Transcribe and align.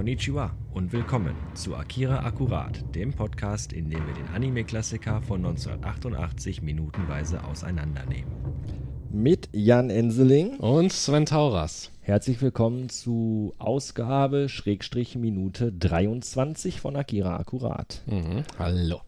Konnichiwa 0.00 0.50
und 0.72 0.94
willkommen 0.94 1.36
zu 1.52 1.76
Akira 1.76 2.24
Akkurat, 2.24 2.82
dem 2.94 3.12
Podcast, 3.12 3.74
in 3.74 3.90
dem 3.90 4.06
wir 4.06 4.14
den 4.14 4.28
Anime-Klassiker 4.28 5.20
von 5.20 5.44
1988 5.44 6.62
minutenweise 6.62 7.44
auseinandernehmen. 7.44 8.32
Mit 9.12 9.50
Jan 9.52 9.90
Enseling 9.90 10.56
und 10.56 10.90
Sven 10.90 11.26
Tauras. 11.26 11.90
Herzlich 12.00 12.40
willkommen 12.40 12.88
zu 12.88 13.52
Ausgabe 13.58 14.48
Schrägstrich 14.48 15.16
Minute 15.16 15.70
23 15.70 16.80
von 16.80 16.96
Akira 16.96 17.36
Akkurat. 17.36 18.00
Mhm. 18.06 18.44
Hallo. 18.58 19.02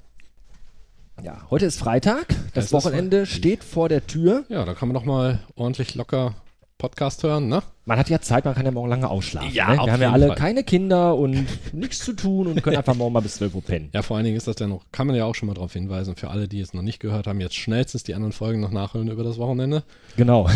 Ja, 1.22 1.46
heute 1.48 1.64
ist 1.64 1.79
Freitag. 1.79 2.27
Das 2.52 2.66
es 2.66 2.72
Wochenende 2.74 3.24
steht 3.24 3.64
vor 3.64 3.88
der 3.88 4.06
Tür. 4.06 4.45
Ja, 4.50 4.66
da 4.66 4.74
kann 4.74 4.88
man 4.88 4.95
doch 4.95 5.06
mal 5.06 5.40
ordentlich 5.56 5.95
locker 5.95 6.34
Podcast 6.83 7.23
hören, 7.23 7.46
ne? 7.46 7.62
Man 7.85 7.96
hat 7.96 8.11
ja 8.11 8.21
Zeit, 8.21 8.45
man 8.45 8.57
kann 8.57 8.67
ja 8.67 8.73
morgen 8.73 8.89
lange 8.89 9.09
ausschlafen. 9.09 9.52
Ja, 9.52 9.69
ne? 9.69 9.87
Wir 9.87 9.93
haben 9.93 10.02
ja 10.02 10.11
alle 10.11 10.27
Fall. 10.27 10.37
keine 10.37 10.65
Kinder 10.65 11.15
und 11.15 11.47
nichts 11.73 12.01
zu 12.01 12.12
tun 12.12 12.48
und 12.48 12.61
können 12.61 12.77
einfach 12.77 12.97
morgen 12.97 13.12
mal 13.12 13.20
bis 13.20 13.37
12 13.37 13.55
Uhr 13.55 13.62
pennen. 13.62 13.91
Ja, 13.93 14.02
vor 14.02 14.16
allen 14.16 14.25
Dingen 14.25 14.37
ist 14.37 14.48
das 14.48 14.56
ja 14.59 14.66
noch, 14.66 14.83
kann 14.91 15.06
man 15.06 15.15
ja 15.15 15.25
auch 15.25 15.37
schon 15.37 15.47
mal 15.47 15.55
darauf 15.55 15.73
hinweisen, 15.73 16.16
für 16.16 16.30
alle, 16.30 16.48
die 16.48 16.59
es 16.59 16.75
noch 16.75 16.83
nicht 16.83 16.98
gehört 16.98 17.29
haben, 17.29 17.41
jetzt 17.41 17.55
schnellstens 17.55 18.03
die 18.03 18.16
anderen 18.16 18.33
Folgen 18.33 18.61
noch 18.61 18.73
nachholen 18.73 19.06
über 19.06 19.23
das 19.23 19.39
Wochenende. 19.39 19.84
Genau. 20.16 20.51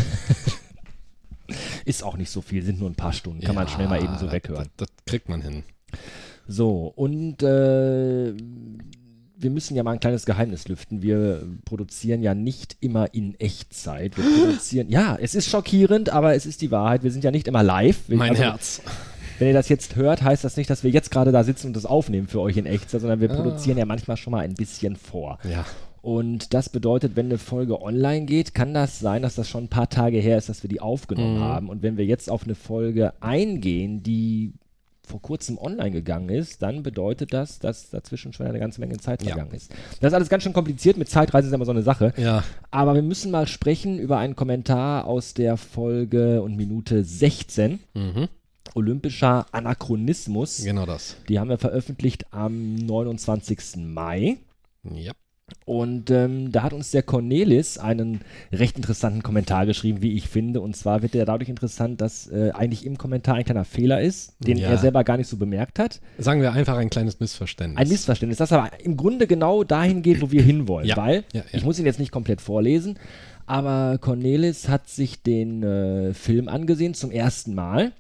ist 1.85 2.03
auch 2.03 2.17
nicht 2.17 2.31
so 2.31 2.41
viel, 2.41 2.65
sind 2.65 2.81
nur 2.81 2.91
ein 2.91 2.97
paar 2.97 3.13
Stunden, 3.13 3.41
kann 3.43 3.55
ja, 3.55 3.61
man 3.61 3.69
schnell 3.69 3.87
mal 3.87 4.03
eben 4.03 4.19
so 4.19 4.33
weghören. 4.33 4.69
Das, 4.79 4.89
das 4.89 5.05
kriegt 5.07 5.29
man 5.29 5.43
hin. 5.43 5.63
So, 6.49 6.93
und 6.97 7.41
äh, 7.45 8.35
wir 9.47 9.53
müssen 9.53 9.77
ja 9.77 9.85
mal 9.85 9.93
ein 9.93 10.01
kleines 10.01 10.27
Geheimnis 10.27 10.67
lüften. 10.67 11.03
Wir 11.03 11.47
produzieren 11.65 12.21
ja 12.21 12.35
nicht 12.35 12.77
immer 12.81 13.15
in 13.15 13.39
Echtzeit. 13.39 14.17
Wir 14.17 14.25
produzieren, 14.25 14.89
ja, 14.89 15.17
es 15.21 15.37
ist 15.37 15.49
schockierend, 15.49 16.11
aber 16.11 16.35
es 16.35 16.47
ist 16.47 16.63
die 16.63 16.73
Wahrheit. 16.73 17.05
Wir 17.05 17.13
sind 17.13 17.23
ja 17.23 17.31
nicht 17.31 17.47
immer 17.47 17.63
live. 17.63 18.09
Mein 18.09 18.31
also, 18.31 18.43
Herz. 18.43 18.83
Wenn 19.39 19.47
ihr 19.47 19.55
das 19.55 19.69
jetzt 19.69 19.95
hört, 19.95 20.23
heißt 20.23 20.43
das 20.43 20.57
nicht, 20.57 20.69
dass 20.69 20.83
wir 20.83 20.91
jetzt 20.91 21.13
gerade 21.13 21.31
da 21.31 21.45
sitzen 21.45 21.69
und 21.69 21.77
das 21.77 21.87
aufnehmen 21.87 22.27
für 22.27 22.41
euch 22.41 22.57
in 22.57 22.67
Echtzeit, 22.67 23.03
sondern 23.03 23.21
wir 23.21 23.31
ah. 23.31 23.37
produzieren 23.37 23.79
ja 23.79 23.87
manchmal 23.87 24.17
schon 24.17 24.33
mal 24.33 24.41
ein 24.41 24.55
bisschen 24.55 24.97
vor. 24.97 25.39
Ja. 25.49 25.65
Und 26.03 26.53
das 26.53 26.69
bedeutet, 26.69 27.15
wenn 27.15 27.27
eine 27.27 27.39
Folge 27.39 27.81
online 27.81 28.27
geht, 28.27 28.53
kann 28.53 28.75
das 28.75 28.99
sein, 28.99 29.23
dass 29.23 29.37
das 29.37 29.49
schon 29.49 29.65
ein 29.65 29.69
paar 29.69 29.89
Tage 29.89 30.19
her 30.19 30.39
ist, 30.39 30.49
dass 30.49 30.65
wir 30.65 30.69
die 30.69 30.81
aufgenommen 30.81 31.37
mhm. 31.37 31.45
haben. 31.45 31.69
Und 31.69 31.83
wenn 31.83 31.97
wir 31.97 32.05
jetzt 32.05 32.33
auf 32.33 32.43
eine 32.43 32.57
Folge 32.57 33.13
eingehen, 33.21 34.03
die 34.03 34.55
vor 35.07 35.23
kurzem 35.23 35.57
online 35.57 35.93
gegangen 35.93 36.29
ist, 36.29 36.63
dann 36.63 36.83
bedeutet 36.83 37.33
das, 37.33 37.61
dass 37.61 37.91
dazwischen 37.91 38.33
schon 38.33 38.47
eine 38.47 38.59
ganze 38.59 38.81
Menge 38.81 38.99
Zeit 38.99 39.23
vergangen 39.23 39.51
ja. 39.53 39.57
ist. 39.57 39.73
Das 40.01 40.11
ist 40.11 40.15
alles 40.15 40.29
ganz 40.29 40.43
schön 40.43 40.53
kompliziert. 40.53 40.97
Mit 40.97 41.09
Zeitreisen 41.09 41.49
ist 41.49 41.55
immer 41.55 41.65
so 41.65 41.71
eine 41.71 41.83
Sache. 41.83 42.13
Ja. 42.17 42.43
Aber 42.71 42.95
wir 42.95 43.03
müssen 43.03 43.31
mal 43.31 43.47
sprechen 43.47 43.99
über 43.99 44.19
einen 44.19 44.35
Kommentar 44.35 45.07
aus 45.07 45.33
der 45.35 45.57
Folge 45.57 46.43
und 46.43 46.57
Minute 46.57 47.05
16. 47.05 47.79
Mhm. 47.95 48.29
Olympischer 48.75 49.47
Anachronismus. 49.53 50.63
Genau 50.63 50.87
das. 50.87 51.17
Die 51.29 51.39
haben 51.39 51.49
wir 51.49 51.59
veröffentlicht 51.59 52.33
am 52.33 52.75
29. 52.75 53.77
Mai. 53.77 54.39
Ja. 54.83 55.13
Und 55.65 56.11
ähm, 56.11 56.51
da 56.51 56.63
hat 56.63 56.73
uns 56.73 56.91
der 56.91 57.03
Cornelis 57.03 57.79
einen 57.79 58.21
recht 58.53 58.77
interessanten 58.77 59.23
Kommentar 59.23 59.65
geschrieben, 59.67 60.03
wie 60.03 60.17
ich 60.17 60.29
finde. 60.29 60.61
Und 60.61 60.77
zwar 60.77 61.03
wird 61.03 61.15
der 61.15 61.25
dadurch 61.25 61.49
interessant, 61.49 62.01
dass 62.01 62.27
äh, 62.29 62.51
eigentlich 62.53 62.85
im 62.85 62.99
Kommentar 62.99 63.37
ein 63.37 63.45
kleiner 63.45 63.65
Fehler 63.65 64.01
ist, 64.01 64.35
den 64.41 64.59
ja. 64.59 64.69
er 64.69 64.79
selber 64.79 65.05
gar 65.05 65.17
nicht 65.17 65.29
so 65.29 65.37
bemerkt 65.37 65.79
hat. 65.79 66.01
Sagen 66.19 66.41
wir 66.41 66.53
einfach 66.53 66.77
ein 66.77 66.91
kleines 66.91 67.21
Missverständnis. 67.21 67.81
Ein 67.81 67.89
Missverständnis, 67.89 68.39
das 68.39 68.53
aber 68.53 68.71
im 68.81 68.97
Grunde 68.97 69.27
genau 69.29 69.63
dahin 69.63 70.03
geht, 70.03 70.21
wo 70.21 70.33
wir 70.33 70.43
hinwollen. 70.45 70.89
Ja. 70.89 70.97
Weil, 70.97 71.25
ja, 71.33 71.43
ich 71.53 71.65
muss 71.65 71.79
ihn 71.79 71.87
jetzt 71.87 72.01
nicht 72.01 72.13
komplett 72.13 72.41
vorlesen, 72.41 72.99
aber 73.47 73.99
Cornelis 74.01 74.69
hat 74.69 74.89
sich 74.89 75.23
den 75.23 75.63
äh, 75.63 76.13
Film 76.13 76.49
angesehen 76.49 76.95
zum 76.95 77.13
ersten 77.13 77.55
Mal 77.55 77.93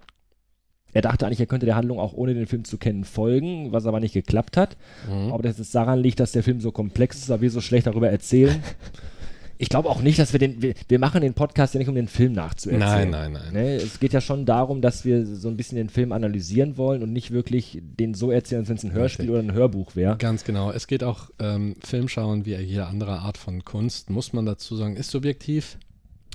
er 0.96 1.02
dachte 1.02 1.26
eigentlich, 1.26 1.40
er 1.40 1.46
könnte 1.46 1.66
der 1.66 1.76
Handlung 1.76 1.98
auch 1.98 2.14
ohne 2.14 2.32
den 2.32 2.46
Film 2.46 2.64
zu 2.64 2.78
kennen 2.78 3.04
folgen, 3.04 3.70
was 3.70 3.84
aber 3.84 4.00
nicht 4.00 4.14
geklappt 4.14 4.56
hat. 4.56 4.78
Mhm. 5.06 5.30
Aber 5.30 5.42
das 5.42 5.60
ist 5.60 5.74
daran 5.74 6.00
liegt, 6.00 6.20
dass 6.20 6.32
der 6.32 6.42
Film 6.42 6.58
so 6.62 6.72
komplex 6.72 7.18
ist, 7.18 7.30
aber 7.30 7.42
wir 7.42 7.50
so 7.50 7.60
schlecht 7.60 7.86
darüber 7.86 8.08
erzählen. 8.08 8.62
ich 9.58 9.68
glaube 9.68 9.90
auch 9.90 10.00
nicht, 10.00 10.18
dass 10.18 10.32
wir 10.32 10.40
den, 10.40 10.62
wir, 10.62 10.72
wir, 10.88 10.98
machen 10.98 11.20
den 11.20 11.34
Podcast 11.34 11.74
ja 11.74 11.78
nicht, 11.78 11.90
um 11.90 11.94
den 11.94 12.08
Film 12.08 12.32
nachzuerzählen. 12.32 13.10
Nein, 13.10 13.10
nein, 13.10 13.32
nein. 13.32 13.52
Ne? 13.52 13.74
Es 13.74 14.00
geht 14.00 14.14
ja 14.14 14.22
schon 14.22 14.46
darum, 14.46 14.80
dass 14.80 15.04
wir 15.04 15.26
so 15.26 15.48
ein 15.48 15.58
bisschen 15.58 15.76
den 15.76 15.90
Film 15.90 16.12
analysieren 16.12 16.78
wollen 16.78 17.02
und 17.02 17.12
nicht 17.12 17.30
wirklich 17.30 17.82
den 17.82 18.14
so 18.14 18.30
erzählen, 18.30 18.60
als 18.60 18.70
wenn 18.70 18.76
es 18.76 18.84
ein 18.84 18.92
Hörspiel 18.92 19.26
okay. 19.26 19.38
oder 19.38 19.42
ein 19.42 19.52
Hörbuch 19.52 19.96
wäre. 19.96 20.16
Ganz 20.16 20.44
genau. 20.44 20.70
Es 20.70 20.86
geht 20.86 21.04
auch, 21.04 21.28
ähm, 21.38 21.74
Film 21.84 22.08
schauen 22.08 22.46
wie 22.46 22.54
jede 22.54 22.86
andere 22.86 23.18
Art 23.18 23.36
von 23.36 23.66
Kunst, 23.66 24.08
muss 24.08 24.32
man 24.32 24.46
dazu 24.46 24.76
sagen, 24.76 24.96
ist 24.96 25.10
subjektiv. 25.10 25.76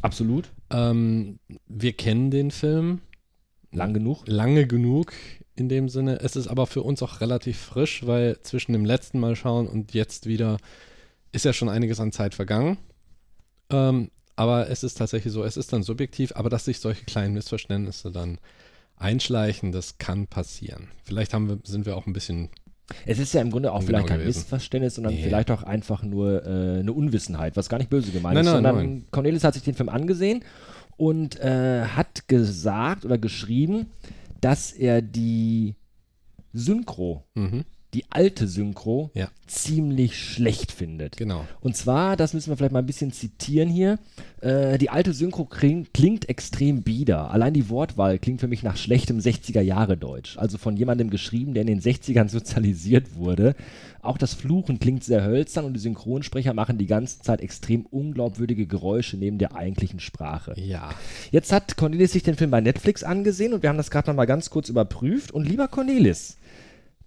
Absolut. 0.03 0.49
Ähm, 0.69 1.39
wir 1.67 1.93
kennen 1.93 2.29
den 2.29 2.51
Film. 2.51 2.99
Lang 3.71 3.93
genug? 3.93 4.23
Lange 4.27 4.67
genug 4.67 5.13
in 5.55 5.69
dem 5.69 5.89
Sinne. 5.89 6.19
Es 6.19 6.35
ist 6.35 6.47
aber 6.47 6.67
für 6.67 6.81
uns 6.81 7.01
auch 7.01 7.21
relativ 7.21 7.57
frisch, 7.57 8.05
weil 8.05 8.39
zwischen 8.41 8.73
dem 8.73 8.85
letzten 8.85 9.19
Mal 9.19 9.35
schauen 9.35 9.67
und 9.67 9.93
jetzt 9.93 10.25
wieder 10.25 10.57
ist 11.31 11.45
ja 11.45 11.53
schon 11.53 11.69
einiges 11.69 11.99
an 11.99 12.11
Zeit 12.11 12.35
vergangen. 12.35 12.77
Ähm, 13.69 14.11
aber 14.35 14.69
es 14.69 14.83
ist 14.83 14.97
tatsächlich 14.97 15.31
so, 15.31 15.43
es 15.43 15.55
ist 15.55 15.71
dann 15.71 15.83
subjektiv, 15.83 16.33
aber 16.35 16.49
dass 16.49 16.65
sich 16.65 16.79
solche 16.79 17.05
kleinen 17.05 17.33
Missverständnisse 17.33 18.11
dann 18.11 18.39
einschleichen, 18.97 19.71
das 19.71 19.97
kann 19.97 20.27
passieren. 20.27 20.89
Vielleicht 21.03 21.33
haben 21.33 21.47
wir, 21.47 21.59
sind 21.63 21.85
wir 21.85 21.95
auch 21.95 22.07
ein 22.07 22.13
bisschen. 22.13 22.49
Es 23.05 23.19
ist 23.19 23.33
ja 23.33 23.41
im 23.41 23.51
Grunde 23.51 23.71
auch 23.71 23.83
vielleicht 23.83 24.07
kein 24.07 24.19
gewesen. 24.19 24.39
Missverständnis, 24.39 24.95
sondern 24.95 25.13
nee. 25.13 25.23
vielleicht 25.23 25.49
auch 25.51 25.63
einfach 25.63 26.03
nur 26.03 26.45
äh, 26.45 26.79
eine 26.79 26.91
Unwissenheit, 26.91 27.55
was 27.55 27.69
gar 27.69 27.77
nicht 27.77 27.89
böse 27.89 28.11
gemeint 28.11 28.35
nein, 28.35 28.45
ist, 28.45 28.51
nein, 28.51 28.63
sondern 28.63 28.75
nein. 28.75 29.05
Cornelis 29.11 29.43
hat 29.43 29.53
sich 29.53 29.63
den 29.63 29.75
Film 29.75 29.89
angesehen 29.89 30.43
und 31.01 31.39
äh, 31.39 31.83
hat 31.87 32.27
gesagt 32.27 33.05
oder 33.05 33.17
geschrieben, 33.17 33.87
dass 34.39 34.71
er 34.71 35.01
die 35.01 35.73
Synchro, 36.53 37.23
mhm. 37.33 37.65
Die 37.93 38.05
alte 38.09 38.47
Synchro, 38.47 39.11
ja. 39.13 39.27
ziemlich 39.47 40.17
schlecht 40.17 40.71
findet. 40.71 41.17
Genau. 41.17 41.45
Und 41.59 41.75
zwar, 41.75 42.15
das 42.15 42.33
müssen 42.33 42.49
wir 42.49 42.57
vielleicht 42.57 42.71
mal 42.71 42.79
ein 42.79 42.85
bisschen 42.85 43.11
zitieren 43.11 43.69
hier, 43.69 43.99
äh, 44.39 44.77
die 44.77 44.89
alte 44.89 45.13
Synchro 45.13 45.45
klingt, 45.45 45.93
klingt 45.93 46.29
extrem 46.29 46.83
bieder. 46.83 47.31
Allein 47.31 47.53
die 47.53 47.69
Wortwahl 47.69 48.17
klingt 48.17 48.39
für 48.39 48.47
mich 48.47 48.63
nach 48.63 48.77
schlechtem 48.77 49.19
60er-Jahre-Deutsch. 49.19 50.37
Also 50.37 50.57
von 50.57 50.77
jemandem 50.77 51.09
geschrieben, 51.09 51.53
der 51.53 51.61
in 51.61 51.67
den 51.67 51.81
60ern 51.81 52.29
sozialisiert 52.29 53.15
wurde. 53.15 53.55
Auch 54.01 54.17
das 54.17 54.33
Fluchen 54.33 54.79
klingt 54.79 55.03
sehr 55.03 55.23
hölzern 55.23 55.65
und 55.65 55.73
die 55.73 55.79
Synchronsprecher 55.79 56.53
machen 56.53 56.77
die 56.77 56.87
ganze 56.87 57.19
Zeit 57.19 57.41
extrem 57.41 57.85
unglaubwürdige 57.85 58.65
Geräusche 58.65 59.17
neben 59.17 59.37
der 59.37 59.55
eigentlichen 59.55 59.99
Sprache. 59.99 60.53
Ja. 60.55 60.89
Jetzt 61.29 61.51
hat 61.51 61.77
Cornelis 61.77 62.13
sich 62.13 62.23
den 62.23 62.35
Film 62.35 62.49
bei 62.51 62.61
Netflix 62.61 63.03
angesehen 63.03 63.53
und 63.53 63.61
wir 63.61 63.69
haben 63.69 63.77
das 63.77 63.91
gerade 63.91 64.09
nochmal 64.09 64.25
ganz 64.27 64.49
kurz 64.49 64.69
überprüft. 64.69 65.31
Und 65.31 65.47
lieber 65.47 65.67
Cornelis, 65.67 66.37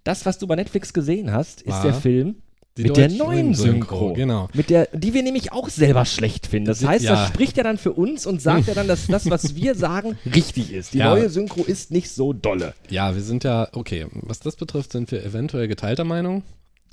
das, 0.05 0.25
was 0.25 0.37
du 0.37 0.47
bei 0.47 0.55
Netflix 0.55 0.93
gesehen 0.93 1.33
hast, 1.33 1.61
ist 1.61 1.73
War 1.73 1.83
der 1.83 1.93
Film 1.93 2.35
mit 2.77 2.97
der 2.97 3.09
neuen 3.09 3.53
Synchro, 3.53 3.71
Synchro, 3.71 4.13
genau. 4.13 4.49
Mit 4.53 4.69
der, 4.69 4.89
die 4.91 5.13
wir 5.13 5.23
nämlich 5.23 5.53
auch 5.53 5.69
selber 5.69 6.03
schlecht 6.03 6.47
finden. 6.47 6.67
Das 6.67 6.85
heißt, 6.85 7.05
ja. 7.05 7.13
das 7.13 7.29
spricht 7.29 7.57
er 7.57 7.63
dann 7.63 7.77
für 7.77 7.93
uns 7.93 8.25
und 8.25 8.41
sagt 8.41 8.67
ja 8.67 8.73
dann, 8.73 8.87
dass 8.87 9.07
das, 9.07 9.29
was 9.29 9.55
wir 9.55 9.75
sagen, 9.75 10.17
richtig 10.25 10.73
ist. 10.73 10.93
Die 10.93 10.97
ja. 10.97 11.09
neue 11.09 11.29
Synchro 11.29 11.63
ist 11.63 11.91
nicht 11.91 12.11
so 12.11 12.33
dolle. 12.33 12.73
Ja, 12.89 13.15
wir 13.15 13.21
sind 13.21 13.45
ja, 13.45 13.69
okay, 13.71 14.07
was 14.11 14.39
das 14.39 14.57
betrifft, 14.57 14.91
sind 14.91 15.09
wir 15.11 15.23
eventuell 15.23 15.69
geteilter 15.69 16.03
Meinung. 16.03 16.43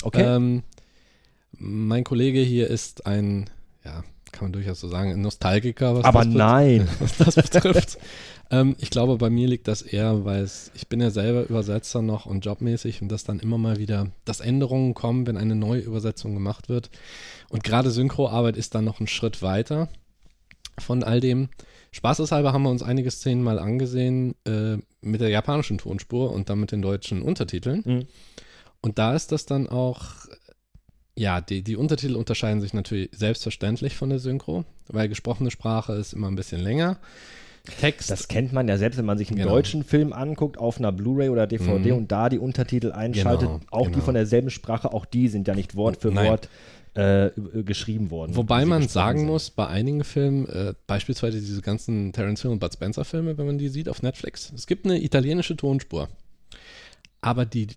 Okay. 0.05 0.23
Ähm, 0.23 0.63
mein 1.59 2.05
Kollege 2.05 2.41
hier 2.41 2.69
ist 2.69 3.05
ein, 3.07 3.51
ja, 3.85 4.05
kann 4.31 4.45
man 4.45 4.53
durchaus 4.53 4.81
so 4.81 4.89
sagen, 4.89 5.11
ein 5.11 5.21
Nostalgiker, 5.21 5.97
was, 5.97 6.05
Aber 6.05 6.25
das, 6.25 6.35
nein. 6.35 6.89
was 7.01 7.17
das 7.17 7.35
betrifft. 7.35 7.99
ähm, 8.53 8.77
ich 8.79 8.91
glaube, 8.91 9.17
bei 9.17 9.31
mir 9.31 9.49
liegt 9.49 9.67
das 9.67 9.83
eher, 9.83 10.25
weil 10.25 10.49
ich 10.75 10.87
bin 10.89 11.01
ja 11.01 11.11
selber 11.11 11.49
Übersetzer 11.49 12.03
noch 12.03 12.27
und 12.27 12.45
jobmäßig 12.45 13.01
und 13.03 13.11
dass 13.11 13.25
dann 13.25 13.41
immer 13.41 13.59
mal 13.59 13.79
wieder, 13.79 14.13
dass 14.27 14.41
Änderungen 14.41 14.95
kommen, 14.95 15.27
wenn 15.27 15.39
eine 15.39 15.57
neue 15.57 15.81
Übersetzung 15.81 16.35
gemacht 16.35 16.69
wird. 16.69 16.91
Und 17.49 17.65
gerade 17.65 17.91
Synchroarbeit 17.91 18.57
ist 18.59 18.75
dann 18.75 18.85
noch 18.85 19.01
ein 19.01 19.07
Schritt 19.09 19.41
weiter 19.43 19.89
von 20.79 21.03
all 21.03 21.21
dem. 21.21 21.49
Spaßeshalber 21.93 22.53
haben 22.53 22.63
wir 22.63 22.71
uns 22.71 22.83
einige 22.83 23.11
Szenen 23.11 23.43
mal 23.43 23.59
angesehen 23.59 24.35
äh, 24.47 24.77
mit 25.01 25.21
der 25.21 25.31
japanischen 25.31 25.79
Tonspur 25.79 26.31
und 26.31 26.51
dann 26.51 26.61
mit 26.61 26.73
den 26.73 26.83
deutschen 26.83 27.23
Untertiteln. 27.23 27.83
Mhm. 27.85 28.07
Und 28.83 28.99
da 28.99 29.15
ist 29.15 29.33
das 29.33 29.47
dann 29.47 29.67
auch, 29.67 30.05
ja, 31.15 31.41
die, 31.41 31.63
die 31.63 31.77
Untertitel 31.77 32.17
unterscheiden 32.17 32.61
sich 32.61 32.75
natürlich 32.75 33.11
selbstverständlich 33.13 33.97
von 33.97 34.11
der 34.11 34.19
Synchro, 34.19 34.65
weil 34.89 35.09
gesprochene 35.09 35.51
Sprache 35.51 35.95
ist 35.95 36.13
immer 36.13 36.29
ein 36.29 36.37
bisschen 36.37 36.61
länger. 36.61 36.99
Text. 37.81 38.11
Das 38.11 38.27
kennt 38.27 38.53
man 38.53 38.67
ja 38.67 38.77
selbst, 38.77 38.99
wenn 38.99 39.05
man 39.05 39.19
sich 39.19 39.29
einen 39.29 39.39
genau. 39.39 39.53
deutschen 39.53 39.85
Film 39.85 40.13
anguckt 40.13 40.59
auf 40.59 40.79
einer 40.79 40.91
Blu-ray 40.91 41.29
oder 41.29 41.47
DVD 41.47 41.93
mhm. 41.93 41.99
und 41.99 42.13
da 42.13 42.29
die 42.29 42.39
Untertitel 42.39 42.91
einschaltet, 42.91 43.49
genau, 43.49 43.61
auch 43.71 43.85
genau. 43.85 43.97
die 43.97 44.01
von 44.01 44.15
derselben 44.15 44.51
Sprache, 44.51 44.93
auch 44.93 45.05
die 45.05 45.29
sind 45.29 45.47
ja 45.47 45.55
nicht 45.55 45.77
Wort 45.77 45.99
für 45.99 46.11
Nein. 46.11 46.29
Wort 46.29 46.49
äh, 46.95 47.31
geschrieben 47.63 48.11
worden. 48.11 48.37
Wobei 48.37 48.65
man 48.65 48.89
sagen 48.89 49.21
sind. 49.21 49.29
muss, 49.29 49.51
bei 49.51 49.67
einigen 49.67 50.05
Filmen, 50.05 50.47
äh, 50.47 50.75
beispielsweise 50.87 51.41
diese 51.41 51.63
ganzen 51.63 52.13
Terence 52.13 52.43
Hill 52.43 52.51
und 52.51 52.59
Bud 52.59 52.73
Spencer 52.73 53.05
Filme, 53.05 53.39
wenn 53.39 53.47
man 53.47 53.59
die 53.59 53.69
sieht 53.69 53.89
auf 53.89 54.03
Netflix, 54.03 54.53
es 54.55 54.67
gibt 54.67 54.85
eine 54.85 55.03
italienische 55.03 55.57
Tonspur. 55.57 56.09
Aber 57.21 57.47
die 57.47 57.69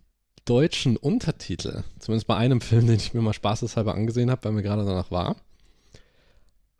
deutschen 0.46 0.98
Untertitel, 0.98 1.84
zumindest 2.00 2.28
bei 2.28 2.36
einem 2.36 2.60
Film, 2.62 2.88
den 2.88 2.98
ich 2.98 3.14
mir 3.14 3.22
mal 3.22 3.34
spaßeshalber 3.34 3.94
angesehen 3.94 4.32
habe, 4.32 4.44
weil 4.44 4.52
mir 4.52 4.64
gerade 4.64 4.84
danach 4.84 5.12
war, 5.12 5.36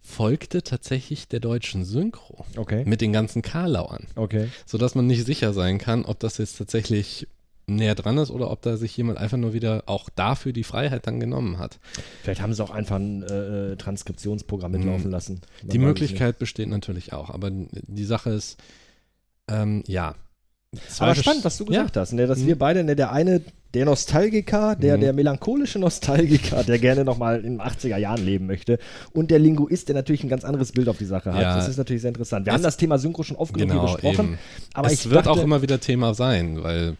folgte 0.06 0.62
tatsächlich 0.63 1.28
der 1.28 1.40
deutschen 1.40 1.84
Synchro. 1.84 2.46
Okay. 2.56 2.84
Mit 2.86 3.02
den 3.02 3.12
ganzen 3.12 3.42
Karlauern. 3.42 4.07
Okay. 4.16 4.50
Sodass 4.66 4.94
man 4.96 5.07
nicht 5.07 5.25
sicher 5.25 5.52
sein 5.54 5.80
kann, 5.80 6.06
ob 6.06 6.19
das 6.19 6.38
jetzt 6.38 6.57
tatsächlich 6.57 7.28
näher 7.68 7.96
dran 7.96 8.19
ist 8.19 8.30
oder 8.30 8.52
ob 8.52 8.62
da 8.62 8.78
sich 8.78 8.96
jemand 8.96 9.18
einfach 9.18 9.38
nur 9.38 9.54
wieder 9.54 9.84
auch 9.88 10.10
dafür 10.10 10.54
die 10.54 10.63
Freiheit 10.63 11.07
dann 11.07 11.19
genommen 11.19 11.57
hat. 11.57 11.80
Vielleicht 12.22 12.40
haben 12.42 12.54
sie 12.54 12.63
auch 12.63 12.69
einfach 12.69 12.98
ein 12.98 13.24
äh, 13.24 13.75
Transkriptionsprogramm 13.75 14.72
Mhm. 14.74 14.78
mitlaufen 14.78 15.10
lassen. 15.10 15.42
Man 15.63 15.69
Die 15.72 15.80
Möglichkeit 15.80 16.38
besteht 16.38 16.69
natürlich 16.69 17.12
auch, 17.12 17.31
aber 17.31 17.50
die 17.52 18.06
Sache 18.06 18.30
ist, 18.30 18.57
ähm, 19.48 19.84
ja. 19.88 20.13
Aber 21.00 21.16
spannend, 21.16 21.44
was 21.45 21.57
du 21.57 21.63
Ja. 21.66 21.69
gesagt 21.81 21.98
hast, 21.98 22.13
ne, 22.13 22.27
dass 22.27 22.39
Mhm. 22.39 22.48
wir 22.48 22.57
beide, 22.60 22.83
ne, 22.83 22.95
der 22.95 23.12
eine, 23.12 23.42
der 23.74 23.86
Nostalgiker, 23.86 24.75
der, 24.75 24.98
Mhm. 24.98 25.01
der 25.01 25.13
melancholische 25.13 25.80
Nostalgiker, 25.80 26.63
der 26.63 26.80
gerne 26.80 27.04
nochmal 27.04 27.38
in 27.44 27.57
den 27.57 27.62
80er 27.62 27.98
Jahren 27.98 28.24
leben 28.24 28.45
möchte 28.48 28.80
und 29.13 29.31
der 29.31 29.39
Linguist, 29.39 29.88
der 29.89 29.95
natürlich 29.95 30.24
ein 30.24 30.30
ganz 30.30 30.44
anderes 30.45 30.72
Bild 30.72 30.88
auf 30.88 30.98
die 30.98 31.06
Sache 31.06 31.33
hat. 31.33 31.42
Ja. 31.42 31.56
Das 31.56 31.68
ist 31.68 31.77
natürlich 31.77 32.01
sehr 32.01 32.10
interessant. 32.10 32.45
Wir 32.45 32.51
Es- 32.51 32.56
haben 32.56 32.63
das 32.63 32.77
Thema 32.77 32.98
Synchro 32.98 33.24
schon 33.24 33.38
oft 33.38 33.54
genug 33.54 33.69
Genau, 33.69 33.83
besprochen, 33.94 34.25
eben. 34.25 34.38
aber 34.74 34.88
es 34.92 35.06
wird 35.06 35.16
dachte, 35.25 35.31
auch 35.31 35.44
immer 35.44 35.62
wieder 35.62 35.80
Thema 35.80 36.13
sein, 36.13 36.63
weil 36.63 36.95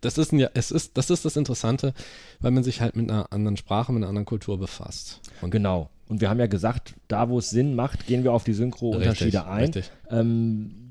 das 0.00 0.18
ist 0.18 0.32
ein, 0.32 0.38
ja, 0.38 0.48
es 0.54 0.70
ist, 0.70 0.96
das 0.98 1.10
ist 1.10 1.24
das 1.24 1.36
Interessante, 1.36 1.92
weil 2.40 2.50
man 2.50 2.62
sich 2.62 2.80
halt 2.80 2.94
mit 2.94 3.10
einer 3.10 3.32
anderen 3.32 3.56
Sprache, 3.56 3.92
mit 3.92 4.02
einer 4.02 4.08
anderen 4.08 4.26
Kultur 4.26 4.58
befasst. 4.58 5.20
Und 5.40 5.50
Genau. 5.50 5.90
Und 6.08 6.20
wir 6.20 6.30
haben 6.30 6.38
ja 6.38 6.46
gesagt, 6.46 6.94
da 7.08 7.28
wo 7.30 7.38
es 7.40 7.50
Sinn 7.50 7.74
macht, 7.74 8.06
gehen 8.06 8.22
wir 8.22 8.32
auf 8.32 8.44
die 8.44 8.52
Synchro-Unterschiede 8.52 9.44
ein. 9.46 9.62
richtig. 9.64 9.90
Ähm, 10.08 10.85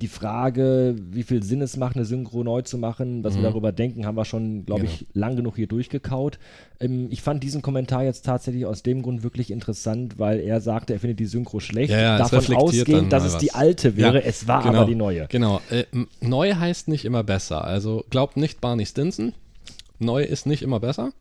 die 0.00 0.08
Frage, 0.08 0.96
wie 1.10 1.22
viel 1.22 1.42
Sinn 1.42 1.60
es 1.62 1.76
macht, 1.76 1.96
eine 1.96 2.04
Synchro 2.04 2.42
neu 2.42 2.62
zu 2.62 2.78
machen, 2.78 3.22
was 3.22 3.34
wir 3.34 3.40
Mhm. 3.40 3.44
darüber 3.44 3.72
denken, 3.72 4.06
haben 4.06 4.16
wir 4.16 4.24
schon, 4.24 4.64
glaube 4.64 4.86
ich, 4.86 5.06
lang 5.12 5.36
genug 5.36 5.56
hier 5.56 5.66
durchgekaut. 5.66 6.38
Ähm, 6.80 7.08
ich 7.10 7.20
fand 7.22 7.42
diesen 7.42 7.60
Kommentar 7.62 8.04
jetzt 8.04 8.24
tatsächlich 8.24 8.64
aus 8.66 8.82
dem 8.82 9.02
Grund 9.02 9.22
wirklich 9.22 9.50
interessant, 9.50 10.18
weil 10.18 10.40
er 10.40 10.60
sagte, 10.60 10.92
er 10.94 11.00
findet 11.00 11.20
die 11.20 11.26
Synchro 11.26 11.60
schlecht. 11.60 11.90
Ja, 11.92 12.00
ja, 12.00 12.18
davon 12.18 12.56
ausgehend, 12.56 13.12
dass 13.12 13.24
es 13.24 13.34
was. 13.34 13.40
die 13.42 13.52
alte 13.52 13.96
wäre. 13.96 14.18
Ja, 14.20 14.24
es 14.24 14.48
war 14.48 14.62
genau. 14.62 14.78
aber 14.78 14.86
die 14.86 14.94
neue. 14.94 15.26
Genau. 15.28 15.60
Äh, 15.70 15.84
neu 16.20 16.54
heißt 16.54 16.88
nicht 16.88 17.04
immer 17.04 17.22
besser. 17.22 17.64
Also 17.64 18.04
glaubt 18.10 18.36
nicht 18.36 18.60
Barney 18.60 18.86
Stinson. 18.86 19.32
Neu 19.98 20.22
ist 20.24 20.46
nicht 20.46 20.62
immer 20.62 20.80
besser. 20.80 21.12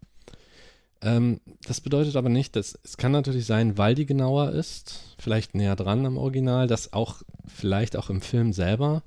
Ähm, 1.01 1.39
das 1.65 1.81
bedeutet 1.81 2.15
aber 2.15 2.29
nicht, 2.29 2.55
dass 2.55 2.77
es 2.83 2.97
kann 2.97 3.11
natürlich 3.11 3.45
sein, 3.45 3.77
weil 3.77 3.95
die 3.95 4.05
genauer 4.05 4.51
ist, 4.51 5.15
vielleicht 5.17 5.55
näher 5.55 5.75
dran 5.75 6.05
am 6.05 6.17
Original, 6.17 6.67
dass 6.67 6.93
auch 6.93 7.21
vielleicht 7.45 7.95
auch 7.95 8.09
im 8.09 8.21
Film 8.21 8.53
selber, 8.53 9.03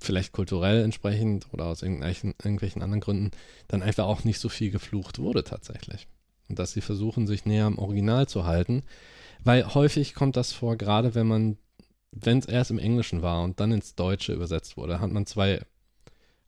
vielleicht 0.00 0.32
kulturell 0.32 0.82
entsprechend 0.82 1.46
oder 1.52 1.66
aus 1.66 1.82
irgendwelchen, 1.82 2.34
irgendwelchen 2.42 2.82
anderen 2.82 3.00
Gründen, 3.00 3.30
dann 3.68 3.82
einfach 3.82 4.06
auch 4.06 4.24
nicht 4.24 4.40
so 4.40 4.48
viel 4.48 4.70
geflucht 4.70 5.18
wurde 5.18 5.44
tatsächlich. 5.44 6.08
Und 6.48 6.58
dass 6.58 6.72
sie 6.72 6.80
versuchen, 6.80 7.26
sich 7.26 7.46
näher 7.46 7.66
am 7.66 7.78
Original 7.78 8.26
zu 8.26 8.44
halten, 8.44 8.82
weil 9.44 9.74
häufig 9.74 10.14
kommt 10.14 10.36
das 10.36 10.52
vor, 10.52 10.76
gerade 10.76 11.14
wenn 11.14 11.26
man 11.26 11.58
wenn 12.12 12.38
es 12.38 12.46
erst 12.46 12.70
im 12.70 12.78
Englischen 12.78 13.22
war 13.22 13.42
und 13.42 13.60
dann 13.60 13.72
ins 13.72 13.94
Deutsche 13.94 14.32
übersetzt 14.32 14.76
wurde, 14.76 15.00
hat 15.00 15.10
man 15.10 15.26
zwei, 15.26 15.62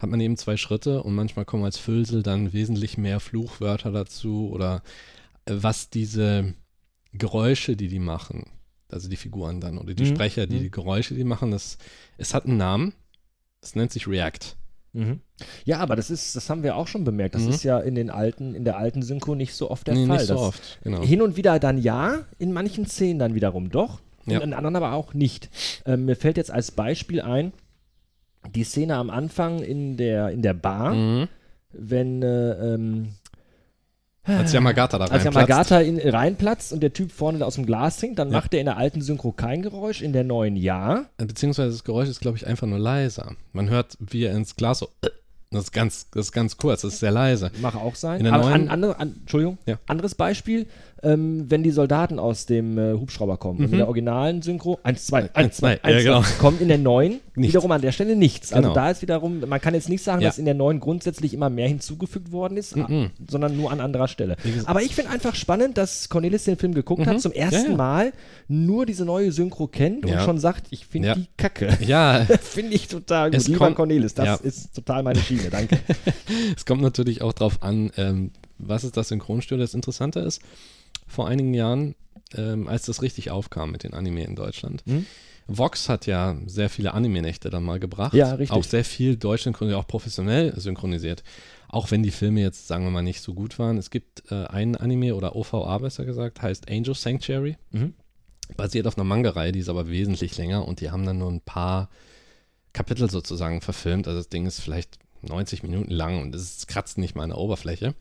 hat 0.01 0.11
man 0.11 0.21
eben 0.21 0.37
zwei 0.37 0.57
Schritte 0.57 1.03
und 1.03 1.15
manchmal 1.15 1.45
kommen 1.45 1.65
als 1.65 1.77
Füllsel 1.79 2.23
dann 2.23 2.53
wesentlich 2.53 2.99
mehr 2.99 3.21
Fluchwörter 3.21 3.93
dazu 3.93 4.51
oder 4.53 4.83
äh, 5.45 5.53
was 5.57 5.91
diese 5.91 6.55
Geräusche, 7.13 7.77
die 7.77 7.89
die 7.89 7.99
machen, 7.99 8.45
also 8.89 9.09
die 9.09 9.17
Figuren 9.17 9.61
dann 9.61 9.79
oder 9.79 9.95
die 9.95 10.05
Mhm, 10.05 10.09
Sprecher, 10.15 10.47
die 10.47 10.57
mhm. 10.57 10.63
die 10.63 10.71
Geräusche, 10.71 11.15
die 11.15 11.25
machen, 11.25 11.51
das, 11.51 11.79
es 12.19 12.35
hat 12.35 12.47
einen 12.47 12.57
Namen, 12.57 12.93
es 13.61 13.75
nennt 13.75 13.93
sich 13.93 14.07
React. 14.09 14.57
Mhm. 14.93 15.21
Ja, 15.65 15.79
aber 15.79 15.95
das 15.97 16.11
ist, 16.11 16.35
das 16.35 16.51
haben 16.51 16.63
wir 16.65 16.75
auch 16.77 16.89
schon 16.89 17.05
bemerkt. 17.05 17.35
Das 17.37 17.43
Mhm. 17.43 17.51
ist 17.51 17.63
ja 17.63 17.79
in 17.79 17.95
den 17.95 18.11
alten, 18.11 18.55
in 18.55 18.65
der 18.65 18.77
alten 18.79 19.03
Synchro 19.03 19.35
nicht 19.37 19.55
so 19.55 19.71
oft 19.71 19.87
der 19.87 19.95
Nee, 19.95 20.07
Fall. 20.07 20.17
nicht 20.17 20.27
so 20.27 20.35
Das- 20.35 20.43
oft, 20.43 20.79
genau. 20.83 21.03
Hin 21.03 21.23
und 21.23 21.37
wieder 21.37 21.59
dann 21.61 21.79
ja, 21.79 22.25
in 22.39 22.53
manchen 22.53 22.87
Szenen 22.87 23.19
dann 23.19 23.35
wiederum 23.35 23.71
doch, 23.71 24.01
Ja. 24.27 24.41
in 24.41 24.53
anderen 24.53 24.77
aber 24.77 24.93
auch 24.95 25.15
nicht. 25.15 25.49
Ähm, 25.87 26.07
mir 26.07 26.17
fällt 26.17 26.37
jetzt 26.37 26.51
als 26.51 26.71
Beispiel 26.73 27.21
ein, 27.21 27.53
die 28.55 28.65
Szene 28.65 28.97
am 28.97 29.11
Anfang 29.11 29.61
in 29.63 29.97
der, 29.97 30.31
in 30.31 30.43
der 30.43 30.55
Bar, 30.55 30.95
Mhm. 30.95 31.29
wenn 31.73 32.23
äh, 32.23 32.75
ähm, 32.75 33.09
Als 34.25 34.53
Yamagata 34.53 34.99
da 34.99 35.05
als 35.07 35.25
reinplatzt. 35.25 35.35
Yamagata 35.71 35.81
in, 35.81 35.99
reinplatzt 35.99 36.73
und 36.73 36.81
der 36.83 36.93
Typ 36.93 37.11
vorne 37.11 37.45
aus 37.45 37.55
dem 37.57 37.67
Glas 37.67 37.97
trinkt, 37.99 38.19
dann 38.19 38.29
Ja. 38.31 38.39
macht 38.39 38.53
er 38.55 38.61
in 38.61 38.67
der 38.67 38.77
alten 38.77 39.03
Synchro 39.03 39.33
kein 39.33 39.63
Geräusch, 39.63 40.03
in 40.03 40.13
der 40.13 40.25
neuen 40.25 40.57
ja. 40.57 41.07
Äh, 41.19 41.27
Beziehungsweise 41.27 41.71
das 41.71 41.85
Geräusch 41.85 42.09
ist, 42.09 42.21
glaube 42.21 42.37
ich, 42.37 42.47
einfach 42.47 42.67
nur 42.67 42.79
leiser. 42.79 43.35
Man 43.53 43.69
hört, 43.71 43.97
wie 43.99 44.25
er 44.25 44.35
ins 44.37 44.57
Glas 44.57 44.81
so. 44.81 44.89
Das 45.53 45.65
ist 45.65 45.73
ganz, 45.73 46.09
das 46.11 46.27
ist 46.27 46.33
ganz 46.33 46.57
kurz, 46.59 46.83
das 46.83 46.93
ist 46.95 47.01
sehr 47.01 47.11
leise. 47.11 47.51
Mag 47.61 47.75
auch 47.75 47.97
sein. 47.97 48.19
In 48.19 48.25
der 48.25 48.35
Aber 48.35 48.45
neuen- 48.51 48.63
an, 48.63 48.69
andere, 48.69 48.99
an, 49.01 49.17
Entschuldigung, 49.21 49.59
Ja. 49.67 49.79
anderes 49.89 50.15
Beispiel, 50.15 50.67
ähm, 51.03 51.47
wenn 51.51 51.63
die 51.63 51.71
Soldaten 51.71 52.19
aus 52.19 52.45
dem 52.47 52.77
äh, 52.77 52.93
Hubschrauber 52.93 53.37
kommen. 53.39 53.59
Und 53.61 53.67
Mhm. 53.69 53.73
in 53.73 53.79
der 53.79 53.87
originalen 53.87 54.43
Synchro, 54.43 54.79
1, 54.83 55.07
2, 55.07 55.19
1, 55.23 55.35
Eins, 55.35 55.57
2, 55.57 55.77
zwei, 55.77 55.91
ja, 55.91 55.97
1, 55.97 56.05
genau. 56.05 56.23
kommt 56.39 56.61
in 56.61 56.69
der 56.69 56.77
neuen 56.79 57.21
Nichts. 57.35 57.55
wiederum 57.55 57.71
an 57.73 57.81
der 57.81 57.93
Stelle 57.93 58.17
nichts. 58.17 58.53
Also 58.53 58.63
Genau. 58.69 58.75
da 58.75 58.91
ist 58.91 59.01
wiederum, 59.01 59.41
man 59.49 59.61
kann 59.61 59.73
jetzt 59.75 59.89
nicht 59.89 60.05
sagen, 60.05 60.21
Ja. 60.21 60.29
dass 60.29 60.39
in 60.39 60.45
der 60.45 60.55
neuen 60.55 60.79
grundsätzlich 60.81 61.33
immer 61.33 61.49
mehr 61.49 61.69
hinzugefügt 61.69 62.33
worden 62.33 62.57
ist, 62.59 62.77
Mhm. 62.77 63.11
sondern 63.29 63.57
nur 63.57 63.71
an 63.73 63.81
anderer 63.81 64.09
Stelle. 64.09 64.37
Aber 64.67 64.83
ich 64.83 64.95
finde 64.95 65.11
einfach 65.11 65.35
spannend, 65.35 65.79
dass 65.79 66.09
Cornelis 66.11 66.45
den 66.45 66.57
Film 66.59 66.75
geguckt 66.75 67.01
Mhm. 67.01 67.07
hat, 67.07 67.21
zum 67.23 67.33
ersten 67.33 67.65
Ja, 67.65 67.71
ja. 67.71 67.77
Mal 67.77 68.13
nur 68.49 68.85
diese 68.85 69.05
neue 69.07 69.33
Synchro 69.33 69.69
kennt 69.69 70.05
und 70.05 70.21
schon 70.21 70.39
sagt, 70.39 70.67
ich 70.71 70.87
finde 70.87 71.15
die 71.17 71.27
kacke. 71.39 71.79
Ja, 71.81 72.27
finde 72.43 72.75
ich 72.75 72.89
total 72.89 73.31
gut. 73.31 73.41
Es 73.41 73.49
Lieber 73.49 73.59
kommt- 73.67 73.77
Cornelis, 73.77 74.13
das 74.15 74.41
ist 74.43 74.75
total 74.75 75.03
meine 75.03 75.21
Schiene, 75.21 75.49
danke. 75.51 75.79
es 76.57 76.67
kommt 76.67 76.83
natürlich 76.83 77.23
auch 77.23 77.33
drauf 77.33 77.63
an, 77.63 77.91
ähm, 77.97 78.33
was 78.59 78.85
ist 78.85 78.97
das 78.99 79.09
Synchronstudio. 79.09 79.63
Das 79.65 79.73
Interessante 79.73 80.21
ist, 80.21 80.41
vor 81.11 81.29
einigen 81.29 81.53
Jahren, 81.55 81.95
ähm, 82.35 82.69
als 82.69 82.87
das 82.87 83.03
richtig 83.03 83.31
aufkam 83.31 83.71
mit 83.73 83.83
den 83.85 83.93
Anime 83.95 84.25
in 84.25 84.37
Deutschland, 84.37 84.83
Mhm. 84.87 85.07
Vox 85.53 85.89
hat 85.89 86.07
ja 86.07 86.37
sehr 86.47 86.71
viele 86.71 86.95
Anime-Nächte 86.95 87.51
dann 87.51 87.65
mal 87.65 87.81
gebracht. 87.81 88.15
Ja, 88.15 88.35
richtig. 88.35 88.53
Auch 88.53 88.63
sehr 88.63 88.85
viel 88.85 89.17
deutsch 89.17 89.43
synchronisiert, 89.43 89.81
auch 89.83 89.89
professionell 89.89 90.53
synchronisiert. 90.57 91.25
Auch 91.69 91.91
wenn 91.91 92.05
die 92.05 92.13
Filme 92.13 92.41
jetzt, 92.41 92.69
sagen 92.69 92.85
wir 92.85 92.93
mal, 92.93 93.03
nicht 93.03 93.21
so 93.21 93.35
gut 93.35 93.59
waren. 93.59 93.77
Es 93.77 93.91
gibt 93.91 94.31
äh, 94.31 94.47
einen 94.47 94.77
Anime 94.77 95.13
oder 95.17 95.35
OVA 95.35 95.77
besser 95.79 96.05
gesagt, 96.05 96.41
heißt 96.41 96.71
Angel 96.71 96.95
Sanctuary. 96.95 97.57
Mhm. 97.73 97.95
Basiert 98.57 98.87
auf 98.87 98.97
einer 98.97 99.03
Manga-Reihe, 99.05 99.51
die 99.51 99.59
ist 99.59 99.69
aber 99.69 99.89
wesentlich 99.89 100.37
länger 100.37 100.69
und 100.69 100.81
die 100.81 100.93
haben 100.93 101.05
dann 101.05 101.19
nur 101.19 101.31
ein 101.33 101.41
paar 101.41 101.91
Kapitel 102.73 103.11
sozusagen 103.11 103.61
verfilmt. 103.61 104.07
Also 104.07 104.21
das 104.21 104.29
Ding 104.29 104.47
ist 104.47 104.61
vielleicht 104.61 104.99
90 105.23 105.65
Minuten 105.65 105.91
lang 105.91 106.21
und 106.23 106.33
es 106.35 106.69
kratzt 106.69 106.97
nicht 106.97 107.17
mal 107.17 107.25
an 107.25 107.31
der 107.31 107.39
Oberfläche. 107.39 107.95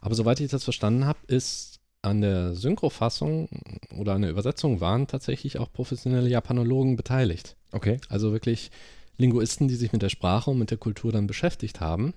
Aber 0.00 0.16
soweit 0.16 0.40
ich 0.40 0.50
das 0.50 0.64
verstanden 0.64 1.06
habe, 1.06 1.20
ist 1.28 1.69
an 2.02 2.20
der 2.20 2.54
Synchrofassung 2.54 3.48
oder 3.96 4.14
an 4.14 4.22
der 4.22 4.30
Übersetzung 4.30 4.80
waren 4.80 5.06
tatsächlich 5.06 5.58
auch 5.58 5.72
professionelle 5.72 6.28
Japanologen 6.28 6.96
beteiligt. 6.96 7.56
Okay. 7.72 7.98
Also 8.08 8.32
wirklich 8.32 8.70
Linguisten, 9.18 9.68
die 9.68 9.74
sich 9.74 9.92
mit 9.92 10.02
der 10.02 10.08
Sprache 10.08 10.50
und 10.50 10.58
mit 10.58 10.70
der 10.70 10.78
Kultur 10.78 11.12
dann 11.12 11.26
beschäftigt 11.26 11.80
haben. 11.80 12.14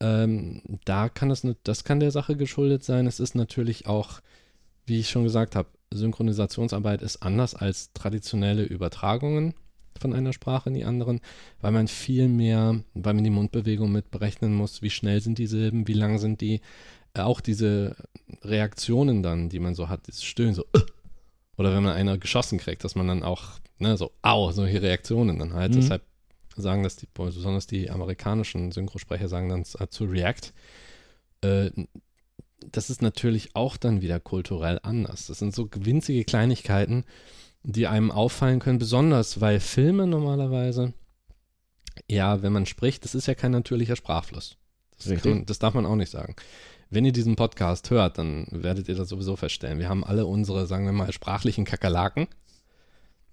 Ähm, 0.00 0.62
da 0.84 1.08
kann 1.08 1.30
es, 1.30 1.42
ne- 1.44 1.56
das 1.62 1.84
kann 1.84 2.00
der 2.00 2.10
Sache 2.10 2.36
geschuldet 2.36 2.84
sein. 2.84 3.06
Es 3.06 3.20
ist 3.20 3.34
natürlich 3.34 3.86
auch, 3.86 4.20
wie 4.84 4.98
ich 5.00 5.08
schon 5.08 5.24
gesagt 5.24 5.56
habe, 5.56 5.68
Synchronisationsarbeit 5.92 7.02
ist 7.02 7.22
anders 7.22 7.54
als 7.54 7.92
traditionelle 7.92 8.64
Übertragungen 8.64 9.54
von 10.00 10.12
einer 10.12 10.32
Sprache 10.32 10.70
in 10.70 10.74
die 10.74 10.84
anderen, 10.84 11.20
weil 11.60 11.72
man 11.72 11.86
viel 11.86 12.28
mehr, 12.28 12.82
weil 12.94 13.14
man 13.14 13.24
die 13.24 13.30
Mundbewegung 13.30 13.92
mit 13.92 14.10
berechnen 14.10 14.54
muss, 14.54 14.82
wie 14.82 14.90
schnell 14.90 15.20
sind 15.20 15.38
die 15.38 15.46
Silben, 15.46 15.86
wie 15.86 15.92
lang 15.92 16.18
sind 16.18 16.40
die, 16.40 16.60
auch 17.14 17.40
diese 17.40 17.96
Reaktionen 18.42 19.22
dann, 19.22 19.48
die 19.48 19.58
man 19.58 19.74
so 19.74 19.88
hat, 19.88 20.08
das 20.08 20.22
Stöhnen 20.22 20.54
so, 20.54 20.64
oder 21.56 21.74
wenn 21.74 21.82
man 21.82 21.94
einer 21.94 22.18
geschossen 22.18 22.58
kriegt, 22.58 22.84
dass 22.84 22.94
man 22.94 23.08
dann 23.08 23.22
auch, 23.22 23.60
ne, 23.78 23.96
so, 23.96 24.12
au, 24.22 24.52
solche 24.52 24.82
Reaktionen 24.82 25.38
dann 25.38 25.52
halt. 25.54 25.72
Mhm. 25.72 25.76
Deshalb 25.76 26.02
sagen 26.56 26.82
das 26.82 26.96
die, 26.96 27.06
besonders 27.12 27.66
die 27.66 27.90
amerikanischen 27.90 28.72
Synchrosprecher 28.72 29.28
sagen 29.28 29.48
dann 29.48 29.64
äh, 29.78 29.88
zu 29.88 30.04
React. 30.04 30.52
Äh, 31.42 31.70
das 32.70 32.90
ist 32.90 33.02
natürlich 33.02 33.56
auch 33.56 33.76
dann 33.76 34.02
wieder 34.02 34.20
kulturell 34.20 34.78
anders. 34.82 35.26
Das 35.26 35.38
sind 35.38 35.54
so 35.54 35.68
winzige 35.74 36.24
Kleinigkeiten, 36.24 37.04
die 37.64 37.86
einem 37.86 38.10
auffallen 38.10 38.60
können, 38.60 38.78
besonders 38.78 39.40
weil 39.40 39.60
Filme 39.60 40.06
normalerweise, 40.06 40.92
ja, 42.08 42.42
wenn 42.42 42.52
man 42.52 42.66
spricht, 42.66 43.04
das 43.04 43.14
ist 43.14 43.26
ja 43.26 43.34
kein 43.34 43.52
natürlicher 43.52 43.96
Sprachfluss. 43.96 44.56
Das, 44.96 45.22
kann, 45.22 45.46
das 45.46 45.58
darf 45.58 45.74
man 45.74 45.86
auch 45.86 45.96
nicht 45.96 46.10
sagen. 46.10 46.36
Wenn 46.92 47.06
ihr 47.06 47.12
diesen 47.12 47.36
Podcast 47.36 47.90
hört, 47.90 48.18
dann 48.18 48.46
werdet 48.50 48.86
ihr 48.88 48.94
das 48.94 49.08
sowieso 49.08 49.34
feststellen. 49.34 49.78
Wir 49.78 49.88
haben 49.88 50.04
alle 50.04 50.26
unsere, 50.26 50.66
sagen 50.66 50.84
wir 50.84 50.92
mal, 50.92 51.10
sprachlichen 51.10 51.64
Kakerlaken. 51.64 52.28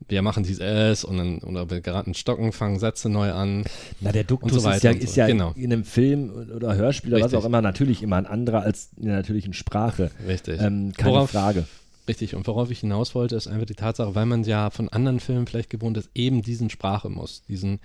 Wir 0.08 0.22
machen 0.22 0.44
dieses 0.44 0.60
S 0.62 1.04
und 1.04 1.18
dann, 1.18 1.40
oder 1.40 1.70
wir 1.70 1.82
geraten 1.82 2.14
Stocken, 2.14 2.54
fangen 2.54 2.80
Sätze 2.80 3.10
neu 3.10 3.34
an. 3.34 3.66
Na, 4.00 4.14
der 4.14 4.24
Duktus 4.24 4.54
Und 4.54 4.60
so 4.62 4.70
ist 4.70 4.76
weiter 4.76 4.86
ja, 4.86 4.92
und 4.94 5.02
so. 5.02 5.04
ist 5.10 5.16
ja 5.18 5.28
Genau. 5.28 5.52
in 5.58 5.74
einem 5.74 5.84
Film 5.84 6.30
oder 6.56 6.74
Hörspiel 6.76 7.12
oder 7.14 7.26
was 7.26 7.32
Richtig. 7.34 7.40
auch 7.44 7.46
immer 7.46 7.62
natürlich 7.62 8.02
immer 8.02 8.16
ein 8.16 8.26
anderer 8.26 8.62
als 8.62 8.92
in 8.96 9.08
der 9.08 9.18
natürlichen 9.18 9.52
Sprache. 9.52 10.10
Richtig. 10.26 10.62
Ähm, 10.62 10.94
keine 10.96 11.12
Worauf- 11.16 11.32
Frage. 11.32 11.66
Richtig, 12.08 12.34
und 12.36 12.48
worauf 12.48 12.72
ich 12.72 12.80
hinaus 12.80 13.14
wollte, 13.14 13.36
ist 13.36 13.48
einfach 13.48 13.68
die 13.68 13.76
Tatsache, 13.76 14.16
weil 14.16 14.26
man 14.26 14.44
ja 14.46 14.70
von 14.72 14.88
anderen 14.90 15.20
Filmen 15.20 15.46
vielleicht 15.46 15.70
gewohnt 15.70 15.98
ist, 15.98 16.10
eben 16.16 16.42
diesen 16.42 16.70
Sprachrhythmus, 16.72 17.44
diesen 17.44 17.82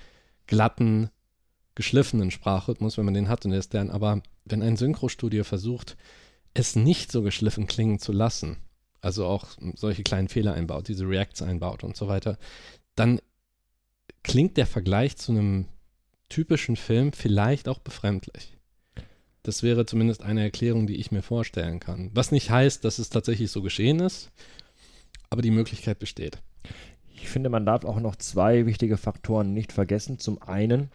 glatten, 0.47 1.11
geschliffenen 1.75 2.31
Sprachrhythmus, 2.31 2.97
wenn 2.97 3.05
man 3.05 3.13
den 3.15 3.29
hat 3.29 3.45
und 3.45 3.51
der 3.51 3.59
ist 3.61 3.75
dann, 3.75 3.91
aber 3.91 4.23
wenn 4.45 4.63
ein 4.63 4.77
Synchrostudio 4.77 5.45
versucht, 5.45 5.97
es 6.55 6.77
nicht 6.77 7.11
so 7.11 7.23
geschliffen 7.23 7.67
klingen 7.67 7.99
zu 7.99 8.13
lassen, 8.13 8.59
also 9.01 9.27
auch 9.27 9.49
solche 9.75 10.03
kleinen 10.03 10.29
Fehler 10.29 10.55
einbaut, 10.55 10.89
diese 10.89 11.09
Reacts 11.09 11.43
einbaut 11.43 11.85
und 11.85 11.97
so 11.97 12.09
weiter, 12.09 12.39
dann 12.95 13.21
klingt 14.23 14.57
der 14.57 14.67
Vergleich 14.67 15.17
zu 15.17 15.33
einem 15.33 15.67
typischen 16.29 16.77
Film 16.77 17.13
vielleicht 17.13 17.69
auch 17.69 17.79
befremdlich. 17.79 18.57
Das 19.43 19.63
wäre 19.63 19.85
zumindest 19.85 20.23
eine 20.23 20.43
Erklärung, 20.43 20.87
die 20.87 20.97
ich 20.97 21.13
mir 21.13 21.23
vorstellen 21.23 21.81
kann. 21.81 22.11
Was 22.15 22.33
nicht 22.33 22.51
heißt, 22.51 22.85
dass 22.85 22.99
es 22.99 23.11
tatsächlich 23.11 23.51
so 23.51 23.61
geschehen 23.61 24.01
ist, 24.01 24.31
aber 25.29 25.43
die 25.43 25.51
Möglichkeit 25.51 25.99
besteht. 25.99 26.39
Ich 27.15 27.29
finde, 27.29 27.51
man 27.51 27.67
darf 27.67 27.85
auch 27.85 28.01
noch 28.01 28.17
zwei 28.17 28.65
wichtige 28.65 28.97
Faktoren 28.97 29.53
nicht 29.53 29.73
vergessen. 29.73 30.19
Zum 30.19 30.41
einen 30.41 30.91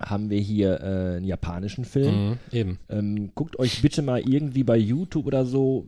haben 0.00 0.30
wir 0.30 0.40
hier 0.40 0.80
äh, 0.80 1.16
einen 1.16 1.24
japanischen 1.24 1.84
Film. 1.84 2.28
Mhm, 2.30 2.36
eben. 2.52 2.78
Ähm, 2.88 3.30
guckt 3.34 3.58
euch 3.58 3.82
bitte 3.82 4.02
mal 4.02 4.20
irgendwie 4.20 4.62
bei 4.64 4.76
YouTube 4.76 5.26
oder 5.26 5.44
so 5.44 5.86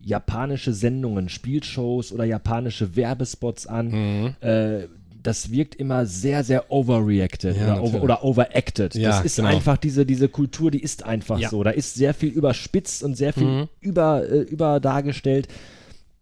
japanische 0.00 0.72
Sendungen, 0.72 1.28
Spielshows 1.28 2.12
oder 2.12 2.24
japanische 2.24 2.96
Werbespots 2.96 3.66
an. 3.66 3.88
Mhm. 3.90 4.34
Äh, 4.40 4.86
das 5.22 5.52
wirkt 5.52 5.76
immer 5.76 6.04
sehr, 6.04 6.42
sehr 6.42 6.72
overreacted 6.72 7.56
Ja, 7.56 7.74
oder, 7.74 7.82
over, 7.84 8.02
oder 8.02 8.24
overacted. 8.24 8.96
Ja, 8.96 9.10
das 9.10 9.24
ist 9.24 9.36
genau. 9.36 9.50
einfach 9.50 9.76
diese, 9.76 10.04
diese 10.04 10.28
Kultur, 10.28 10.72
die 10.72 10.82
ist 10.82 11.04
einfach 11.04 11.38
Ja. 11.38 11.48
so. 11.48 11.62
Da 11.62 11.70
ist 11.70 11.94
sehr 11.94 12.12
viel 12.14 12.30
überspitzt 12.30 13.04
und 13.04 13.16
sehr 13.16 13.32
viel 13.32 13.46
Mhm. 13.46 13.68
über, 13.80 14.28
äh, 14.28 14.40
über 14.40 14.80
dargestellt. 14.80 15.46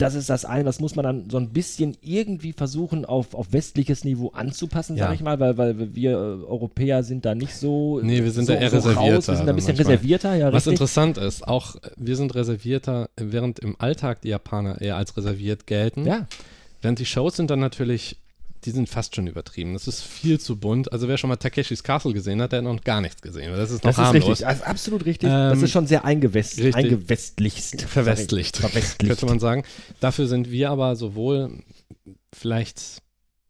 Das 0.00 0.14
ist 0.14 0.30
das 0.30 0.44
eine, 0.44 0.64
das 0.64 0.80
muss 0.80 0.96
man 0.96 1.04
dann 1.04 1.30
so 1.30 1.36
ein 1.36 1.50
bisschen 1.50 1.96
irgendwie 2.02 2.52
versuchen, 2.52 3.04
auf, 3.04 3.34
auf 3.34 3.52
westliches 3.52 4.04
Niveau 4.04 4.28
anzupassen, 4.30 4.96
Ja. 4.96 5.06
sag 5.06 5.14
ich 5.14 5.22
mal, 5.22 5.38
weil, 5.40 5.56
weil 5.58 5.94
wir 5.94 6.10
äh, 6.12 6.14
Europäer 6.14 7.02
sind 7.02 7.24
da 7.24 7.34
nicht 7.34 7.54
so. 7.54 8.00
Nee, 8.02 8.24
wir 8.24 8.30
sind 8.30 8.46
so, 8.46 8.52
da 8.54 8.58
eher 8.60 8.70
so 8.70 8.76
raus. 8.78 8.86
reservierter 8.86 9.14
Wir 9.32 9.36
sind 9.36 9.46
da 9.46 9.52
ein 9.52 9.56
bisschen 9.56 9.76
manchmal. 9.76 9.94
reservierter, 9.94 10.34
ja. 10.36 10.46
Was 10.48 10.54
richtig. 10.66 10.72
interessant 10.72 11.18
ist, 11.18 11.46
auch 11.46 11.76
wir 11.96 12.16
sind 12.16 12.34
reservierter, 12.34 13.10
während 13.16 13.58
im 13.60 13.76
Alltag 13.78 14.22
die 14.22 14.28
Japaner 14.28 14.80
eher 14.80 14.96
als 14.96 15.16
reserviert 15.16 15.66
gelten. 15.66 16.06
Ja, 16.06 16.26
Während 16.82 16.98
die 16.98 17.04
Shows 17.06 17.36
sind 17.36 17.50
dann 17.50 17.60
natürlich, 17.60 18.16
die 18.64 18.70
sind 18.70 18.88
fast 18.88 19.14
schon 19.16 19.26
übertrieben. 19.26 19.72
Das 19.72 19.88
ist 19.88 20.02
viel 20.02 20.38
zu 20.38 20.56
bunt. 20.58 20.92
Also 20.92 21.08
wer 21.08 21.16
schon 21.16 21.28
mal 21.28 21.36
Takeshis 21.36 21.82
Castle 21.82 22.12
gesehen 22.12 22.42
hat, 22.42 22.52
der 22.52 22.58
hat 22.58 22.64
noch 22.64 22.80
gar 22.82 23.00
nichts 23.00 23.22
gesehen. 23.22 23.52
Das 23.56 23.70
ist 23.70 23.84
noch 23.84 23.90
das 23.90 23.98
ist 23.98 24.04
harmlos. 24.04 24.28
richtig. 24.28 24.46
Also 24.46 24.64
absolut 24.64 25.04
richtig. 25.06 25.28
das 25.30 25.58
Ähm, 25.58 25.64
ist 25.64 25.70
schon 25.70 25.86
sehr 25.86 26.04
eingewest, 26.04 26.58
richtig. 26.58 26.74
eingewestlichst. 26.74 27.82
Verwestlicht, 27.82 28.56
Verwestlicht. 28.58 28.98
könnte 29.10 29.26
man 29.26 29.40
sagen. 29.40 29.64
Dafür 30.00 30.26
sind 30.26 30.50
wir 30.50 30.70
aber 30.70 30.96
sowohl 30.96 31.62
vielleicht 32.32 33.02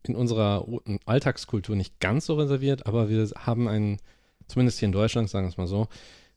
in 0.05 0.15
unserer 0.17 0.67
Alltagskultur 1.07 1.77
nicht 1.77 2.01
ganz 2.01 2.27
so 2.27 2.35
reserviert, 2.35 2.87
aber 2.87 3.09
wir 3.11 3.29
haben 3.37 3.69
einen, 3.69 3.99
zumindest 4.49 4.79
hier 4.79 4.87
in 4.87 4.93
Deutschland, 4.93 5.29
sagen 5.29 5.47
wir 5.47 5.51
es 5.51 5.57
mal 5.59 5.67
so, 5.67 5.89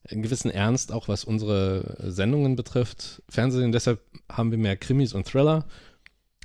einen 0.10 0.22
gewissen 0.22 0.51
Ernst, 0.51 0.92
auch 0.92 1.08
was 1.08 1.24
unsere 1.24 1.96
Sendungen 2.12 2.56
betrifft. 2.58 3.22
Fernsehen, 3.30 3.72
deshalb 3.72 4.01
haben 4.30 4.51
wir 4.51 4.58
mehr 4.58 4.75
Krimis 4.75 5.13
und 5.13 5.25
Thriller 5.25 5.65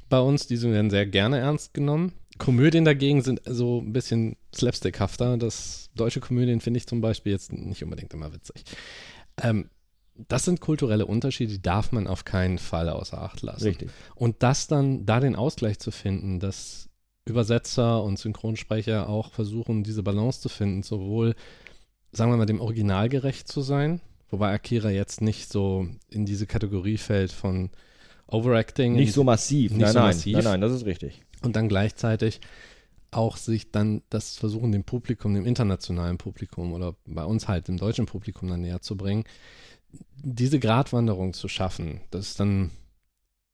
bei 0.08 0.20
uns, 0.20 0.46
diese 0.46 0.70
werden 0.70 0.90
sehr 0.90 1.06
gerne 1.06 1.38
ernst 1.38 1.74
genommen. 1.74 2.12
Komödien 2.38 2.84
dagegen 2.84 3.22
sind 3.22 3.40
so 3.44 3.80
ein 3.80 3.92
bisschen 3.92 4.36
slapstickhafter. 4.54 5.36
Das 5.36 5.90
deutsche 5.94 6.20
Komödien 6.20 6.60
finde 6.60 6.78
ich 6.78 6.86
zum 6.86 7.00
Beispiel 7.00 7.32
jetzt 7.32 7.52
nicht 7.52 7.82
unbedingt 7.82 8.14
immer 8.14 8.32
witzig. 8.32 8.64
Ähm, 9.42 9.70
das 10.28 10.44
sind 10.44 10.60
kulturelle 10.60 11.06
Unterschiede, 11.06 11.52
die 11.52 11.62
darf 11.62 11.92
man 11.92 12.06
auf 12.06 12.24
keinen 12.24 12.58
Fall 12.58 12.88
außer 12.88 13.20
Acht 13.20 13.42
lassen. 13.42 13.64
Richtig. 13.64 13.90
Und 14.14 14.42
das 14.42 14.66
dann, 14.66 15.06
da 15.06 15.20
den 15.20 15.36
Ausgleich 15.36 15.78
zu 15.78 15.90
finden, 15.90 16.40
dass 16.40 16.88
Übersetzer 17.24 18.02
und 18.02 18.18
Synchronsprecher 18.18 19.08
auch 19.08 19.30
versuchen, 19.30 19.84
diese 19.84 20.02
Balance 20.02 20.40
zu 20.40 20.48
finden, 20.48 20.82
sowohl, 20.82 21.34
sagen 22.10 22.32
wir 22.32 22.36
mal, 22.36 22.46
dem 22.46 22.60
Original 22.60 23.08
gerecht 23.08 23.48
zu 23.48 23.60
sein, 23.60 24.00
wobei 24.30 24.52
Akira 24.52 24.90
jetzt 24.90 25.20
nicht 25.20 25.52
so 25.52 25.86
in 26.08 26.24
diese 26.24 26.46
Kategorie 26.46 26.98
fällt 26.98 27.30
von 27.30 27.70
Overacting. 28.28 28.94
Nicht 28.94 29.12
so 29.12 29.24
massiv. 29.24 29.72
Nicht 29.72 29.80
nein, 29.80 29.92
so 29.92 29.98
nein, 29.98 30.08
massiv. 30.08 30.34
nein, 30.34 30.44
nein, 30.44 30.60
das 30.60 30.72
ist 30.72 30.86
richtig. 30.86 31.22
und 31.42 31.56
dann 31.56 31.68
gleichzeitig 31.68 32.40
auch 33.10 33.36
sich 33.36 33.70
dann 33.70 34.02
das 34.10 34.36
versuchen, 34.36 34.72
dem 34.72 34.84
Publikum, 34.84 35.34
dem 35.34 35.46
internationalen 35.46 36.18
Publikum 36.18 36.72
oder 36.72 36.94
bei 37.06 37.24
uns 37.24 37.48
halt 37.48 37.68
dem 37.68 37.78
deutschen 37.78 38.06
Publikum 38.06 38.48
dann 38.48 38.60
näher 38.60 38.82
zu 38.82 38.96
bringen, 38.96 39.24
diese 40.22 40.58
Gratwanderung 40.58 41.32
zu 41.32 41.48
schaffen, 41.48 42.02
das 42.10 42.28
ist 42.28 42.40
dann, 42.40 42.70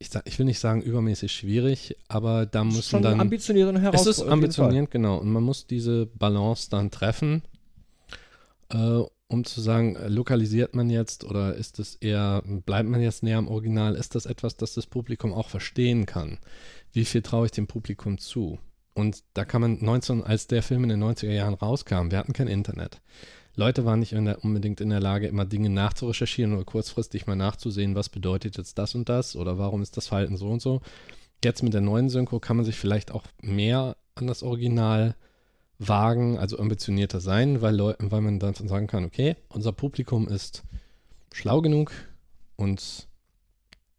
ich, 0.00 0.10
sag, 0.10 0.26
ich 0.26 0.38
will 0.38 0.46
nicht 0.46 0.58
sagen 0.58 0.82
übermäßig 0.82 1.30
schwierig, 1.30 1.96
aber 2.08 2.46
da 2.46 2.64
müssen 2.64 2.82
schon 2.82 3.02
dann, 3.02 3.20
ambitioniert 3.20 3.68
und 3.68 3.76
es 3.76 4.06
ist 4.06 4.22
ambitionierend, 4.22 4.90
genau, 4.90 5.18
und 5.18 5.30
man 5.30 5.44
muss 5.44 5.66
diese 5.66 6.06
Balance 6.06 6.68
dann 6.68 6.90
treffen, 6.90 7.42
äh, 8.70 9.02
um 9.34 9.44
zu 9.44 9.60
sagen, 9.60 9.96
äh, 9.96 10.08
lokalisiert 10.08 10.74
man 10.74 10.88
jetzt 10.88 11.24
oder 11.24 11.54
ist 11.54 11.78
es 11.78 11.96
eher, 11.96 12.42
bleibt 12.44 12.88
man 12.88 13.02
jetzt 13.02 13.22
näher 13.22 13.38
am 13.38 13.48
Original, 13.48 13.96
ist 13.96 14.14
das 14.14 14.26
etwas, 14.26 14.56
das 14.56 14.74
das 14.74 14.86
Publikum 14.86 15.34
auch 15.34 15.48
verstehen 15.48 16.06
kann? 16.06 16.38
Wie 16.92 17.04
viel 17.04 17.22
traue 17.22 17.46
ich 17.46 17.52
dem 17.52 17.66
Publikum 17.66 18.18
zu? 18.18 18.58
Und 18.94 19.24
da 19.34 19.44
kann 19.44 19.60
man 19.60 19.78
19, 19.84 20.22
als 20.22 20.46
der 20.46 20.62
Film 20.62 20.84
in 20.84 20.90
den 20.90 21.02
90er 21.02 21.32
Jahren 21.32 21.54
rauskam, 21.54 22.10
wir 22.10 22.18
hatten 22.18 22.32
kein 22.32 22.46
Internet. 22.46 23.00
Leute 23.56 23.84
waren 23.84 24.00
nicht 24.00 24.12
in 24.12 24.24
der, 24.24 24.44
unbedingt 24.44 24.80
in 24.80 24.90
der 24.90 25.00
Lage, 25.00 25.26
immer 25.26 25.44
Dinge 25.44 25.68
nachzurecherchieren 25.68 26.54
oder 26.54 26.64
kurzfristig 26.64 27.26
mal 27.26 27.36
nachzusehen, 27.36 27.94
was 27.94 28.08
bedeutet 28.08 28.56
jetzt 28.56 28.78
das 28.78 28.94
und 28.94 29.08
das 29.08 29.36
oder 29.36 29.58
warum 29.58 29.82
ist 29.82 29.96
das 29.96 30.08
Verhalten 30.08 30.36
so 30.36 30.48
und 30.48 30.62
so. 30.62 30.80
Jetzt 31.44 31.62
mit 31.62 31.74
der 31.74 31.80
neuen 31.80 32.08
Synchro 32.08 32.40
kann 32.40 32.56
man 32.56 32.64
sich 32.64 32.76
vielleicht 32.76 33.10
auch 33.10 33.24
mehr 33.42 33.96
an 34.14 34.26
das 34.28 34.42
Original 34.42 35.16
wagen, 35.88 36.38
also 36.38 36.58
ambitionierter 36.58 37.20
sein, 37.20 37.60
weil, 37.62 37.74
Leu 37.76 37.94
weil 37.98 38.20
man 38.20 38.38
dann 38.38 38.54
sagen 38.54 38.86
kann, 38.86 39.04
okay, 39.04 39.36
unser 39.48 39.72
Publikum 39.72 40.28
ist 40.28 40.62
schlau 41.32 41.60
genug 41.60 41.92
und 42.56 43.08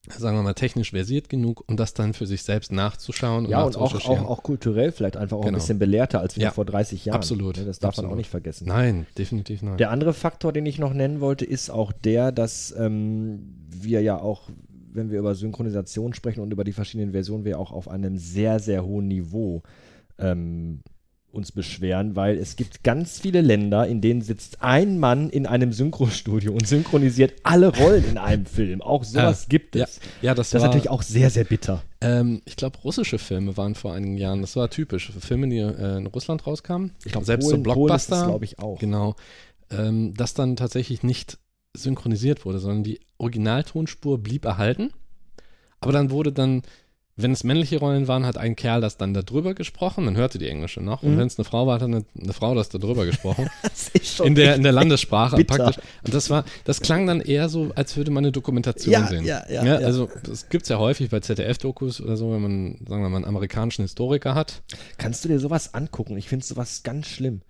sagen 0.08 0.38
wir 0.38 0.44
mal 0.44 0.54
technisch 0.54 0.92
versiert 0.92 1.30
genug, 1.30 1.64
um 1.68 1.78
das 1.78 1.96
dann 1.96 2.14
für 2.14 2.28
sich 2.28 2.44
selbst 2.44 2.72
nachzuschauen 2.72 3.50
Ja, 3.50 3.64
und 3.64 3.76
auch, 3.76 3.96
auch, 4.08 4.26
auch 4.30 4.44
kulturell 4.44 4.92
vielleicht 4.92 5.18
einfach 5.18 5.38
auch 5.38 5.42
Genau. 5.42 5.54
ein 5.58 5.60
bisschen 5.62 5.80
belehrter 5.80 6.20
als 6.20 6.36
wir 6.36 6.44
Ja, 6.44 6.52
vor 6.52 6.64
30 6.66 7.06
Jahren. 7.06 7.16
absolut, 7.18 7.58
Ne, 7.58 7.66
Das 7.66 7.80
darf 7.80 7.90
man 7.98 8.06
absolut. 8.06 8.12
auch 8.12 8.16
nicht 8.18 8.30
vergessen. 8.30 8.68
Nein, 8.68 9.08
definitiv 9.18 9.64
nein. 9.64 9.78
Der 9.78 9.90
andere 9.90 10.14
Faktor, 10.14 10.54
den 10.54 10.66
ich 10.68 10.78
noch 10.78 10.94
nennen 10.94 11.22
wollte, 11.22 11.44
ist 11.46 11.72
auch 11.72 11.92
der, 11.92 12.32
dass 12.32 12.74
ähm, 12.78 13.56
wir 13.72 14.02
ja 14.04 14.20
auch, 14.20 14.50
wenn 14.94 15.10
wir 15.10 15.18
über 15.18 15.34
Synchronisation 15.34 16.14
sprechen 16.14 16.42
und 16.42 16.54
über 16.54 16.64
die 16.64 16.74
verschiedenen 16.74 17.12
Versionen, 17.14 17.44
wir 17.44 17.58
auch 17.60 17.72
auf 17.72 17.88
einem 17.90 18.16
sehr, 18.18 18.60
sehr 18.60 18.86
hohen 18.86 19.08
Niveau 19.08 19.64
ähm, 20.20 20.82
uns 21.36 21.52
beschweren, 21.52 22.16
weil 22.16 22.38
es 22.38 22.56
gibt 22.56 22.84
ganz 22.84 23.20
viele 23.20 23.42
Länder, 23.42 23.88
in 23.88 24.02
denen 24.02 24.22
sitzt 24.22 24.62
ein 24.62 25.00
Mann 25.00 25.30
in 25.30 25.46
einem 25.46 25.74
Synchrostudio 25.74 26.52
und 26.54 26.68
synchronisiert 26.68 27.34
alle 27.44 27.76
Rollen 27.76 28.06
in 28.06 28.18
einem 28.18 28.46
Film. 28.46 28.82
Auch 28.82 29.04
sowas 29.04 29.48
gibt 29.50 29.76
ja, 29.76 29.84
es. 29.84 30.00
ja, 30.22 30.34
das, 30.34 30.50
Das 30.50 30.60
ist 30.60 30.62
war, 30.62 30.68
natürlich 30.70 30.90
auch 30.90 31.02
sehr, 31.04 31.30
sehr 31.30 31.44
bitter. 31.44 31.84
Ähm, 32.02 32.42
ich 32.46 32.56
glaube, 32.56 32.78
russische 32.80 33.18
Filme 33.20 33.58
waren 33.58 33.76
vor 33.76 33.94
einigen 33.94 34.18
Jahren, 34.18 34.42
das 34.42 34.56
war 34.56 34.70
typisch. 34.70 35.12
Filme, 35.20 35.48
die 35.50 35.58
äh, 35.60 35.98
in 35.98 36.08
Russland 36.08 36.48
rauskamen. 36.48 36.92
Ich 37.06 37.12
glaube, 37.12 37.26
selbst 37.26 37.50
so 37.50 37.52
Polen- 37.52 37.62
ist 37.62 37.68
das, 37.68 38.08
Blockbuster. 38.08 38.26
glaube 38.28 38.46
ich, 38.46 38.60
auch. 38.60 38.80
Genau. 38.80 39.16
Ähm, 39.72 40.14
das 40.16 40.34
dann 40.34 40.56
tatsächlich 40.56 41.04
nicht 41.04 41.38
synchronisiert 41.76 42.46
wurde, 42.46 42.60
sondern 42.60 42.84
die 42.84 43.00
Originaltonspur 43.18 44.18
blieb 44.20 44.46
erhalten. 44.46 44.92
Aber 45.82 45.92
dann 45.92 46.10
wurde 46.10 46.32
dann, 46.32 46.62
wenn 47.18 47.32
es 47.32 47.46
männliche 47.46 47.80
Rollen 47.80 48.10
waren, 48.10 48.26
hat 48.26 48.38
ein 48.38 48.58
Kerl 48.58 48.82
das 48.82 48.98
dann 48.98 49.14
da 49.14 49.22
drüber 49.22 49.54
gesprochen, 49.54 50.04
dann 50.06 50.18
hörte 50.18 50.38
die 50.38 50.50
Englische 50.50 50.82
noch. 50.82 51.02
Und 51.02 51.14
Mhm. 51.14 51.18
wenn 51.20 51.28
es 51.28 51.38
eine 51.40 51.46
Frau 51.46 51.66
war, 51.66 51.76
hat 51.76 51.82
dann 51.82 51.94
eine, 51.96 52.06
eine 52.22 52.34
Frau 52.34 52.54
das 52.56 52.68
da 52.70 52.78
drüber 52.78 53.06
gesprochen. 53.06 53.50
Das 53.64 53.90
ist 53.90 54.16
schon 54.18 54.28
in, 54.28 54.36
der, 54.36 54.56
in 54.56 54.64
der 54.64 54.72
Landessprache 54.74 55.38
bitter. 55.38 55.56
praktisch. 55.56 55.84
Und 56.04 56.14
das 56.14 56.30
war, 56.30 56.44
das 56.66 56.82
klang 56.82 57.08
dann 57.08 57.22
eher 57.22 57.48
so, 57.48 57.72
als 57.76 57.96
würde 57.96 58.12
man 58.12 58.24
eine 58.26 58.32
Dokumentation 58.34 58.92
Ja, 58.94 59.08
sehen. 59.08 59.24
ja, 59.26 59.46
ja, 59.50 59.64
ja. 59.64 59.76
Also 59.78 60.10
das 60.24 60.50
gibt 60.50 60.64
es 60.64 60.70
ja 60.70 60.78
häufig 60.78 61.10
bei 61.10 61.22
ZDF-Dokus 61.22 62.02
oder 62.02 62.18
so, 62.18 62.32
wenn 62.34 62.42
man, 62.42 62.78
sagen 62.88 63.02
wir 63.02 63.10
mal, 63.10 63.16
einen 63.18 63.26
amerikanischen 63.26 63.84
Historiker 63.84 64.36
hat. 64.36 64.62
Kannst 64.98 65.24
du 65.24 65.30
dir 65.30 65.40
sowas 65.40 65.74
angucken? 65.74 66.18
Ich 66.18 66.28
finde 66.28 66.46
sowas 66.46 66.84
ganz 66.84 67.08
schlimm. 67.08 67.42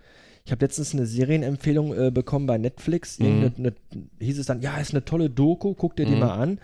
Ich 0.45 0.51
habe 0.51 0.63
letztens 0.63 0.93
eine 0.93 1.07
Serienempfehlung 1.07 1.91
äh, 1.97 2.11
bekommen 2.11 2.45
bei 2.45 2.59
Netflix. 2.59 3.17
Mhm. 3.17 3.25
Irgendeine- 3.25 3.53
eine- 3.67 3.75
hieß 4.19 4.37
es 4.37 4.45
dann, 4.45 4.61
ja, 4.61 4.77
ist 4.77 4.91
eine 4.91 5.03
tolle 5.03 5.31
Doku, 5.31 5.73
guck 5.73 5.95
dir 5.95 6.05
die 6.05 6.11
Mhm. 6.13 6.19
mal 6.19 6.35
an. 6.35 6.59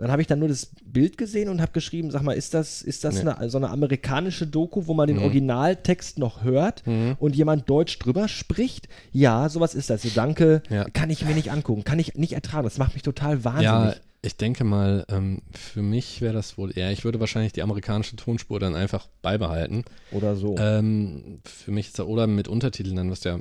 Dann 0.00 0.10
habe 0.10 0.22
ich 0.22 0.28
dann 0.28 0.38
nur 0.38 0.48
das 0.48 0.70
Bild 0.84 1.18
gesehen 1.18 1.48
und 1.48 1.60
habe 1.60 1.72
geschrieben, 1.72 2.10
sag 2.10 2.22
mal, 2.22 2.32
ist 2.32 2.54
das, 2.54 2.82
ist 2.82 3.04
das 3.04 3.22
Nee. 3.22 3.30
eine, 3.30 3.50
so 3.50 3.58
eine 3.58 3.70
amerikanische 3.70 4.46
Doku, 4.46 4.86
wo 4.86 4.94
man 4.94 5.06
den 5.06 5.16
Mhm. 5.18 5.22
Originaltext 5.24 6.18
noch 6.18 6.42
hört 6.42 6.86
Mhm. 6.86 7.16
und 7.18 7.36
jemand 7.36 7.68
Deutsch 7.68 7.98
drüber 7.98 8.26
spricht? 8.28 8.88
Ja, 9.12 9.48
sowas 9.48 9.74
ist 9.74 9.90
das. 9.90 10.02
So, 10.02 10.08
danke, 10.14 10.62
Ja. 10.70 10.84
kann 10.90 11.10
ich 11.10 11.24
mir 11.24 11.34
nicht 11.34 11.50
angucken, 11.50 11.84
kann 11.84 11.98
ich 11.98 12.14
nicht 12.14 12.32
ertragen. 12.32 12.64
Das 12.64 12.78
macht 12.78 12.94
mich 12.94 13.02
total 13.02 13.38
Ja, 13.38 13.44
wahnsinnig. 13.44 14.00
ich 14.22 14.36
denke 14.36 14.64
mal, 14.64 15.04
ähm, 15.10 15.42
für 15.52 15.82
mich 15.82 16.20
wäre 16.20 16.32
das 16.34 16.56
wohl 16.58 16.76
eher, 16.76 16.90
ich 16.92 17.04
würde 17.04 17.20
wahrscheinlich 17.20 17.52
die 17.52 17.62
amerikanische 17.62 18.16
Tonspur 18.16 18.58
dann 18.58 18.74
einfach 18.74 19.06
beibehalten. 19.22 19.84
Oder 20.12 20.34
so. 20.36 20.56
Ähm, 20.58 21.40
für 21.44 21.70
mich 21.72 21.88
ist 21.88 21.98
da, 21.98 22.04
oder 22.04 22.26
mit 22.26 22.48
Untertiteln 22.48 22.96
dann, 22.96 23.10
was 23.10 23.22
ja, 23.24 23.40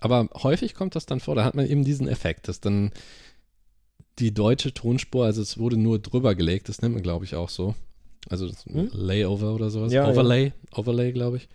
aber 0.00 0.28
häufig 0.42 0.74
kommt 0.74 0.94
das 0.96 1.06
dann 1.06 1.20
vor, 1.20 1.34
da 1.34 1.44
hat 1.44 1.54
man 1.54 1.66
eben 1.66 1.84
diesen 1.84 2.08
Effekt, 2.08 2.48
dass 2.48 2.60
dann 2.60 2.90
die 4.18 4.32
deutsche 4.32 4.72
Tonspur, 4.74 5.24
also 5.24 5.42
es 5.42 5.58
wurde 5.58 5.76
nur 5.76 5.98
drüber 5.98 6.34
gelegt, 6.34 6.68
das 6.68 6.82
nennt 6.82 6.94
man 6.94 7.02
glaube 7.02 7.24
ich 7.24 7.34
auch 7.34 7.48
so. 7.48 7.74
Also 8.30 8.48
Hm? 8.70 8.88
Layover 8.92 9.54
oder 9.54 9.70
sowas. 9.70 9.92
Ja, 9.92 10.04
ja. 10.04 10.10
Overlay, 10.10 10.52
Overlay, 10.74 11.12
glaube 11.12 11.36
ich. 11.38 11.48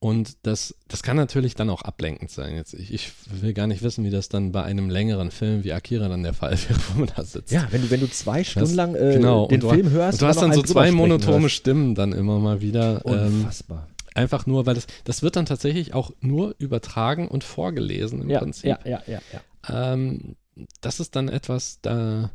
Und 0.00 0.36
das, 0.42 0.74
das 0.88 1.04
kann 1.04 1.16
natürlich 1.16 1.54
dann 1.54 1.70
auch 1.70 1.82
ablenkend 1.82 2.28
sein. 2.28 2.56
Jetzt, 2.56 2.74
ich, 2.74 2.92
ich 2.92 3.12
will 3.40 3.52
gar 3.52 3.68
nicht 3.68 3.82
wissen, 3.84 4.04
wie 4.04 4.10
das 4.10 4.28
dann 4.28 4.50
bei 4.50 4.64
einem 4.64 4.90
längeren 4.90 5.30
Film 5.30 5.62
wie 5.62 5.72
Akira 5.72 6.08
dann 6.08 6.24
der 6.24 6.34
Fall 6.34 6.58
wäre, 6.68 6.80
wo 6.92 6.98
man 7.00 7.10
da 7.14 7.22
sitzt. 7.22 7.52
ja, 7.52 7.68
wenn 7.70 7.82
du, 7.82 7.90
wenn 7.90 8.00
du 8.00 8.10
zwei 8.10 8.42
Stunden 8.42 8.66
Das- 8.68 8.74
lang 8.74 8.96
äh, 8.96 9.12
genau. 9.14 9.46
den 9.46 9.60
du- 9.60 9.70
Film 9.70 9.90
hörst 9.90 10.14
Und 10.14 10.22
du 10.22 10.26
hast 10.26 10.42
dann 10.42 10.52
so 10.52 10.62
zwei 10.62 10.90
monotone 10.90 11.42
hörst. 11.42 11.54
Stimmen 11.54 11.94
dann 11.94 12.12
immer 12.12 12.40
mal 12.40 12.60
wieder. 12.60 13.02
Ähm, 13.06 13.12
Unfassbar. 13.42 13.86
Einfach 14.14 14.44
nur, 14.46 14.66
weil 14.66 14.74
das, 14.74 14.88
das 15.04 15.22
wird 15.22 15.36
dann 15.36 15.46
tatsächlich 15.46 15.94
auch 15.94 16.10
nur 16.20 16.56
übertragen 16.58 17.28
und 17.28 17.44
vorgelesen 17.44 18.22
im 18.22 18.28
ja, 18.30 18.40
Prinzip. 18.40 18.64
ja, 18.70 18.80
ja, 18.84 19.02
ja, 19.06 19.20
ja. 19.32 19.92
Ähm, 19.92 20.34
das 20.80 21.00
ist 21.00 21.16
dann 21.16 21.28
etwas, 21.28 21.80
da, 21.82 22.30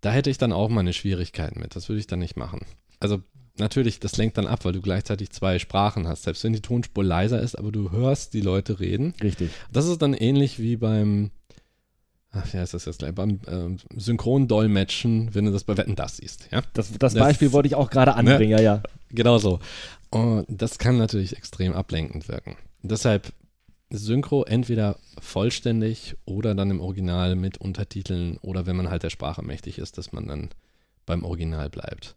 da 0.00 0.10
hätte 0.10 0.30
ich 0.30 0.38
dann 0.38 0.52
auch 0.52 0.68
meine 0.68 0.92
Schwierigkeiten 0.92 1.60
mit. 1.60 1.76
Das 1.76 1.88
würde 1.88 2.00
ich 2.00 2.06
dann 2.06 2.18
nicht 2.20 2.36
machen. 2.36 2.60
Also 3.00 3.22
natürlich, 3.58 4.00
das 4.00 4.16
lenkt 4.16 4.38
dann 4.38 4.46
ab, 4.46 4.64
weil 4.64 4.72
du 4.72 4.80
gleichzeitig 4.80 5.30
zwei 5.30 5.58
Sprachen 5.58 6.06
hast. 6.08 6.22
Selbst 6.24 6.44
wenn 6.44 6.52
die 6.52 6.60
Tonspur 6.62 7.04
leiser 7.04 7.40
ist, 7.40 7.56
aber 7.56 7.72
du 7.72 7.90
hörst 7.90 8.34
die 8.34 8.40
Leute 8.40 8.80
reden. 8.80 9.14
Richtig. 9.22 9.50
Das 9.72 9.86
ist 9.86 10.00
dann 10.02 10.14
ähnlich 10.14 10.58
wie 10.58 10.76
beim, 10.76 11.30
ach, 12.32 12.52
wie 12.52 12.58
heißt 12.58 12.74
das 12.74 12.84
jetzt 12.86 12.98
gleich, 13.00 13.14
beim 13.14 13.40
ähm, 13.48 13.78
Synchrondolmetschen, 13.96 15.34
wenn 15.34 15.44
du 15.46 15.52
das 15.52 15.64
bei 15.64 15.76
Wetten 15.76 15.96
das 15.96 16.18
siehst. 16.18 16.48
Ja, 16.52 16.62
Das, 16.74 16.88
das, 16.90 17.14
Das- 17.14 17.14
Beispiel 17.14 17.52
wollte 17.52 17.66
ich 17.68 17.74
auch 17.74 17.90
gerade 17.90 18.14
anbringen, 18.14 18.50
ja, 18.52 18.60
ja. 18.60 18.82
genau 19.10 19.38
so. 19.38 19.60
Und 20.10 20.46
das 20.48 20.78
kann 20.78 20.96
natürlich 20.98 21.36
extrem 21.36 21.72
ablenkend 21.72 22.28
wirken. 22.28 22.56
Deshalb 22.82 23.32
Synchro 23.90 24.44
entweder 24.44 24.96
vollständig 25.20 26.16
oder 26.24 26.54
dann 26.54 26.70
im 26.70 26.80
Original 26.80 27.36
mit 27.36 27.58
Untertiteln 27.58 28.38
oder 28.38 28.66
wenn 28.66 28.76
man 28.76 28.90
halt 28.90 29.02
der 29.02 29.10
Sprache 29.10 29.42
mächtig 29.42 29.78
ist, 29.78 29.96
dass 29.98 30.12
man 30.12 30.26
dann 30.26 30.48
beim 31.06 31.24
Original 31.24 31.70
bleibt. 31.70 32.16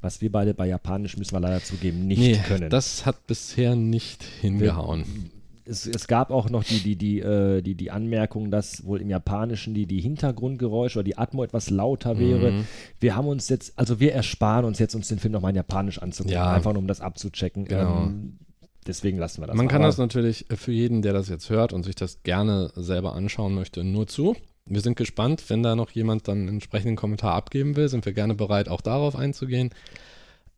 Was 0.00 0.20
wir 0.20 0.30
beide 0.32 0.52
bei 0.52 0.66
Japanisch, 0.66 1.16
müssen 1.16 1.32
wir 1.34 1.40
leider 1.40 1.62
zugeben, 1.62 2.06
nicht 2.06 2.44
können. 2.44 2.70
das 2.70 3.06
hat 3.06 3.26
bisher 3.26 3.76
nicht 3.76 4.24
hingehauen. 4.24 5.30
es, 5.64 5.86
es 5.86 6.06
gab 6.08 6.30
auch 6.30 6.50
noch 6.50 6.64
die, 6.64 6.80
die, 6.80 6.96
die, 6.96 7.20
äh, 7.20 7.62
die, 7.62 7.76
die 7.76 7.90
Anmerkung, 7.92 8.50
dass 8.50 8.84
wohl 8.84 9.00
im 9.00 9.08
Japanischen 9.08 9.74
die, 9.74 9.86
die 9.86 10.00
Hintergrundgeräusche 10.00 10.98
oder 10.98 11.04
die 11.04 11.16
Atmo 11.16 11.44
etwas 11.44 11.70
lauter 11.70 12.18
wäre. 12.18 12.50
Mhm. 12.52 12.64
Wir 13.00 13.14
haben 13.16 13.28
uns 13.28 13.48
jetzt, 13.48 13.78
also 13.78 14.00
wir 14.00 14.12
ersparen 14.12 14.64
uns 14.64 14.78
jetzt, 14.80 14.94
uns 14.94 15.08
den 15.08 15.18
Film 15.20 15.32
nochmal 15.32 15.50
in 15.50 15.56
Japanisch 15.56 15.98
anzugucken, 15.98 16.34
Ja. 16.34 16.52
einfach 16.52 16.72
nur 16.72 16.80
um 16.82 16.88
das 16.88 17.00
abzuchecken. 17.00 17.64
Genau. 17.66 18.06
Ähm, 18.06 18.38
deswegen 18.86 19.18
lassen 19.18 19.42
wir 19.42 19.46
das. 19.46 19.56
Man 19.56 19.68
kann 19.68 19.82
Aber 19.82 19.88
das 19.88 19.98
natürlich 19.98 20.46
für 20.54 20.72
jeden, 20.72 21.02
der 21.02 21.12
das 21.12 21.28
jetzt 21.28 21.50
hört 21.50 21.72
und 21.72 21.84
sich 21.84 21.94
das 21.94 22.22
gerne 22.22 22.70
selber 22.76 23.14
anschauen 23.14 23.54
möchte, 23.54 23.84
nur 23.84 24.06
zu. 24.06 24.36
Wir 24.64 24.80
sind 24.80 24.96
gespannt, 24.96 25.44
wenn 25.48 25.62
da 25.62 25.76
noch 25.76 25.90
jemand 25.92 26.26
dann 26.28 26.38
einen 26.38 26.48
entsprechenden 26.48 26.96
Kommentar 26.96 27.34
abgeben 27.34 27.76
will, 27.76 27.88
sind 27.88 28.04
wir 28.04 28.12
gerne 28.12 28.34
bereit, 28.34 28.68
auch 28.68 28.80
darauf 28.80 29.14
einzugehen. 29.14 29.70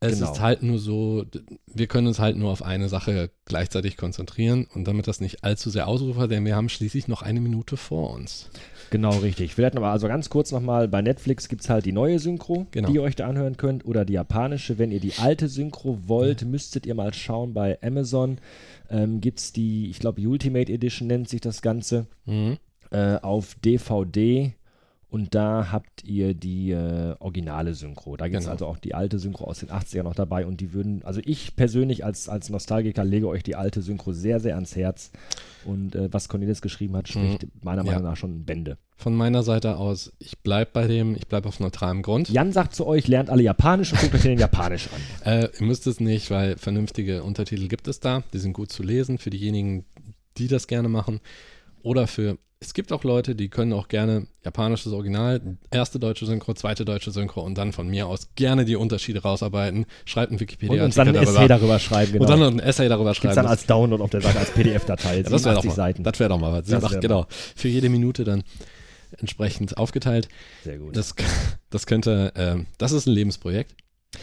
Es 0.00 0.18
Genau. 0.18 0.30
ist 0.32 0.40
halt 0.40 0.62
nur 0.62 0.78
so, 0.78 1.24
wir 1.66 1.86
können 1.88 2.06
uns 2.06 2.20
halt 2.20 2.36
nur 2.36 2.50
auf 2.50 2.62
eine 2.62 2.88
Sache 2.88 3.30
gleichzeitig 3.46 3.96
konzentrieren 3.96 4.66
und 4.72 4.86
damit 4.86 5.08
das 5.08 5.20
nicht 5.20 5.42
allzu 5.42 5.70
sehr 5.70 5.88
ausufert, 5.88 6.30
denn 6.30 6.44
wir 6.44 6.54
haben 6.54 6.68
schließlich 6.68 7.08
noch 7.08 7.22
eine 7.22 7.40
Minute 7.40 7.76
vor 7.76 8.10
uns. 8.10 8.48
Genau, 8.90 9.10
richtig. 9.18 9.54
Vielleicht 9.54 9.74
noch 9.74 9.82
mal, 9.82 9.92
also 9.92 10.08
ganz 10.08 10.30
kurz 10.30 10.50
nochmal, 10.52 10.88
bei 10.88 11.02
Netflix 11.02 11.48
gibt 11.48 11.62
es 11.62 11.68
halt 11.70 11.84
die 11.84 11.92
neue 11.92 12.18
Synchro, 12.18 12.66
Genau. 12.70 12.88
die 12.88 12.94
ihr 12.94 13.02
euch 13.02 13.16
da 13.16 13.26
anhören 13.28 13.56
könnt, 13.56 13.84
oder 13.84 14.04
die 14.04 14.14
japanische. 14.14 14.78
Wenn 14.78 14.90
ihr 14.90 15.00
die 15.00 15.12
alte 15.18 15.48
Synchro 15.48 15.98
wollt, 16.06 16.44
müsstet 16.44 16.86
ihr 16.86 16.94
mal 16.94 17.12
schauen 17.12 17.52
bei 17.54 17.78
Amazon. 17.82 18.38
Ähm, 18.90 19.20
gibt 19.20 19.40
es 19.40 19.52
die, 19.52 19.90
ich 19.90 19.98
glaube, 19.98 20.22
Ultimate 20.26 20.72
Edition 20.72 21.06
nennt 21.08 21.28
sich 21.28 21.40
das 21.42 21.60
Ganze, 21.62 22.06
Mhm. 22.26 22.56
äh, 22.90 23.16
auf 23.16 23.54
DVD. 23.64 24.52
Und 25.10 25.34
da 25.34 25.72
habt 25.72 26.04
ihr 26.04 26.34
die 26.34 26.70
äh, 26.70 27.14
originale 27.18 27.72
Synchro. 27.72 28.18
Da 28.18 28.26
gibt 28.28 28.40
es 28.40 28.44
Genau. 28.44 28.52
also 28.52 28.66
auch 28.66 28.76
die 28.78 28.94
alte 28.94 29.18
Synchro 29.18 29.44
aus 29.44 29.60
den 29.60 29.70
80ern 29.70 30.02
noch 30.02 30.14
dabei. 30.14 30.44
Und 30.44 30.60
die 30.60 30.74
würden, 30.74 31.02
also 31.02 31.22
ich 31.24 31.56
persönlich 31.56 32.04
als, 32.04 32.28
als 32.28 32.50
Nostalgiker 32.50 33.04
lege 33.06 33.26
euch 33.26 33.42
die 33.42 33.54
alte 33.56 33.80
Synchro 33.80 34.12
sehr, 34.12 34.38
sehr 34.38 34.56
ans 34.56 34.76
Herz. 34.76 35.10
Und 35.64 35.94
äh, 35.94 36.12
was 36.12 36.28
Cornelis 36.28 36.60
geschrieben 36.60 36.94
hat, 36.94 37.08
spricht 37.08 37.46
meiner 37.64 37.82
Mhm. 37.82 37.86
Ja. 37.88 37.92
Meinung 37.94 38.10
nach 38.10 38.16
schon 38.18 38.44
Bände. 38.44 38.76
Von 38.96 39.14
meiner 39.14 39.42
Seite 39.42 39.76
aus, 39.78 40.12
ich 40.18 40.38
bleibe 40.40 40.72
bei 40.74 40.86
dem, 40.86 41.14
ich 41.16 41.26
bleibe 41.26 41.48
auf 41.48 41.58
neutralem 41.58 42.02
Grund. 42.02 42.28
Jan 42.28 42.52
sagt 42.52 42.74
zu 42.74 42.86
euch, 42.86 43.08
lernt 43.08 43.30
alle 43.30 43.42
Japanisch 43.42 43.92
und 43.92 44.00
guckt 44.00 44.14
euch 44.14 44.22
den 44.22 44.38
Japanisch 44.38 44.88
an. 44.92 45.00
Äh, 45.32 45.48
ihr 45.58 45.66
müsst 45.66 45.86
es 45.86 46.00
nicht, 46.00 46.30
weil 46.30 46.58
vernünftige 46.58 47.22
Untertitel 47.22 47.68
gibt 47.68 47.88
es 47.88 48.00
da. 48.00 48.24
Die 48.34 48.38
sind 48.38 48.52
gut 48.52 48.70
zu 48.72 48.82
lesen 48.82 49.16
für 49.16 49.30
diejenigen, 49.30 49.86
die 50.36 50.48
das 50.48 50.66
gerne 50.66 50.88
machen. 50.90 51.20
Oder 51.82 52.06
für, 52.06 52.36
es 52.60 52.74
gibt 52.74 52.92
auch 52.92 53.04
Leute, 53.04 53.36
die 53.36 53.48
können 53.48 53.72
auch 53.72 53.86
gerne 53.88 54.26
japanisches 54.44 54.92
Original, 54.92 55.40
erste 55.70 56.00
deutsche 56.00 56.26
Synchro, 56.26 56.54
zweite 56.54 56.84
deutsche 56.84 57.12
Synchro 57.12 57.40
und 57.42 57.56
dann 57.56 57.72
von 57.72 57.86
mir 57.88 58.08
aus 58.08 58.30
gerne 58.34 58.64
die 58.64 58.74
Unterschiede 58.74 59.22
rausarbeiten. 59.22 59.86
Schreibt 60.04 60.30
einen 60.30 60.36
Und 60.36 60.40
Wikipedia-Artikel 60.40 60.84
uns 60.86 60.94
dann 60.96 61.08
ein 61.08 61.14
darüber. 61.14 61.30
Essay 61.30 61.48
darüber 61.48 61.78
schreiben, 61.78 62.12
genau. 62.12 62.24
Und 62.24 62.30
dann 62.30 62.42
ein 62.42 62.58
Essay 62.58 62.88
darüber 62.88 63.10
Gibt's 63.10 63.20
schreiben. 63.22 63.36
dann 63.36 63.44
Das- 63.44 63.52
als 63.52 63.66
Download 63.66 64.02
auf 64.02 64.10
der 64.10 64.22
Seite, 64.22 64.38
als 64.40 64.50
PDF-Datei. 64.50 65.16
ja, 65.18 65.22
das 65.22 65.44
wäre 65.44 65.54
doch, 65.54 65.62
87 65.62 65.68
mal- 65.68 65.74
Seiten. 65.74 66.02
das 66.02 66.18
wär 66.20 66.28
doch 66.28 66.38
mal 66.40 66.52
was. 66.52 66.66
Das 66.66 66.82
Ach, 66.84 66.90
wär 66.92 67.00
genau. 67.00 67.26
Für 67.54 67.68
jede 67.68 67.88
Minute 67.88 68.24
dann 68.24 68.42
entsprechend 69.18 69.76
aufgeteilt. 69.78 70.28
Sehr 70.64 70.78
gut. 70.78 70.96
Das, 70.96 71.14
das 71.70 71.86
könnte, 71.86 72.32
ähm, 72.34 72.66
das 72.78 72.90
ist 72.92 73.06
ein 73.06 73.12
Lebensprojekt. 73.12 73.74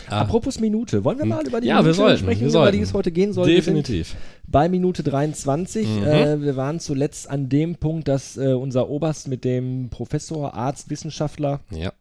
Ah, 0.10 0.22
Apropos 0.22 0.60
Minute, 0.60 1.04
wollen 1.04 1.20
wir 1.20 1.26
mal 1.26 1.46
über 1.46 1.62
die 1.62 1.68
Ja, 1.68 1.76
Minute 1.78 1.94
sollten, 1.94 2.20
sprechen, 2.20 2.48
über 2.48 2.72
die 2.72 2.80
es 2.80 2.94
heute 2.94 3.12
gehen 3.12 3.34
soll? 3.34 3.48
Definitiv. 3.48 4.16
bei 4.48 4.68
Minute 4.68 5.04
23. 5.04 5.88
Mhm. 5.88 6.04
Äh, 6.04 6.42
wir 6.42 6.56
waren 6.56 6.80
zuletzt 6.80 7.30
an 7.30 7.50
dem 7.50 7.76
Punkt, 7.76 8.08
dass 8.08 8.36
äh, 8.38 8.54
unser 8.54 8.90
Oberst 8.90 9.28
mit 9.28 9.44
dem 9.44 9.90
Professor, 9.90 10.54
Arzt, 10.56 10.90
Wissenschaftler 10.90 11.60
Ja, 11.70 11.94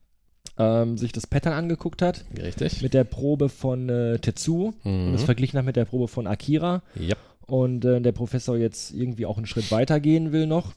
ähm, 0.58 0.96
sich 0.96 1.12
das 1.12 1.26
Pattern 1.26 1.52
angeguckt 1.52 2.00
hat. 2.00 2.24
richtig. 2.40 2.80
Mit 2.80 2.94
der 2.94 3.04
Probe 3.04 3.48
von 3.50 3.88
äh, 3.90 4.18
Tetsuo 4.18 4.72
und 4.84 5.12
das 5.12 5.22
Mhm. 5.22 5.26
verglichen 5.26 5.58
hat 5.58 5.66
mit 5.66 5.76
der 5.76 5.84
Probe 5.84 6.08
von 6.08 6.26
Akira. 6.26 6.82
Ja. 6.94 7.16
Und 7.46 7.84
äh, 7.84 8.00
der 8.00 8.12
Professor 8.12 8.56
jetzt 8.56 8.94
irgendwie 8.94 9.26
auch 9.26 9.36
einen 9.36 9.46
Schritt 9.46 9.70
weiter 9.70 10.00
gehen 10.00 10.32
will 10.32 10.46
noch. 10.46 10.72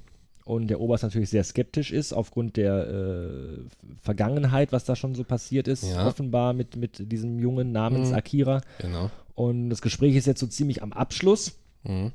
Und 0.48 0.68
der 0.68 0.80
Oberst 0.80 1.04
natürlich 1.04 1.30
sehr 1.30 1.44
skeptisch 1.44 1.92
ist, 1.92 2.14
aufgrund 2.14 2.56
der 2.56 2.88
äh, 2.88 3.60
Vergangenheit, 4.02 4.72
was 4.72 4.86
da 4.86 4.96
schon 4.96 5.14
so 5.14 5.24
passiert 5.26 5.68
ist, 5.68 5.84
Ja. 5.84 6.08
offenbar 6.08 6.54
mit, 6.54 6.78
mit 6.78 7.12
diesem 7.12 7.38
Jungen 7.40 7.72
namens 7.74 8.10
Mhm. 8.10 8.16
Akira. 8.16 8.62
Genau. 8.80 9.12
Und 9.36 9.70
das 9.70 9.82
Gespräch 9.82 10.16
ist 10.16 10.26
jetzt 10.26 10.40
so 10.40 10.48
ziemlich 10.48 10.82
am 10.82 10.94
Abschluss. 10.94 11.60
Mhm. 11.84 12.14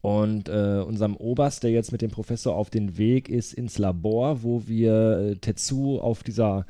Und 0.00 0.48
äh, 0.48 0.82
unserem 0.86 1.16
Oberst, 1.16 1.62
der 1.62 1.70
jetzt 1.70 1.92
mit 1.92 2.00
dem 2.02 2.10
Professor 2.10 2.56
auf 2.56 2.70
den 2.70 2.96
Weg 2.98 3.28
ist 3.28 3.52
ins 3.52 3.78
Labor, 3.78 4.42
wo 4.42 4.66
wir 4.66 5.18
äh, 5.18 5.36
Tetsu 5.36 5.98
auf 6.00 6.22
dieser 6.22 6.64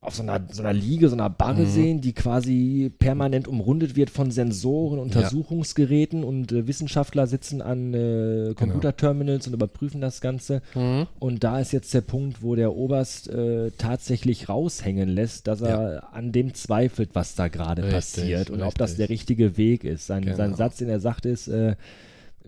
auf 0.00 0.14
so 0.14 0.22
einer, 0.22 0.46
so 0.52 0.62
einer 0.62 0.72
Liege, 0.72 1.08
so 1.08 1.16
einer 1.16 1.30
Barre 1.30 1.62
Mhm. 1.62 1.66
sehen, 1.70 2.00
die 2.00 2.12
quasi 2.12 2.92
permanent 2.98 3.48
umrundet 3.48 3.96
wird 3.96 4.10
von 4.10 4.30
Sensoren, 4.30 5.00
Untersuchungsgeräten 5.00 6.22
und 6.22 6.52
äh, 6.52 6.66
Wissenschaftler 6.68 7.26
sitzen 7.26 7.60
an 7.60 7.92
Genau. 7.92 8.50
äh, 8.50 8.54
Computerterminals 8.54 9.46
und 9.48 9.54
überprüfen 9.54 10.00
das 10.00 10.20
Ganze. 10.20 10.62
Mhm. 10.74 11.06
Und 11.18 11.42
da 11.42 11.60
ist 11.60 11.72
jetzt 11.72 11.92
der 11.92 12.02
Punkt, 12.02 12.42
wo 12.42 12.54
der 12.54 12.74
Oberst 12.76 13.28
äh, 13.28 13.70
tatsächlich 13.78 14.48
raushängen 14.48 15.08
lässt, 15.08 15.48
dass 15.48 15.60
er 15.60 16.12
an 16.14 16.30
dem 16.30 16.54
zweifelt, 16.54 17.10
was 17.14 17.34
da 17.34 17.48
gerade 17.48 17.82
Richtig, 17.82 17.94
passiert 17.94 18.50
und 18.50 18.62
ob 18.62 18.74
das 18.76 18.90
richtig. 18.92 18.98
der 18.98 19.08
richtige 19.08 19.56
Weg 19.56 19.82
ist. 19.84 20.06
Sein, 20.06 20.22
sein 20.24 20.36
Genau. 20.36 20.56
Satz, 20.56 20.76
den 20.76 20.88
er 20.88 21.00
sagt, 21.00 21.26
ist, 21.26 21.48
äh, 21.48 21.74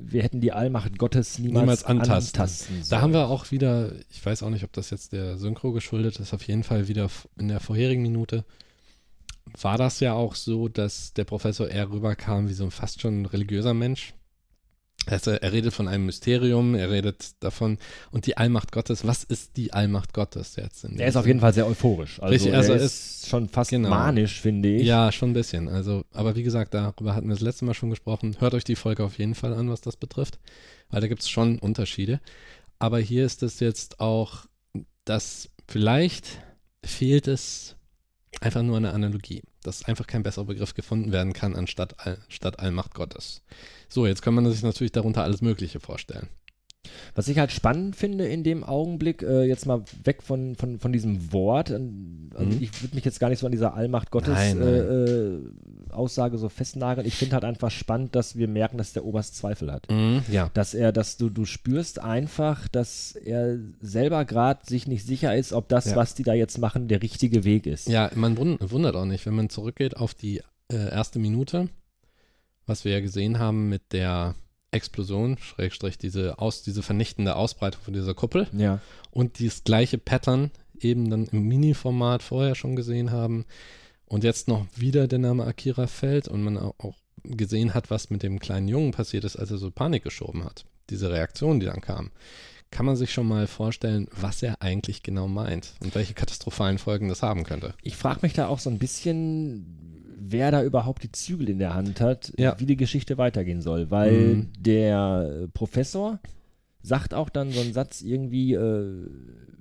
wir 0.01 0.23
hätten 0.23 0.41
die 0.41 0.53
Allmacht 0.53 0.99
Gottes 0.99 1.39
niemals, 1.39 1.61
Niemals 1.61 1.85
antasten. 1.85 2.41
antasten 2.41 2.83
Da 2.89 3.01
haben 3.01 3.13
wir 3.13 3.29
auch 3.29 3.51
wieder, 3.51 3.93
ich 4.11 4.25
weiß 4.25 4.43
auch 4.43 4.51
nicht, 4.51 4.65
ob 4.65 4.73
das 4.73 4.91
jetzt 4.91 5.13
der 5.13 5.37
Synchro 5.39 5.73
geschuldet 5.73 6.19
ist, 6.21 6.33
auf 6.33 6.43
jeden 6.45 6.63
Fall 6.63 6.89
wieder 6.89 7.11
in 7.39 7.49
der 7.49 7.61
vorherigen 7.61 8.03
Minute 8.03 8.45
war 9.61 9.79
das 9.79 10.01
ja 10.01 10.13
auch 10.13 10.35
so, 10.35 10.69
dass 10.69 11.13
der 11.15 11.25
Professor 11.25 11.69
eher 11.69 11.91
rüberkam 11.91 12.49
wie 12.49 12.55
so 12.55 12.65
ein 12.65 12.71
fast 12.71 13.01
schon 13.01 13.27
religiöser 13.27 13.75
Mensch. 13.75 14.15
Also 15.07 15.31
er 15.31 15.53
redet 15.53 15.73
von 15.73 15.89
einem 15.89 16.07
Mysterium, 16.07 16.75
er 16.75 16.91
redet 16.91 17.31
davon 17.41 17.79
und 18.11 18.27
die 18.27 18.37
Allmacht 18.37 18.73
Gottes, 18.73 19.07
was 19.07 19.25
ist 19.25 19.57
die 19.57 19.73
Allmacht 19.73 20.13
Gottes 20.13 20.57
jetzt? 20.57 20.85
er 20.85 20.91
ist 20.91 21.17
auf 21.17 21.23
Sinne? 21.23 21.27
jeden 21.27 21.41
Fall 21.41 21.55
sehr 21.55 21.67
euphorisch. 21.67 22.21
Also, 22.21 22.33
Richtig, 22.33 22.55
also 22.55 22.73
er 22.73 22.79
er 22.81 22.85
ist 22.85 23.27
schon 23.27 23.49
fast 23.49 23.71
genau. 23.71 23.89
manisch, 23.89 24.41
finde 24.41 24.69
ich. 24.69 24.83
Ja, 24.83 25.11
schon 25.11 25.31
ein 25.31 25.35
bisschen. 25.35 25.69
Also, 25.69 26.05
aber 26.13 26.37
wie 26.37 26.43
gesagt, 26.43 26.75
darüber 26.75 27.15
hatten 27.15 27.29
wir 27.29 27.35
das 27.35 27.43
letzte 27.43 27.65
Mal 27.65 27.75
schon 27.75 27.91
gesprochen. 27.91 28.37
Hört 28.39 28.55
euch 28.55 28.65
die 28.65 28.77
Folge 28.77 29.03
auf 29.05 29.19
jeden 29.19 29.35
Fall 29.35 29.55
an, 29.55 29.71
was 29.71 29.81
das 29.81 29.97
betrifft, 29.97 30.39
weil 30.91 31.01
da 31.01 31.09
gibt 31.09 31.23
es 31.23 31.31
schon 31.31 31.59
Unterschiede. 31.59 32.21
Aber 32.79 32.99
hier 32.99 33.25
ist 33.25 33.43
es 33.43 33.61
jetzt 33.61 34.01
auch, 34.01 34.45
dass 35.05 35.49
vielleicht 35.67 36.27
fehlt 36.85 37.29
es 37.29 37.77
einfach 38.41 38.63
nur 38.63 38.77
eine 38.77 38.93
Analogie, 38.93 39.43
dass 39.69 39.85
einfach 39.85 40.07
kein 40.07 40.23
besserer 40.23 40.47
Begriff 40.47 40.75
gefunden 40.75 41.13
werden 41.13 41.33
kann 41.33 41.55
anstatt 41.55 41.95
All, 42.05 42.19
Allmacht 42.57 42.95
Gottes. 42.95 43.43
So, 43.89 44.07
jetzt 44.07 44.23
kann 44.23 44.35
man 44.35 44.51
sich 44.51 44.63
natürlich 44.63 44.93
darunter 44.93 45.23
alles 45.23 45.43
Mögliche 45.43 45.79
vorstellen. 45.79 46.29
Was 47.15 47.29
ich 47.29 47.39
halt 47.39 47.53
spannend 47.53 47.97
finde 47.97 48.27
in 48.27 48.45
dem 48.45 48.65
Augenblick, 48.65 49.23
äh, 49.23 49.45
jetzt 49.45 49.67
mal 49.67 49.83
weg 50.05 50.23
von, 50.23 50.55
von, 50.57 50.79
von 50.79 50.93
diesem 50.93 51.33
Wort, 51.33 51.71
also 51.71 51.85
Mhm. 51.85 52.59
ich 52.61 52.83
würde 52.83 52.95
mich 52.95 53.05
jetzt 53.05 53.19
gar 53.21 53.29
nicht 53.31 53.39
so 53.41 53.47
an 53.47 53.53
dieser 53.53 53.75
Allmacht 53.75 54.11
Gottes 54.11 54.35
Nein, 54.35 54.61
äh, 54.63 54.79
äh, 54.79 55.41
Aussage 55.91 56.39
so 56.39 56.49
festnageln. 56.49 57.07
Ich 57.07 57.15
finde 57.17 57.35
halt 57.35 57.45
einfach 57.45 57.71
spannend, 57.71 58.15
dass 58.15 58.37
wir 58.37 58.47
merken, 58.49 58.79
dass 58.79 58.93
der 58.93 59.05
Oberst 59.05 59.37
Zweifel 59.37 59.73
hat. 59.73 59.89
Ja. 60.31 60.51
Dass 60.55 60.75
er, 60.75 60.93
dass 60.93 61.17
du, 61.17 61.29
du 61.31 61.45
spürst 61.45 61.99
einfach, 62.01 62.69
dass 62.69 63.13
er 63.17 63.59
selber 63.81 64.25
gerade 64.25 64.61
sich 64.67 64.87
nicht 64.87 65.05
sicher 65.07 65.35
ist, 65.37 65.53
ob 65.53 65.69
das, 65.69 65.87
Ja. 65.87 65.97
was 65.97 66.15
die 66.15 66.23
da 66.23 66.35
jetzt 66.35 66.59
machen, 66.59 66.89
der 66.89 67.03
richtige 67.03 67.45
Weg 67.45 67.67
ist. 67.67 67.89
Ja, 67.89 68.11
man 68.15 68.37
wund- 68.37 68.71
wundert 68.71 68.95
auch 68.97 69.05
nicht, 69.07 69.25
wenn 69.27 69.35
man 69.35 69.49
zurückgeht 69.49 69.97
auf 69.97 70.15
die 70.15 70.43
äh, 70.71 70.91
erste 70.91 71.19
Minute, 71.19 71.69
was 72.67 72.85
wir 72.85 72.93
ja 72.93 73.01
gesehen 73.01 73.39
haben 73.39 73.69
mit 73.71 73.93
der 73.93 74.35
Explosion, 74.71 75.39
Schrägstrich, 75.39 75.99
diese, 75.99 76.39
aus, 76.39 76.63
diese 76.63 76.83
vernichtende 76.83 77.37
Ausbreitung 77.37 77.83
von 77.83 77.95
dieser 77.95 78.15
Kuppel 78.15 78.47
Ja. 78.53 78.81
und 79.11 79.39
dieses 79.39 79.65
gleiche 79.65 79.99
Pattern 79.99 80.51
eben 80.81 81.09
dann 81.11 81.27
im 81.27 81.43
Mini-Format 81.49 82.23
vorher 82.23 82.55
schon 82.55 82.77
gesehen 82.77 83.11
haben 83.11 83.45
und 84.07 84.25
jetzt 84.25 84.47
noch 84.49 84.67
wieder 84.77 85.09
der 85.09 85.19
Name 85.19 85.45
Akira 85.45 85.87
fällt 85.87 86.29
und 86.29 86.43
man 86.43 86.57
au- 86.59 86.75
auch 86.79 86.97
gesehen 87.25 87.75
hat, 87.75 87.91
was 87.91 88.11
mit 88.11 88.23
dem 88.23 88.39
kleinen 88.39 88.69
Jungen 88.69 88.93
passiert 88.93 89.25
ist, 89.25 89.37
als 89.37 89.51
er 89.51 89.59
so 89.59 89.71
Panik 89.71 90.05
geschoben 90.05 90.45
hat, 90.45 90.65
diese 90.91 91.11
Reaktion, 91.11 91.61
die 91.61 91.67
dann 91.67 91.81
kam, 91.81 92.11
kann 92.71 92.85
man 92.87 92.97
sich 92.97 93.13
schon 93.13 93.27
mal 93.27 93.47
vorstellen, 93.47 94.07
was 94.13 94.43
er 94.43 94.61
eigentlich 94.63 95.03
genau 95.03 95.27
meint 95.27 95.73
und 95.83 95.95
welche 95.95 96.13
katastrophalen 96.15 96.77
Folgen 96.79 97.09
das 97.09 97.23
haben 97.23 97.45
könnte. 97.45 97.75
Ich 97.83 97.97
frage 97.97 98.21
mich 98.23 98.35
da 98.35 98.47
auch 98.49 98.59
so 98.61 98.69
ein 98.71 98.79
bisschen, 98.79 99.78
wer 100.31 100.51
da 100.51 100.63
überhaupt 100.63 101.03
die 101.03 101.13
Zügel 101.13 101.49
in 101.49 101.59
der 101.59 101.75
Hand 101.75 102.01
hat, 102.01 102.33
Ja. 102.39 102.59
wie 102.59 102.67
die 102.67 102.77
Geschichte 102.77 103.19
weitergehen 103.19 103.61
soll. 103.61 103.91
Weil 103.91 104.13
Mhm. 104.37 104.49
der 104.59 105.49
Professor 105.55 106.19
sagt 106.83 107.15
auch 107.15 107.29
dann 107.29 107.51
so 107.53 107.61
einen 107.61 107.73
Satz 107.73 108.03
irgendwie, 108.03 108.55
äh, 108.55 109.07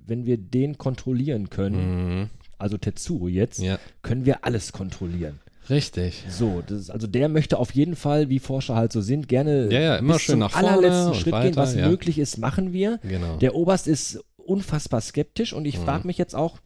wenn 0.06 0.24
wir 0.26 0.38
den 0.38 0.78
kontrollieren 0.78 1.50
können, 1.50 2.20
Mhm. 2.20 2.30
also 2.58 2.78
Tetsuro 2.78 3.28
jetzt, 3.28 3.60
Ja, 3.60 3.78
können 4.02 4.24
wir 4.24 4.44
alles 4.44 4.72
kontrollieren. 4.72 5.38
richtig. 5.68 6.24
So, 6.30 6.62
ist, 6.66 6.90
also 6.90 7.06
der 7.06 7.28
möchte 7.28 7.58
auf 7.58 7.72
jeden 7.74 7.94
Fall, 7.96 8.28
wie 8.30 8.38
Forscher 8.38 8.74
halt 8.74 8.92
so 8.92 9.00
sind, 9.02 9.28
gerne 9.28 9.68
Ja, 9.70 9.80
ja, 9.80 9.96
immer 9.96 10.14
bis 10.14 10.22
schön 10.22 10.32
zum 10.34 10.38
nach 10.40 10.52
vorne 10.52 10.68
allerletzten 10.70 11.14
Schritt 11.14 11.24
gehen, 11.24 11.32
weiter, 11.32 11.56
was 11.56 11.74
ja. 11.74 11.88
möglich 11.88 12.18
ist, 12.18 12.38
machen 12.38 12.72
wir. 12.72 12.98
Genau. 13.02 13.36
Der 13.36 13.54
Oberst 13.54 13.86
ist 13.86 14.24
unfassbar 14.36 15.00
skeptisch 15.02 15.52
und 15.52 15.66
ich 15.66 15.78
Mhm. 15.78 15.82
frage 15.84 16.06
mich 16.06 16.16
jetzt 16.16 16.34
auch, 16.34 16.58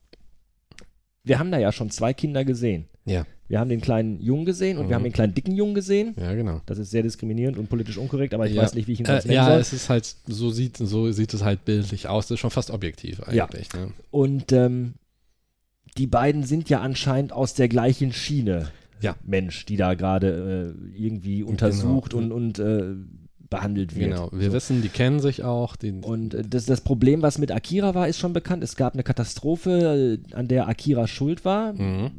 wir 1.25 1.39
haben 1.39 1.51
da 1.51 1.59
ja 1.59 1.73
schon 1.73 1.91
zwei 1.91 2.13
Kinder 2.15 2.45
gesehen. 2.45 2.87
ja, 3.05 3.25
Wir 3.53 3.61
haben 3.61 3.69
den 3.69 3.83
kleinen 3.83 4.19
Jungen 4.19 4.47
gesehen 4.47 4.79
und 4.79 4.85
wir 4.85 4.89
Mhm. 4.89 4.95
haben 4.95 5.03
den 5.05 5.13
kleinen 5.13 5.35
dicken 5.35 5.53
Jungen 5.55 5.75
gesehen. 5.75 6.15
ja, 6.19 6.33
genau. 6.35 6.63
Das 6.65 6.79
ist 6.79 6.91
sehr 6.91 7.03
diskriminierend 7.03 7.59
und 7.59 7.69
politisch 7.69 7.99
unkorrekt, 7.99 8.33
aber 8.33 8.47
ich 8.47 8.55
Ja. 8.55 8.63
weiß 8.63 8.73
nicht, 8.73 8.89
wie 8.89 8.93
ich 8.95 9.01
ihn 9.01 9.05
sonst 9.05 9.27
Äh, 9.27 9.29
nennen 9.29 9.37
ja, 9.37 9.51
soll. 9.51 9.61
es 9.61 9.75
ist 9.75 9.91
halt, 9.91 10.17
so 10.27 10.49
sieht, 10.49 10.79
so 10.79 11.13
sieht 11.13 11.35
es 11.35 11.45
halt 11.45 11.67
bildlich 11.67 12.09
aus. 12.09 12.29
Das 12.29 12.37
ist 12.37 12.41
schon 12.41 12.51
fast 12.51 12.71
objektiv 12.71 13.21
Ja. 13.31 13.45
eigentlich. 13.45 13.71
Ne? 13.75 13.89
Und 14.11 14.53
ähm, 14.53 14.95
die 15.99 16.07
beiden 16.07 16.45
sind 16.45 16.71
ja 16.71 16.81
anscheinend 16.81 17.35
aus 17.35 17.53
der 17.53 17.69
gleichen 17.69 18.15
Schiene. 18.15 18.69
Ja. 19.03 19.17
Mensch, 19.23 19.67
die 19.67 19.77
da 19.77 19.93
gerade 19.93 20.75
äh, 20.97 20.97
irgendwie 20.99 21.43
untersucht 21.43 22.13
Genau. 22.13 22.35
und, 22.37 22.57
und 22.57 22.59
äh, 22.59 22.95
behandelt 23.51 23.95
wird. 23.95 24.13
Genau. 24.13 24.31
Wir 24.33 24.49
So. 24.49 24.55
wissen, 24.55 24.81
die 24.81 24.89
kennen 24.89 25.21
sich 25.21 25.45
auch. 25.45 25.77
Und 26.01 26.33
äh, 26.33 26.43
das, 26.49 26.65
das 26.65 26.81
Problem, 26.81 27.21
was 27.21 27.37
mit 27.37 27.53
Akira 27.53 27.95
war, 27.95 28.09
ist 28.09 28.19
schon 28.19 28.33
bekannt. 28.33 28.65
Es 28.65 28.77
gab 28.77 28.95
eine 28.95 29.03
Katastrophe, 29.03 30.19
äh, 30.31 30.35
an 30.35 30.49
der 30.49 30.69
Akira 30.69 31.07
schuld 31.07 31.45
war. 31.45 31.75
Mhm. 31.75 32.13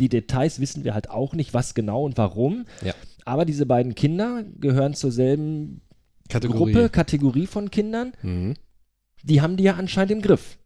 Die 0.00 0.08
Details 0.08 0.58
wissen 0.60 0.82
wir 0.84 0.94
halt 0.94 1.10
auch 1.10 1.34
nicht, 1.34 1.54
was 1.54 1.74
genau 1.74 2.04
und 2.04 2.16
warum. 2.18 2.64
Ja. 2.84 2.94
Aber 3.24 3.44
diese 3.44 3.66
beiden 3.66 3.94
Kinder 3.94 4.44
gehören 4.58 4.94
zur 4.94 5.12
selben 5.12 5.82
Kategorie. 6.28 6.72
Gruppe, 6.72 6.88
Kategorie 6.88 7.46
von 7.46 7.70
Kindern. 7.70 8.12
Mhm. 8.22 8.54
Die 9.22 9.40
haben 9.42 9.56
die 9.56 9.64
ja 9.64 9.74
anscheinend 9.74 10.12
im 10.12 10.22
Griff. 10.22 10.56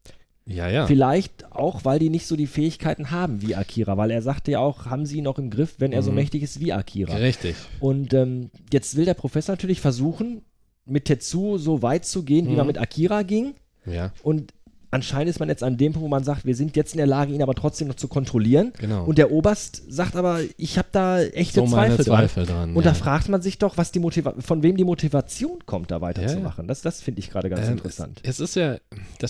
Ja, 0.47 0.69
ja. 0.69 0.87
Vielleicht 0.87 1.51
auch, 1.53 1.85
weil 1.87 1.99
die 1.99 2.11
nicht 2.11 2.27
so 2.27 2.37
die 2.37 2.47
Fähigkeiten 2.47 3.11
haben 3.11 3.41
wie 3.43 3.55
Akira, 3.57 3.97
weil 3.97 4.11
er 4.11 4.21
sagte 4.23 4.53
ja 4.53 4.59
auch, 4.61 4.87
haben 4.87 5.07
sie 5.07 5.19
ihn 5.19 5.25
noch 5.25 5.39
im 5.39 5.49
Griff, 5.51 5.77
wenn 5.79 5.93
er 5.93 6.03
so 6.03 6.11
Mhm. 6.11 6.17
mächtig 6.17 6.43
ist 6.43 6.61
wie 6.61 6.73
Akira. 6.73 7.15
Richtig. 7.17 7.57
Und 7.81 8.13
ähm, 8.15 8.51
jetzt 8.73 8.95
will 8.97 9.07
der 9.07 9.15
Professor 9.15 9.55
natürlich 9.55 9.81
versuchen, 9.81 10.43
mit 10.85 11.07
Tetsu 11.07 11.57
so 11.57 11.81
weit 11.81 12.05
zu 12.05 12.25
gehen, 12.25 12.47
wie 12.47 12.51
Mhm. 12.51 12.57
man 12.59 12.67
mit 12.67 12.79
Akira 12.79 13.23
ging. 13.23 13.55
Ja, 13.87 14.13
Und 14.23 14.53
anscheinend 14.95 15.29
ist 15.29 15.41
man 15.41 15.49
jetzt 15.49 15.63
an 15.63 15.77
dem 15.77 15.93
Punkt, 15.93 16.05
wo 16.05 16.09
man 16.09 16.25
sagt, 16.25 16.45
wir 16.47 16.55
sind 16.55 16.77
jetzt 16.77 16.95
in 16.95 16.99
der 16.99 17.07
Lage, 17.07 17.33
ihn 17.35 17.43
aber 17.43 17.55
trotzdem 17.55 17.89
noch 17.89 17.97
zu 17.97 18.09
kontrollieren. 18.09 18.73
genau. 18.79 19.05
Und 19.05 19.19
der 19.19 19.31
Oberst 19.33 19.83
sagt 19.89 20.17
aber, 20.17 20.41
ich 20.57 20.79
habe 20.79 20.89
da 20.93 21.21
echte 21.21 21.61
so 21.61 21.67
meine 21.67 21.97
Zweifel, 21.97 22.05
dran. 22.05 22.19
Zweifel 22.21 22.47
dran. 22.47 22.77
Und 22.77 22.85
ja. 22.85 22.91
da 22.93 22.95
fragt 22.95 23.29
man 23.29 23.43
sich 23.43 23.59
doch, 23.59 23.77
was 23.77 23.93
die 23.93 23.99
Motiva 23.99 24.35
von 24.39 24.63
wem 24.63 24.77
die 24.77 24.85
Motivation 24.85 25.59
kommt, 25.67 25.91
da 25.91 25.97
Ja, 25.97 26.01
weiterzumachen. 26.01 26.69
Das, 26.69 26.81
das 26.81 27.01
finde 27.03 27.19
ich 27.21 27.31
gerade 27.31 27.51
ganz 27.51 27.67
Ähm, 27.67 27.73
interessant. 27.75 28.21
Es, 28.23 28.39
es 28.39 28.51
ist 28.51 28.55
ja. 28.57 28.77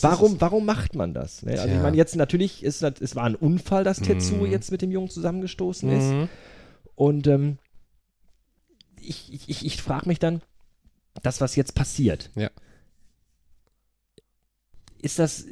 Warum, 0.02 0.34
Ist, 0.34 0.40
warum 0.40 0.66
macht 0.66 0.94
man 0.94 1.14
das? 1.14 1.42
Ne? 1.42 1.52
Also 1.52 1.64
Tja. 1.64 1.76
ich 1.76 1.82
meine, 1.82 1.96
jetzt 1.96 2.14
natürlich, 2.14 2.62
ist, 2.62 2.82
es 2.82 3.16
war 3.16 3.24
ein 3.24 3.34
Unfall, 3.34 3.84
dass 3.84 4.00
Tetsu 4.00 4.34
Mhm. 4.34 4.50
jetzt 4.52 4.70
mit 4.70 4.82
dem 4.82 4.90
Jungen 4.90 5.08
zusammengestoßen 5.08 5.90
ist. 5.90 6.12
Mhm. 6.12 6.28
Und 6.94 7.26
ähm, 7.26 7.58
ich, 9.00 9.32
ich, 9.32 9.48
ich, 9.48 9.66
ich 9.66 9.82
frage 9.82 10.08
mich 10.08 10.18
dann, 10.18 10.40
das, 11.22 11.40
was 11.40 11.56
jetzt 11.56 11.74
passiert. 11.74 12.30
Ja. 12.34 12.50
Ist 15.04 15.18
das, 15.18 15.44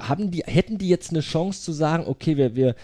haben 0.00 0.30
die, 0.30 0.40
hätten 0.46 0.78
die 0.78 0.88
jetzt 0.88 1.10
eine 1.10 1.20
Chance 1.20 1.62
zu 1.62 1.72
sagen, 1.72 2.04
okay, 2.06 2.36
wir, 2.36 2.54
wir 2.54 2.74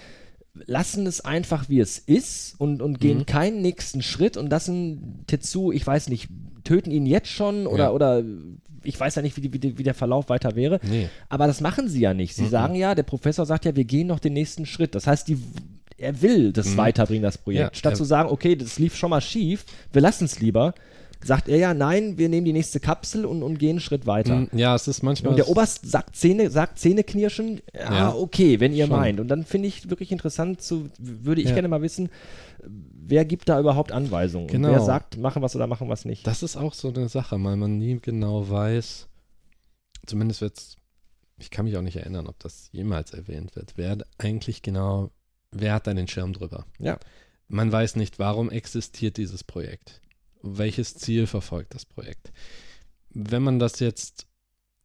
lassen 0.67 1.07
es 1.07 1.21
einfach, 1.21 1.69
wie 1.69 1.79
es 1.81 1.99
ist 1.99 2.57
und, 2.59 2.83
und 2.83 2.99
gehen 3.01 3.19
Mhm. 3.19 3.27
keinen 3.27 3.63
nächsten 3.63 4.03
Schritt 4.03 4.37
und 4.37 4.51
lassen 4.51 5.23
Tetsu, 5.29 5.71
ich 5.73 5.87
weiß 5.87 6.09
nicht, 6.09 6.29
töten 6.65 6.91
ihn 6.91 7.07
jetzt 7.07 7.29
schon 7.29 7.67
oder, 7.69 7.85
Ja. 7.85 7.91
oder 7.93 8.25
ich 8.83 8.99
weiß 8.99 9.15
ja 9.15 9.23
nicht, 9.23 9.37
wie, 9.37 9.41
die, 9.43 9.53
wie, 9.53 9.59
die, 9.61 9.79
wie 9.79 9.83
der 9.85 9.95
Verlauf 9.95 10.29
weiter 10.29 10.57
wäre. 10.57 10.81
Nee. 10.83 11.09
Aber 11.29 11.47
das 11.47 11.61
machen 11.61 11.89
sie 11.89 12.01
ja 12.01 12.13
nicht. 12.15 12.35
Sie 12.35 12.45
Mhm. 12.45 12.49
sagen 12.51 12.75
ja, 12.75 12.95
der 12.97 13.03
Professor 13.05 13.47
sagt 13.47 13.65
ja, 13.67 13.77
wir 13.77 13.85
gehen 13.85 14.07
noch 14.09 14.19
den 14.19 14.33
nächsten 14.33 14.67
Schritt. 14.67 14.95
Das 14.97 15.07
heißt, 15.07 15.29
die, 15.29 15.39
er 15.97 16.21
will 16.23 16.53
das 16.53 16.71
Mhm. 16.71 16.77
weiterbringen, 16.79 17.23
das 17.23 17.39
Projekt. 17.39 17.75
Ja, 17.75 17.79
Statt 17.79 17.93
er- 17.95 17.97
zu 17.97 18.05
sagen, 18.05 18.29
okay, 18.29 18.57
das 18.57 18.79
lief 18.81 18.97
schon 18.97 19.11
mal 19.11 19.21
schief, 19.21 19.65
wir 19.93 20.03
lassen 20.03 20.25
es 20.25 20.41
lieber, 20.41 20.75
sagt 21.25 21.49
er 21.49 21.57
ja, 21.59 21.75
nein, 21.75 22.17
wir 22.19 22.29
nehmen 22.29 22.45
die 22.45 22.53
nächste 22.53 22.79
Kapsel 22.81 23.27
und, 23.27 23.43
und 23.43 23.59
gehen 23.59 23.71
einen 23.71 23.81
Schritt 23.81 24.07
weiter. 24.07 24.37
Mm, 24.37 24.49
Ja, 24.53 24.75
es 24.75 24.87
ist 24.89 25.03
manchmal. 25.03 25.31
Und 25.31 25.37
der 25.37 25.49
Oberst 25.49 25.85
sagt 25.89 26.15
Zähne, 26.17 26.51
sagt 26.51 26.79
Zähneknirschen, 26.79 27.61
ja, 27.75 27.93
Ja. 27.95 28.15
okay, 28.15 28.61
wenn 28.61 28.73
ihr 28.73 28.87
Schon. 28.87 28.97
meint. 28.97 29.21
Und 29.21 29.29
dann 29.29 29.45
finde 29.45 29.69
ich 29.69 29.91
wirklich 29.91 30.13
interessant, 30.13 30.63
zu, 30.63 30.89
würde 30.99 31.41
ich 31.41 31.49
Ja. 31.49 31.55
gerne 31.55 31.69
mal 31.69 31.83
wissen, 31.83 32.09
wer 32.65 33.25
gibt 33.25 33.49
da 33.49 33.59
überhaupt 33.59 33.91
Anweisungen? 33.93 34.47
Und 34.47 34.53
Genau. 34.53 34.69
wer 34.71 34.81
sagt, 34.81 35.17
machen 35.19 35.43
was 35.43 35.57
oder 35.57 35.67
machen 35.67 35.89
was 35.89 36.05
nicht? 36.05 36.27
Das 36.27 36.43
ist 36.43 36.57
auch 36.57 36.75
so 36.75 36.89
eine 36.89 37.09
Sache, 37.09 37.43
weil 37.43 37.57
man 37.57 37.79
nie 37.79 37.99
genau 38.01 38.49
weiß, 38.49 39.09
zumindest 40.07 40.41
wird's, 40.41 40.77
ich 41.39 41.51
kann 41.51 41.65
mich 41.65 41.77
auch 41.77 41.83
nicht 41.83 41.97
erinnern, 41.97 42.27
ob 42.27 42.39
das 42.41 42.69
jemals 42.73 43.13
erwähnt 43.13 43.55
wird, 43.57 43.73
wer 43.77 43.97
eigentlich 44.19 44.63
genau, 44.63 45.11
wer 45.53 45.75
hat 45.75 45.87
da 45.87 45.95
den 45.95 46.09
Schirm 46.09 46.33
drüber? 46.33 46.67
Ja. 46.79 46.99
Man 47.49 47.73
weiß 47.73 47.97
nicht, 47.97 48.19
warum 48.19 48.51
existiert 48.51 49.17
dieses 49.17 49.43
Projekt? 49.45 50.01
Welches 50.43 50.95
Ziel 50.95 51.27
verfolgt 51.27 51.75
das 51.75 51.85
Projekt? 51.85 52.33
Wenn 53.11 53.43
man 53.43 53.59
das 53.59 53.81
jetzt, 53.81 54.27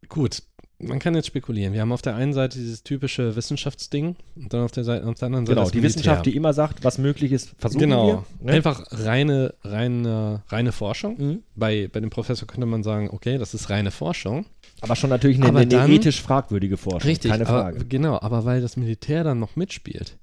gut, 0.09 0.41
man 0.79 0.99
kann 0.99 1.15
jetzt 1.15 1.27
spekulieren. 1.27 1.73
Wir 1.73 1.81
haben 1.81 1.91
auf 1.91 2.01
der 2.01 2.15
einen 2.15 2.33
Seite 2.33 2.57
dieses 2.59 2.83
typische 2.83 3.35
Wissenschaftsding 3.35 4.15
und 4.35 4.53
dann 4.53 4.63
auf 4.63 4.71
der, 4.71 4.83
Seite, 4.83 5.07
auf 5.07 5.15
der 5.15 5.27
anderen 5.27 5.45
Seite 5.45 5.55
genau, 5.55 5.69
die 5.69 5.77
Militär. 5.77 5.89
Wissenschaft, 6.01 6.25
die 6.25 6.35
immer 6.35 6.53
sagt, 6.53 6.83
was 6.83 6.97
möglich 6.97 7.31
ist, 7.31 7.53
versuchen 7.57 7.81
Genau, 7.81 8.07
wir. 8.07 8.45
Ne? 8.47 8.51
einfach 8.53 8.83
reine, 8.91 9.53
reine, 9.63 10.43
reine 10.47 10.71
Forschung. 10.71 11.17
Mhm. 11.17 11.43
Bei, 11.55 11.87
bei 11.87 11.99
dem 11.99 12.09
Professor 12.09 12.47
könnte 12.47 12.65
man 12.65 12.83
sagen, 12.83 13.09
okay, 13.11 13.37
das 13.37 13.53
ist 13.53 13.69
reine 13.69 13.91
Forschung. 13.91 14.45
Aber 14.81 14.95
schon 14.97 15.09
natürlich 15.09 15.37
eine, 15.37 15.47
Aber 15.47 15.59
eine 15.59 15.69
dann- 15.69 15.89
ethisch 15.91 16.21
fragwürdige 16.21 16.75
Forschung, 16.77 17.13
keine 17.19 17.47
aber, 17.47 17.61
Frage. 17.61 17.85
Genau, 17.85 18.19
aber 18.19 18.43
weil 18.43 18.59
das 18.61 18.75
Militär 18.75 19.23
dann 19.23 19.39
noch 19.39 19.55
mitspielt, 19.55 20.17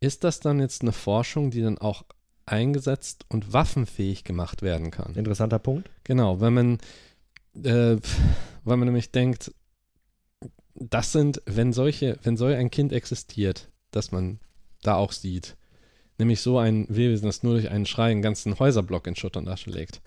ist 0.00 0.24
das 0.24 0.40
dann 0.40 0.58
jetzt 0.58 0.82
eine 0.82 0.92
Forschung, 0.92 1.50
die 1.52 1.60
dann 1.62 1.78
auch 1.78 2.02
eingesetzt 2.46 3.24
und 3.28 3.52
waffenfähig 3.52 4.24
gemacht 4.24 4.62
werden 4.62 4.90
kann? 4.90 5.14
Interessanter 5.14 5.58
Punkt. 5.58 5.88
Genau, 6.04 6.40
wenn 6.40 6.54
man, 6.54 6.78
äh, 7.62 7.96
weil 8.64 8.76
man 8.76 8.86
nämlich 8.86 9.10
denkt, 9.10 9.52
das 10.74 11.12
sind, 11.12 11.42
wenn 11.46 11.72
solche, 11.72 12.18
wenn 12.22 12.36
so 12.36 12.46
ein 12.46 12.70
Kind 12.70 12.92
existiert, 12.92 13.68
dass 13.90 14.10
man 14.10 14.40
da 14.82 14.96
auch 14.96 15.12
sieht, 15.12 15.56
nämlich 16.18 16.40
so 16.40 16.58
ein 16.58 16.86
Wesen, 16.88 17.26
das 17.26 17.42
nur 17.42 17.54
durch 17.54 17.70
einen 17.70 17.86
Schrei 17.86 18.10
einen 18.10 18.22
ganzen 18.22 18.58
Häuserblock 18.58 19.06
in 19.06 19.16
Schutt 19.16 19.36
und 19.36 19.48
Asche 19.48 19.70
legt. 19.70 20.00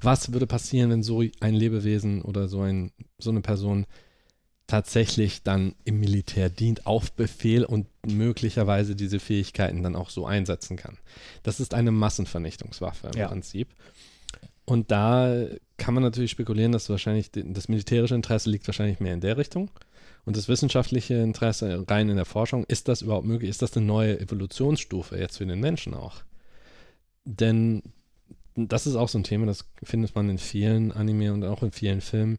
Was 0.00 0.32
würde 0.32 0.46
passieren, 0.46 0.90
wenn 0.90 1.02
so 1.02 1.22
ein 1.40 1.54
Lebewesen 1.54 2.22
oder 2.22 2.48
so, 2.48 2.62
ein, 2.62 2.92
so 3.18 3.30
eine 3.30 3.42
Person 3.42 3.86
tatsächlich 4.70 5.42
dann 5.42 5.74
im 5.84 5.98
Militär 5.98 6.48
dient, 6.48 6.86
auf 6.86 7.12
Befehl 7.12 7.64
und 7.64 7.86
möglicherweise 8.06 8.94
diese 8.94 9.18
Fähigkeiten 9.18 9.82
dann 9.82 9.96
auch 9.96 10.10
so 10.10 10.26
einsetzen 10.26 10.76
kann? 10.76 10.96
Das 11.42 11.58
ist 11.58 11.74
eine 11.74 11.90
Massenvernichtungswaffe 11.90 13.08
im 13.12 13.18
Ja. 13.18 13.28
Prinzip. 13.28 13.68
Und 14.64 14.92
da 14.92 15.46
kann 15.76 15.94
man 15.94 16.04
natürlich 16.04 16.30
spekulieren, 16.30 16.70
dass 16.70 16.88
wahrscheinlich 16.88 17.30
das 17.32 17.68
militärische 17.68 18.14
Interesse 18.14 18.48
liegt 18.48 18.68
wahrscheinlich 18.68 19.00
mehr 19.00 19.14
in 19.14 19.20
der 19.20 19.36
Richtung. 19.36 19.70
Und 20.24 20.36
das 20.36 20.48
wissenschaftliche 20.48 21.14
Interesse 21.14 21.84
rein 21.88 22.08
in 22.08 22.16
der 22.16 22.24
Forschung, 22.24 22.64
ist 22.68 22.86
das 22.86 23.02
überhaupt 23.02 23.26
möglich? 23.26 23.50
Ist 23.50 23.62
das 23.62 23.76
eine 23.76 23.86
neue 23.86 24.20
Evolutionsstufe 24.20 25.18
jetzt 25.18 25.38
für 25.38 25.46
den 25.46 25.58
Menschen 25.58 25.94
auch? 25.94 26.22
Denn 27.24 27.82
das 28.54 28.86
ist 28.86 28.94
auch 28.94 29.08
so 29.08 29.18
ein 29.18 29.24
Thema, 29.24 29.46
das 29.46 29.64
findet 29.82 30.14
man 30.14 30.28
in 30.28 30.38
vielen 30.38 30.92
Anime 30.92 31.32
und 31.32 31.42
auch 31.44 31.62
in 31.64 31.72
vielen 31.72 32.00
Filmen. 32.00 32.38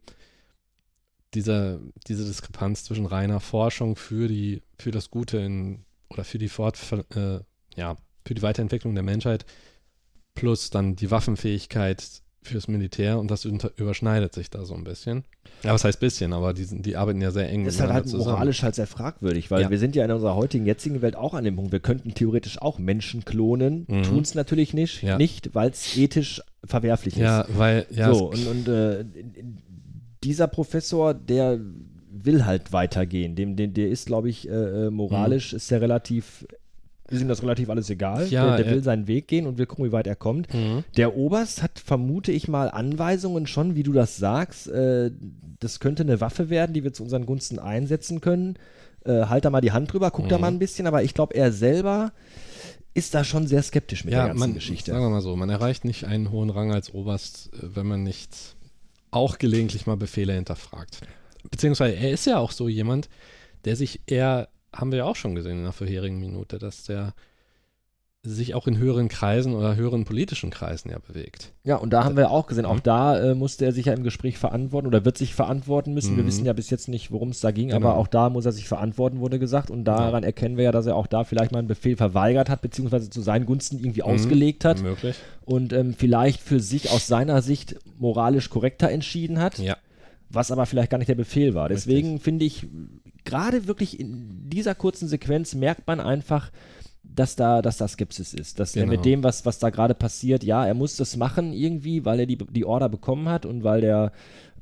Dieser, 1.33 1.79
diese 2.07 2.25
Diskrepanz 2.25 2.83
zwischen 2.83 3.05
reiner 3.05 3.39
Forschung 3.39 3.95
für 3.95 4.27
die, 4.27 4.61
für 4.77 4.91
das 4.91 5.09
Gute 5.09 5.37
in, 5.37 5.85
oder 6.09 6.23
für 6.23 6.37
die 6.37 6.49
Fort, 6.49 6.77
äh, 7.15 7.39
ja, 7.75 7.95
für 8.25 8.33
die 8.33 8.41
Weiterentwicklung 8.41 8.93
der 8.95 9.03
Menschheit 9.03 9.45
plus 10.35 10.69
dann 10.69 10.95
die 10.95 11.09
Waffenfähigkeit 11.11 12.03
fürs 12.43 12.67
Militär 12.67 13.19
und 13.19 13.29
das 13.29 13.45
überschneidet 13.45 14.33
sich 14.33 14.49
da 14.49 14.65
so 14.65 14.73
ein 14.73 14.83
bisschen. 14.83 15.25
Ja, 15.63 15.73
was 15.73 15.83
heißt 15.83 15.99
bisschen, 15.99 16.33
aber 16.33 16.53
die, 16.53 16.63
sind, 16.63 16.85
die 16.87 16.95
arbeiten 16.97 17.21
ja 17.21 17.29
sehr 17.29 17.47
eng 17.49 17.65
Das 17.65 17.75
ist 17.75 17.81
halt, 17.81 17.91
halt 17.91 18.11
moralisch 18.11 18.63
halt 18.63 18.73
sehr 18.73 18.87
fragwürdig, 18.87 19.51
weil 19.51 19.61
Ja. 19.61 19.69
wir 19.69 19.77
sind 19.77 19.95
ja 19.95 20.03
in 20.03 20.11
unserer 20.11 20.35
heutigen, 20.35 20.65
jetzigen 20.65 21.01
Welt 21.03 21.15
auch 21.15 21.35
an 21.35 21.43
dem 21.43 21.55
Punkt, 21.55 21.71
wir 21.71 21.79
könnten 21.81 22.15
theoretisch 22.15 22.59
auch 22.59 22.79
Menschen 22.79 23.25
klonen, 23.25 23.85
Mhm. 23.87 24.03
tun 24.03 24.21
es 24.23 24.33
natürlich 24.33 24.73
nicht, 24.73 25.03
Ja. 25.03 25.17
nicht 25.17 25.53
weil 25.53 25.69
es 25.69 25.95
ethisch 25.95 26.41
verwerflich 26.65 27.15
Ja, 27.15 27.41
ist. 27.41 27.57
weil, 27.57 27.85
ja, 27.91 28.11
so, 28.11 28.31
und, 28.31 28.47
und 28.47 28.67
äh, 28.67 29.05
dieser 30.23 30.47
Professor, 30.47 31.13
der 31.13 31.59
will 32.11 32.45
halt 32.45 32.73
weitergehen. 32.73 33.35
Dem, 33.35 33.55
dem, 33.55 33.73
der 33.73 33.89
ist, 33.89 34.05
glaube 34.05 34.29
ich, 34.29 34.47
äh, 34.49 34.51
äh, 34.87 34.89
moralisch 34.89 35.53
ist 35.53 35.71
der 35.71 35.81
relativ 35.81 36.45
ist 37.09 37.21
ihm 37.21 37.27
das 37.27 37.43
relativ 37.43 37.69
alles 37.69 37.89
egal. 37.89 38.25
Ja, 38.29 38.47
der 38.47 38.57
der 38.57 38.65
er- 38.67 38.71
will 38.75 38.83
seinen 38.83 39.05
Weg 39.05 39.27
gehen 39.27 39.45
und 39.45 39.57
will 39.57 39.65
gucken, 39.65 39.83
wie 39.83 39.91
weit 39.91 40.07
er 40.07 40.15
kommt. 40.15 40.53
Mhm. 40.53 40.85
Der 40.95 41.17
Oberst 41.17 41.61
hat, 41.61 41.77
vermute 41.79 42.31
ich 42.31 42.47
mal, 42.47 42.69
Anweisungen 42.71 43.47
schon, 43.47 43.75
wie 43.75 43.83
du 43.83 43.91
das 43.91 44.15
sagst. 44.15 44.67
Äh, 44.69 45.11
das 45.59 45.81
könnte 45.81 46.03
eine 46.03 46.21
Waffe 46.21 46.49
werden, 46.49 46.71
die 46.73 46.85
wir 46.85 46.93
zu 46.93 47.03
unseren 47.03 47.25
Gunsten 47.25 47.59
einsetzen 47.59 48.21
können. 48.21 48.55
Äh, 49.03 49.25
halt 49.25 49.43
da 49.43 49.49
mal 49.49 49.59
die 49.59 49.73
Hand 49.73 49.91
drüber, 49.91 50.09
guck 50.11 50.29
da 50.29 50.37
Mhm. 50.37 50.41
mal 50.41 50.47
ein 50.51 50.59
bisschen, 50.59 50.87
aber 50.87 51.03
ich 51.03 51.13
glaube, 51.13 51.35
er 51.35 51.51
selber 51.51 52.13
ist 52.93 53.13
da 53.13 53.23
schon 53.25 53.45
sehr 53.47 53.61
skeptisch 53.63 54.05
mit 54.05 54.13
der 54.13 54.21
Ja, 54.21 54.27
ganzen 54.27 54.39
man, 54.39 54.53
Geschichte. 54.53 54.91
sagen 54.91 55.03
wir 55.03 55.09
mal 55.09 55.21
so, 55.21 55.35
man 55.35 55.49
erreicht 55.49 55.83
nicht 55.83 56.05
einen 56.05 56.31
hohen 56.31 56.49
Rang 56.49 56.71
als 56.71 56.93
Oberst, 56.93 57.49
äh, 57.55 57.75
wenn 57.75 57.87
man 57.87 58.03
nicht 58.03 58.55
auch 59.11 59.37
gelegentlich 59.37 59.85
mal 59.85 59.97
Befehle 59.97 60.33
hinterfragt. 60.33 61.01
Beziehungsweise 61.49 61.95
er 61.95 62.11
ist 62.11 62.25
ja 62.25 62.37
auch 62.37 62.51
so 62.51 62.67
jemand, 62.67 63.09
der 63.65 63.75
sich 63.75 64.01
eher, 64.07 64.49
haben 64.73 64.91
wir 64.91 64.99
ja 64.99 65.05
auch 65.05 65.15
schon 65.15 65.35
gesehen 65.35 65.59
in 65.59 65.63
der 65.63 65.73
vorherigen 65.73 66.19
Minute, 66.19 66.57
dass 66.57 66.83
der 66.83 67.13
sich 68.23 68.53
auch 68.53 68.67
in 68.67 68.77
höheren 68.77 69.07
Kreisen 69.09 69.55
oder 69.55 69.75
höheren 69.75 70.05
politischen 70.05 70.51
Kreisen 70.51 70.91
ja 70.91 70.99
bewegt. 70.99 71.53
Ja, 71.63 71.77
und 71.77 71.91
da 71.91 72.03
haben 72.03 72.15
wir 72.15 72.29
auch 72.29 72.45
gesehen, 72.45 72.65
auch 72.65 72.75
Mhm. 72.75 72.83
da 72.83 73.19
äh, 73.19 73.33
musste 73.33 73.65
er 73.65 73.71
sich 73.71 73.87
ja 73.87 73.93
im 73.93 74.03
Gespräch 74.03 74.37
verantworten 74.37 74.85
oder 74.85 75.03
wird 75.05 75.17
sich 75.17 75.33
verantworten 75.33 75.95
müssen. 75.95 76.15
Wir 76.17 76.23
Mhm. 76.23 76.27
wissen 76.27 76.45
ja 76.45 76.53
bis 76.53 76.69
jetzt 76.69 76.87
nicht, 76.87 77.11
worum 77.11 77.29
es 77.29 77.39
da 77.39 77.49
ging, 77.49 77.69
Genau. 77.69 77.77
aber 77.87 77.97
auch 77.97 78.05
da 78.07 78.29
muss 78.29 78.45
er 78.45 78.51
sich 78.51 78.67
verantworten, 78.67 79.19
wurde 79.21 79.39
gesagt. 79.39 79.71
Und 79.71 79.85
daran 79.85 80.23
erkennen 80.23 80.55
wir 80.55 80.65
ja, 80.65 80.71
dass 80.71 80.85
er 80.85 80.95
auch 80.97 81.07
da 81.07 81.23
vielleicht 81.23 81.51
mal 81.51 81.57
einen 81.59 81.67
Befehl 81.67 81.97
verweigert 81.97 82.47
hat, 82.47 82.61
beziehungsweise 82.61 83.09
zu 83.09 83.21
seinen 83.21 83.47
Gunsten 83.47 83.79
irgendwie 83.79 84.01
Mhm. 84.03 84.07
ausgelegt 84.13 84.65
hat 84.65 84.83
Möglich. 84.83 85.15
und 85.43 85.73
ähm, 85.73 85.95
vielleicht 85.97 86.41
für 86.41 86.59
sich 86.59 86.91
aus 86.91 87.07
seiner 87.07 87.41
Sicht 87.41 87.77
moralisch 87.97 88.51
korrekter 88.51 88.89
entschieden 88.91 89.39
hat, 89.39 89.57
Ja. 89.57 89.77
was 90.29 90.51
aber 90.51 90.67
vielleicht 90.67 90.91
gar 90.91 90.99
nicht 90.99 91.09
der 91.09 91.15
Befehl 91.15 91.55
war. 91.55 91.69
Deswegen 91.69 92.19
finde 92.19 92.45
ich, 92.45 92.67
gerade 93.25 93.65
wirklich 93.67 93.99
in 93.99 94.47
dieser 94.47 94.75
kurzen 94.75 95.07
Sequenz 95.07 95.55
merkt 95.55 95.87
man 95.87 95.99
einfach, 95.99 96.51
dass 97.03 97.35
da, 97.35 97.61
dass 97.61 97.77
da 97.77 97.87
Skepsis 97.87 98.33
ist. 98.33 98.59
Dass 98.59 98.75
er 98.75 98.83
Genau. 98.83 98.95
mit 98.95 99.05
dem, 99.05 99.23
was, 99.23 99.45
was 99.45 99.59
da 99.59 99.69
gerade 99.69 99.93
passiert, 99.95 100.43
ja, 100.43 100.65
er 100.65 100.73
muss 100.73 100.95
das 100.97 101.17
machen 101.17 101.53
irgendwie, 101.53 102.05
weil 102.05 102.19
er 102.21 102.25
die, 102.25 102.37
die 102.37 102.65
Order 102.65 102.89
bekommen 102.89 103.27
hat 103.29 103.45
und 103.45 103.63
weil 103.63 103.81
der 103.81 104.11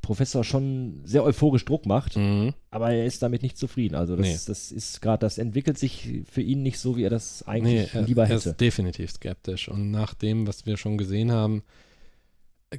Professor 0.02 0.46
schon 0.46 1.02
sehr 1.04 1.24
euphorisch 1.26 1.66
Druck 1.66 1.86
macht, 1.86 2.16
Mhm. 2.16 2.54
aber 2.72 2.92
er 2.92 3.06
ist 3.06 3.22
damit 3.22 3.42
nicht 3.44 3.58
zufrieden. 3.58 3.96
Also 3.96 4.16
das, 4.16 4.26
Nee. 4.26 4.38
das 4.48 4.72
ist 4.72 5.02
gerade, 5.02 5.20
das 5.20 5.38
entwickelt 5.38 5.78
sich 5.78 6.22
für 6.32 6.42
ihn 6.42 6.64
nicht 6.64 6.80
so, 6.80 6.96
wie 6.96 7.04
er 7.04 7.10
das 7.10 7.44
Nee, 7.46 7.52
eigentlich 7.54 7.94
er, 7.94 8.02
lieber 8.04 8.22
er 8.24 8.30
hätte. 8.38 8.50
ist 8.52 8.62
definitiv 8.62 9.12
skeptisch. 9.12 9.68
Und 9.68 9.92
nach 9.92 10.14
dem, 10.14 10.48
was 10.48 10.66
wir 10.66 10.78
schon 10.78 10.98
gesehen 10.98 11.32
haben, 11.34 11.64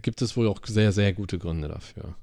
gibt 0.02 0.22
es 0.22 0.36
wohl 0.36 0.48
auch 0.48 0.60
sehr, 0.64 0.92
sehr 0.92 1.12
gute 1.12 1.38
Gründe 1.38 1.68
dafür. 1.68 2.14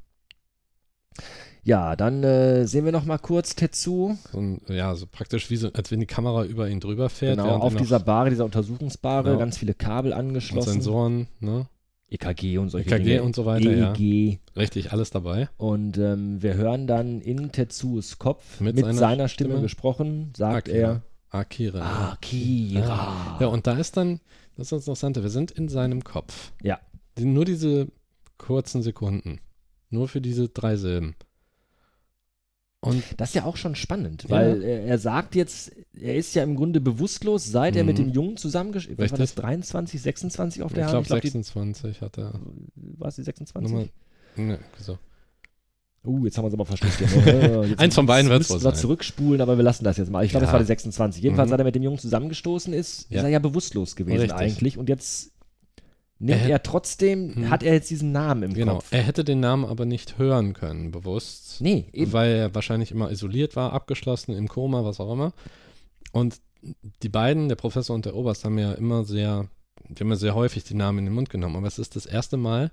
Ja, 1.63 1.97
dann 1.97 2.23
äh, 2.23 2.65
sehen 2.65 2.85
wir 2.85 2.93
noch 2.93 3.03
mal 3.03 3.17
kurz 3.17 3.53
Tetsu, 3.55 4.15
So 4.31 4.39
ein, 4.39 4.61
ja, 4.69 4.95
so 4.95 5.05
praktisch 5.05 5.49
wie 5.49 5.57
so, 5.57 5.69
als 5.73 5.91
wenn 5.91 5.99
die 5.99 6.05
Kamera 6.05 6.45
über 6.45 6.69
ihn 6.69 6.79
drüber 6.79 7.09
fährt. 7.09 7.37
genau, 7.37 7.57
auf 7.57 7.73
er 7.73 7.79
dieser 7.79 7.99
Bahre, 7.99 8.29
dieser 8.29 8.45
Untersuchungsbahre, 8.45 9.25
Genau. 9.25 9.39
ganz 9.39 9.57
viele 9.57 9.73
Kabel 9.73 10.13
und 10.13 10.17
angeschlossen. 10.17 10.73
Sensoren, 10.73 11.27
ne? 11.41 11.67
EKG 12.09 12.57
und 12.57 12.69
solche 12.69 12.87
EKG 12.89 13.03
Dinge. 13.03 13.23
und 13.23 13.35
so 13.35 13.45
weiter, 13.45 13.69
ja. 13.69 13.93
EEG. 13.93 14.39
Richtig, 14.55 14.93
alles 14.93 15.09
dabei. 15.09 15.49
Und 15.57 15.97
ähm, 15.97 16.41
wir 16.41 16.53
hören 16.53 16.87
dann 16.87 17.19
in 17.19 17.51
Tetsus 17.51 18.17
Kopf 18.17 18.61
mit, 18.61 18.75
Mit 18.75 18.85
seiner, 18.85 18.97
seiner 18.97 19.27
Stimme, 19.27 19.49
Stimme 19.49 19.61
gesprochen, 19.61 20.31
sagt 20.37 20.69
Akira. 20.69 21.01
Akira. 21.31 21.79
er, 21.79 22.11
Akira. 22.13 23.37
Ja, 23.41 23.47
und 23.47 23.67
da 23.67 23.73
ist 23.73 23.97
dann, 23.97 24.21
das 24.55 24.67
ist 24.67 24.71
das 24.71 24.79
Interessante, 24.83 25.21
wir 25.23 25.29
sind 25.29 25.51
in 25.51 25.67
seinem 25.67 26.05
Kopf. 26.05 26.53
Ja. 26.63 26.79
Die, 27.17 27.25
nur 27.25 27.43
diese 27.43 27.87
kurzen 28.37 28.81
Sekunden. 28.83 29.39
Nur 29.89 30.07
für 30.07 30.21
diese 30.21 30.49
drei 30.49 30.75
Silben. 30.75 31.15
Und 32.79 33.03
Das 33.17 33.29
ist 33.29 33.35
ja 33.35 33.43
auch 33.45 33.57
schon 33.57 33.75
spannend, 33.75 34.23
Ja. 34.23 34.29
weil 34.29 34.61
er, 34.63 34.83
er 34.85 34.97
sagt 34.99 35.35
jetzt, 35.35 35.71
er 35.99 36.15
ist 36.15 36.35
ja 36.35 36.43
im 36.43 36.55
Grunde 36.55 36.79
bewusstlos, 36.79 37.45
seit 37.45 37.75
er 37.75 37.83
Mhm. 37.83 37.87
mit 37.87 37.97
dem 37.97 38.09
Jungen 38.09 38.37
zusammengeschrieben 38.37 38.99
Was 39.03 39.11
war 39.11 39.17
das, 39.17 39.29
Richtig. 39.31 39.43
23, 39.43 40.01
26 40.01 40.61
auf 40.63 40.71
ich 40.71 40.75
der 40.75 40.83
Hand? 40.85 40.91
glaube, 40.91 41.01
Ich 41.03 41.07
glaub, 41.07 41.21
die- 41.21 41.27
26 41.29 42.01
hat 42.01 42.17
er. 42.17 42.39
war 42.75 43.07
es 43.07 43.15
die 43.15 43.23
26? 43.23 43.71
Nummer, 43.73 43.87
ne, 44.35 44.59
so. 44.79 44.97
Uh, 46.05 46.23
jetzt 46.25 46.37
haben 46.37 46.45
wir 46.45 46.47
es 46.49 46.53
aber. 46.53 47.65
Jetzt 47.67 47.79
Eins 47.81 47.95
von 47.95 48.05
beiden 48.05 48.29
wird's 48.29 48.47
müssten 48.47 48.53
wohl 48.53 48.59
wir 48.59 48.71
sein. 48.75 48.79
zurückspulen, 48.79 49.41
aber 49.41 49.57
wir 49.57 49.63
lassen 49.63 49.83
das 49.83 49.97
jetzt 49.97 50.09
mal. 50.09 50.23
Ich 50.23 50.31
glaube, 50.31 50.45
Ja. 50.45 50.49
es 50.51 50.53
war 50.53 50.59
die 50.59 50.65
26. 50.65 51.21
Jedenfalls, 51.21 51.47
Mhm. 51.47 51.51
seit 51.51 51.59
er 51.59 51.65
mit 51.65 51.75
dem 51.75 51.83
Jungen 51.83 51.97
zusammengestoßen 51.97 52.71
ist, 52.71 53.07
Ja. 53.09 53.17
ist 53.17 53.23
er 53.23 53.29
ja 53.29 53.39
bewusstlos 53.39 53.95
gewesen 53.97 54.19
Richtig. 54.21 54.37
eigentlich. 54.39 54.77
Und 54.77 54.87
jetzt 54.87 55.31
nimmt 56.19 56.41
Er 56.41 56.49
er, 56.49 56.63
trotzdem, 56.63 57.33
Mhm. 57.35 57.49
hat 57.49 57.63
er 57.63 57.73
jetzt 57.73 57.89
diesen 57.89 58.11
Namen 58.11 58.43
im 58.43 58.53
Genau. 58.53 58.75
Kopf. 58.75 58.87
Er 58.91 59.03
hätte 59.03 59.23
den 59.23 59.39
Namen 59.39 59.65
aber 59.65 59.85
nicht 59.85 60.17
hören 60.17 60.53
können, 60.53 60.91
bewusst. 60.91 61.61
Nee, 61.61 61.85
eben. 61.93 62.13
Weil 62.13 62.31
er 62.33 62.55
wahrscheinlich 62.55 62.91
immer 62.91 63.11
isoliert 63.11 63.55
war, 63.55 63.73
abgeschlossen, 63.73 64.33
im 64.35 64.47
Koma, 64.47 64.83
was 64.83 64.99
auch 64.99 65.11
immer. 65.13 65.33
Und 66.11 66.39
die 67.03 67.09
beiden, 67.09 67.49
der 67.49 67.55
Professor 67.55 67.95
und 67.95 68.05
der 68.05 68.15
Oberst, 68.15 68.43
haben 68.45 68.57
ja 68.57 68.73
immer 68.73 69.03
sehr, 69.05 69.47
die 69.89 69.99
haben 70.01 70.09
ja 70.09 70.15
sehr 70.15 70.35
häufig 70.35 70.63
die 70.63 70.73
Namen 70.73 70.99
in 70.99 71.05
den 71.05 71.13
Mund 71.13 71.29
genommen. 71.29 71.55
Aber 71.55 71.67
es 71.67 71.79
ist 71.79 71.95
das 71.95 72.05
erste 72.05 72.37
Mal, 72.37 72.71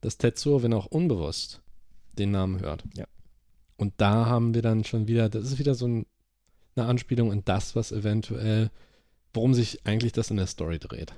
dass 0.00 0.16
Tetsuo, 0.18 0.62
wenn 0.62 0.72
auch 0.72 0.86
unbewusst, 0.86 1.60
den 2.18 2.30
Namen 2.30 2.60
hört. 2.60 2.82
Ja. 2.96 3.04
Und 3.76 3.92
da 3.98 4.26
haben 4.26 4.54
wir 4.54 4.62
dann 4.62 4.84
schon 4.84 5.06
wieder, 5.06 5.28
das 5.28 5.44
ist 5.44 5.58
wieder 5.58 5.74
so 5.74 5.86
ein, 5.86 6.06
eine 6.76 6.86
Anspielung 6.86 7.30
an 7.30 7.42
das, 7.44 7.76
was 7.76 7.92
eventuell, 7.92 8.70
worum 9.34 9.52
sich 9.52 9.86
eigentlich 9.86 10.12
das 10.12 10.30
in 10.30 10.38
der 10.38 10.46
Story 10.46 10.78
dreht. 10.78 11.12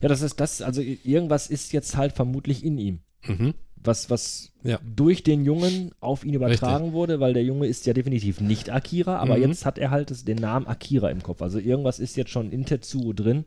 Ja, 0.00 0.08
das 0.08 0.22
ist 0.22 0.40
das, 0.40 0.62
also 0.62 0.80
irgendwas 0.80 1.48
ist 1.48 1.72
jetzt 1.72 1.96
halt 1.96 2.12
vermutlich 2.12 2.64
in 2.64 2.78
ihm. 2.78 3.00
Mhm. 3.26 3.54
Was, 3.76 4.10
was 4.10 4.50
Ja. 4.62 4.80
durch 4.84 5.22
den 5.22 5.44
Jungen 5.44 5.92
auf 6.00 6.24
ihn 6.24 6.34
übertragen 6.34 6.92
wurde, 6.92 7.20
weil 7.20 7.34
der 7.34 7.44
Junge 7.44 7.66
ist 7.66 7.86
ja 7.86 7.92
definitiv 7.92 8.40
nicht 8.40 8.70
Akira, 8.70 9.18
aber 9.18 9.36
Mhm. 9.36 9.42
jetzt 9.42 9.64
hat 9.64 9.78
er 9.78 9.90
halt 9.90 10.10
das, 10.10 10.24
den 10.24 10.38
Namen 10.38 10.66
Akira 10.66 11.10
im 11.10 11.22
Kopf. 11.22 11.40
Also 11.42 11.58
irgendwas 11.58 11.98
ist 11.98 12.16
jetzt 12.16 12.30
schon 12.30 12.50
in 12.50 12.64
Tetsuo 12.64 13.12
drin. 13.12 13.44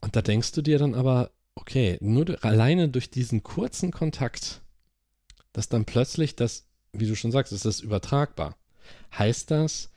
Und 0.00 0.16
da 0.16 0.22
denkst 0.22 0.52
du 0.52 0.62
dir 0.62 0.78
dann 0.78 0.94
aber, 0.94 1.30
okay, 1.54 1.98
nur 2.00 2.24
du- 2.24 2.42
alleine 2.42 2.88
durch 2.88 3.10
diesen 3.10 3.42
kurzen 3.42 3.90
Kontakt, 3.92 4.62
dass 5.52 5.68
dann 5.68 5.84
plötzlich 5.84 6.34
das, 6.34 6.66
wie 6.92 7.06
du 7.06 7.14
schon 7.14 7.32
sagst, 7.32 7.52
ist 7.52 7.64
das 7.64 7.80
übertragbar. 7.80 8.56
Heißt 9.16 9.50
das, 9.50 9.90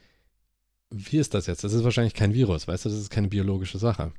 wie 0.90 1.18
ist 1.18 1.34
das 1.34 1.48
jetzt? 1.48 1.64
Das 1.64 1.74
ist 1.74 1.84
wahrscheinlich 1.84 2.14
kein 2.14 2.34
Virus, 2.34 2.68
weißt 2.68 2.86
du, 2.86 2.90
das 2.90 2.98
ist 3.00 3.10
keine 3.10 3.30
biologische 3.30 3.78
Sache. 3.78 4.12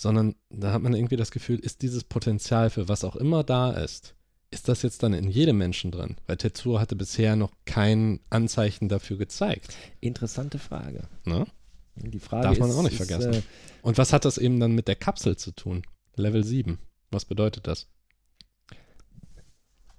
Sondern 0.00 0.34
da 0.48 0.72
hat 0.72 0.80
man 0.80 0.94
irgendwie 0.94 1.16
das 1.16 1.30
Gefühl, 1.30 1.58
ist 1.58 1.82
dieses 1.82 2.04
Potenzial 2.04 2.70
für 2.70 2.88
was 2.88 3.04
auch 3.04 3.16
immer 3.16 3.44
da 3.44 3.72
ist, 3.72 4.14
ist 4.50 4.66
das 4.66 4.80
jetzt 4.80 5.02
dann 5.02 5.12
in 5.12 5.28
jedem 5.28 5.58
Menschen 5.58 5.90
drin? 5.90 6.16
Weil 6.26 6.38
Tetsuo 6.38 6.80
hatte 6.80 6.96
bisher 6.96 7.36
noch 7.36 7.52
kein 7.66 8.20
Anzeichen 8.30 8.88
dafür 8.88 9.18
gezeigt. 9.18 9.76
Interessante 10.00 10.58
Frage. 10.58 11.06
Ne? 11.26 11.46
Die 11.96 12.18
Frage 12.18 12.44
Darf 12.44 12.58
man 12.58 12.70
ist, 12.70 12.76
auch 12.76 12.82
nicht 12.82 12.98
ist, 12.98 13.06
vergessen. 13.06 13.34
Äh, 13.34 13.42
Und 13.82 13.98
was 13.98 14.14
hat 14.14 14.24
das 14.24 14.38
eben 14.38 14.58
dann 14.58 14.72
mit 14.72 14.88
der 14.88 14.96
Kapsel 14.96 15.36
zu 15.36 15.50
tun? 15.50 15.82
Level 16.16 16.44
7. 16.44 16.78
Was 17.10 17.26
bedeutet 17.26 17.66
das? 17.66 17.86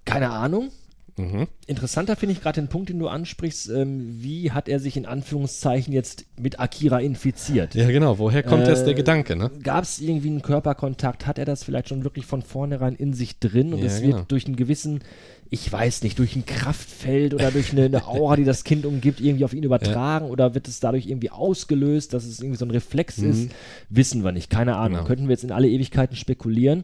keine 0.04 0.32
Ahnung. 0.32 0.72
Mhm. 1.18 1.48
Interessanter 1.68 2.16
finde 2.16 2.34
ich 2.34 2.42
gerade 2.42 2.62
den 2.62 2.68
Punkt, 2.70 2.90
den 2.90 3.00
du 3.00 3.08
ansprichst. 3.08 3.70
Ähm, 3.70 4.22
wie 4.24 4.52
hat 4.52 4.68
er 4.70 4.80
sich 4.80 4.98
in 4.98 5.06
Anführungszeichen 5.06 5.94
jetzt 5.94 6.26
mit 6.40 6.60
Akira 6.60 7.00
infiziert? 7.00 7.76
Ja, 7.76 7.88
genau. 7.92 8.18
Woher 8.18 8.44
kommt 8.44 8.68
jetzt 8.68 8.84
der 8.86 8.94
Äh, 8.94 8.96
Gedanke, 8.96 9.36
ne? 9.36 9.52
Gab 9.64 9.84
es 9.84 10.00
irgendwie 10.00 10.30
einen 10.30 10.42
Körperkontakt? 10.42 11.28
Hat 11.28 11.38
er 11.38 11.46
das 11.46 11.64
vielleicht 11.64 11.90
schon 11.90 12.04
wirklich 12.04 12.26
von 12.26 12.42
vornherein 12.42 12.96
in 12.96 13.14
sich 13.14 13.40
drin 13.40 13.74
und 13.74 13.80
Ja, 13.80 13.86
es 13.86 14.02
genau. 14.02 14.18
wird 14.18 14.32
durch 14.32 14.46
einen 14.48 14.56
gewissen, 14.56 15.00
ich 15.50 15.72
weiß 15.72 16.04
nicht, 16.04 16.18
durch 16.20 16.36
ein 16.36 16.46
Kraftfeld 16.46 17.34
oder 17.34 17.52
durch 17.52 17.72
eine, 17.74 17.86
eine 17.86 18.08
Aura, 18.08 18.36
die 18.38 18.46
das 18.46 18.64
Kind 18.64 18.86
umgibt, 18.86 19.20
irgendwie 19.20 19.44
auf 19.46 19.54
ihn 19.54 19.64
übertragen 19.64 20.28
oder 20.30 20.56
wird 20.56 20.68
es 20.68 20.80
dadurch 20.80 21.08
irgendwie 21.08 21.30
ausgelöst, 21.32 22.14
dass 22.14 22.26
es 22.26 22.40
irgendwie 22.40 22.58
so 22.58 22.66
ein 22.66 22.72
Reflex 22.72 23.18
Mhm. 23.18 23.30
ist? 23.32 23.52
Wissen 23.90 24.24
wir 24.24 24.32
nicht, 24.32 24.50
keine 24.50 24.76
Ahnung. 24.78 24.98
Genau. 25.00 25.08
Könnten 25.08 25.28
wir 25.28 25.32
jetzt 25.34 25.44
in 25.44 25.52
alle 25.52 25.68
Ewigkeiten 25.70 26.16
spekulieren. 26.16 26.84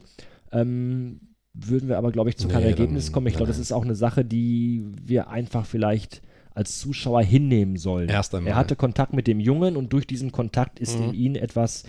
Ähm, 0.51 1.21
würden 1.59 1.89
wir 1.89 1.97
aber, 1.97 2.11
glaube 2.11 2.29
ich, 2.29 2.37
zu 2.37 2.47
keinem 2.47 2.63
Nee, 2.63 2.69
Ergebnis 2.69 3.11
kommen. 3.11 3.27
Ich 3.27 3.33
glaube, 3.35 3.47
das 3.47 3.59
ist 3.59 3.71
auch 3.71 3.83
eine 3.83 3.95
Sache, 3.95 4.23
die 4.25 4.85
wir 5.03 5.29
einfach 5.29 5.65
vielleicht 5.65 6.21
als 6.53 6.79
Zuschauer 6.79 7.21
hinnehmen 7.21 7.77
sollen. 7.77 8.09
Erst 8.09 8.33
einmal. 8.33 8.51
Er 8.53 8.55
hatte 8.55 8.75
Kontakt 8.75 9.13
mit 9.13 9.27
dem 9.27 9.39
Jungen 9.39 9.75
und 9.77 9.93
durch 9.93 10.07
diesen 10.07 10.31
Kontakt 10.31 10.79
ist 10.79 10.97
Mhm. 10.99 11.05
in 11.09 11.13
ihn 11.13 11.35
etwas 11.35 11.83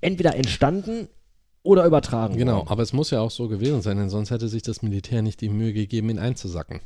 entweder 0.00 0.36
entstanden 0.36 1.08
oder 1.62 1.84
übertragen 1.86 2.36
Genau, 2.36 2.58
worden. 2.58 2.68
aber 2.68 2.82
es 2.82 2.92
muss 2.92 3.10
ja 3.10 3.20
auch 3.20 3.30
so 3.30 3.48
gewesen 3.48 3.80
sein, 3.82 3.96
denn 3.96 4.10
sonst 4.10 4.30
hätte 4.30 4.48
sich 4.48 4.62
das 4.62 4.82
Militär 4.82 5.22
nicht 5.22 5.40
die 5.40 5.48
Mühe 5.48 5.72
gegeben, 5.72 6.10
ihn 6.10 6.18
einzusacken. 6.18 6.80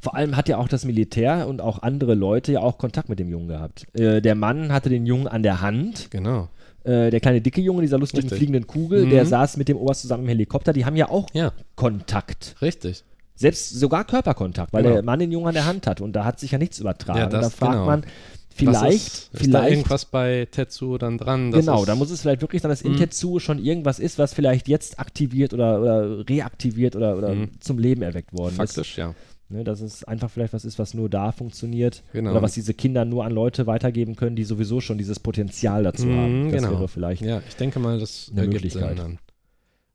Vor 0.00 0.14
allem 0.14 0.34
hat 0.36 0.48
ja 0.48 0.56
auch 0.58 0.68
das 0.68 0.84
Militär 0.84 1.46
und 1.46 1.60
auch 1.60 1.82
andere 1.82 2.14
Leute 2.14 2.52
ja 2.52 2.60
auch 2.60 2.78
Kontakt 2.78 3.08
mit 3.10 3.18
dem 3.18 3.28
Jungen 3.28 3.48
gehabt. 3.48 3.86
Äh, 3.94 4.20
der 4.22 4.34
Mann 4.34 4.72
hatte 4.72 4.88
den 4.88 5.04
Jungen 5.06 5.28
an 5.28 5.42
der 5.42 5.60
Hand. 5.60 6.10
Genau. 6.10 6.48
Äh, 6.88 7.10
der 7.10 7.20
kleine 7.20 7.40
dicke 7.42 7.60
Junge, 7.60 7.82
dieser 7.82 7.98
lustigen 7.98 8.22
Richtig. 8.22 8.38
fliegenden 8.38 8.66
Kugel, 8.66 9.04
Mhm. 9.04 9.10
der 9.10 9.26
saß 9.26 9.56
mit 9.58 9.68
dem 9.68 9.76
Oberst 9.76 10.00
zusammen 10.02 10.22
im 10.24 10.28
Helikopter. 10.30 10.72
Die 10.72 10.84
haben 10.86 10.96
ja 10.96 11.10
auch 11.10 11.26
Ja, 11.34 11.52
Kontakt. 11.74 12.56
richtig. 12.62 13.04
Selbst 13.34 13.70
sogar 13.78 14.04
Körperkontakt, 14.04 14.72
weil 14.72 14.82
Genau. 14.82 14.94
der 14.94 15.04
Mann 15.04 15.18
den 15.18 15.30
Jungen 15.30 15.48
an 15.48 15.54
der 15.54 15.66
Hand 15.66 15.86
hat 15.86 16.00
und 16.00 16.12
da 16.14 16.24
hat 16.24 16.40
sich 16.40 16.50
ja 16.52 16.58
nichts 16.58 16.78
übertragen. 16.78 17.18
Ja, 17.18 17.26
das- 17.26 17.42
da 17.42 17.50
fragt 17.50 17.72
genau. 17.72 17.86
man, 17.86 18.04
vielleicht, 18.48 19.06
ist, 19.06 19.06
ist 19.06 19.32
da 19.32 19.38
vielleicht 19.38 19.70
irgendwas 19.70 20.04
bei 20.06 20.48
Tetsu 20.50 20.98
dann 20.98 21.18
dran? 21.18 21.52
Genau, 21.52 21.82
ist, 21.82 21.88
da 21.88 21.94
muss 21.94 22.10
es 22.10 22.22
vielleicht 22.22 22.40
wirklich 22.40 22.62
sein, 22.62 22.70
dass 22.70 22.82
in 22.82 22.92
Mhm. 22.92 22.96
Tetsuo 22.96 23.38
schon 23.38 23.58
irgendwas 23.62 23.98
ist, 23.98 24.18
was 24.18 24.32
vielleicht 24.34 24.66
jetzt 24.66 24.98
aktiviert 24.98 25.52
oder, 25.54 25.80
oder 25.80 26.28
reaktiviert 26.28 26.96
oder, 26.96 27.16
oder 27.16 27.34
Mhm. 27.34 27.50
zum 27.60 27.78
Leben 27.78 28.02
erweckt 28.02 28.32
worden 28.32 28.54
faktisch, 28.56 28.96
ja. 28.98 29.14
Ne, 29.50 29.64
dass 29.64 29.80
es 29.80 30.04
einfach 30.04 30.30
vielleicht 30.30 30.52
was 30.52 30.66
ist, 30.66 30.78
was 30.78 30.92
nur 30.92 31.08
da 31.08 31.32
funktioniert. 31.32 32.02
Genau. 32.12 32.32
Oder 32.32 32.42
was 32.42 32.52
diese 32.52 32.74
Kinder 32.74 33.06
nur 33.06 33.24
an 33.24 33.32
Leute 33.32 33.66
weitergeben 33.66 34.14
können, 34.14 34.36
die 34.36 34.44
sowieso 34.44 34.80
schon 34.82 34.98
dieses 34.98 35.20
Potenzial 35.20 35.84
dazu 35.84 36.06
Mhm, 36.06 36.16
haben. 36.18 36.52
Das 36.52 36.62
genau. 36.62 36.72
wäre 36.74 36.88
vielleicht. 36.88 37.22
Ja, 37.22 37.40
ich 37.48 37.56
denke 37.56 37.78
mal, 37.78 37.98
das 37.98 38.30
Eine 38.30 38.46
Möglichkeit. 38.46 38.98
dann. 38.98 39.18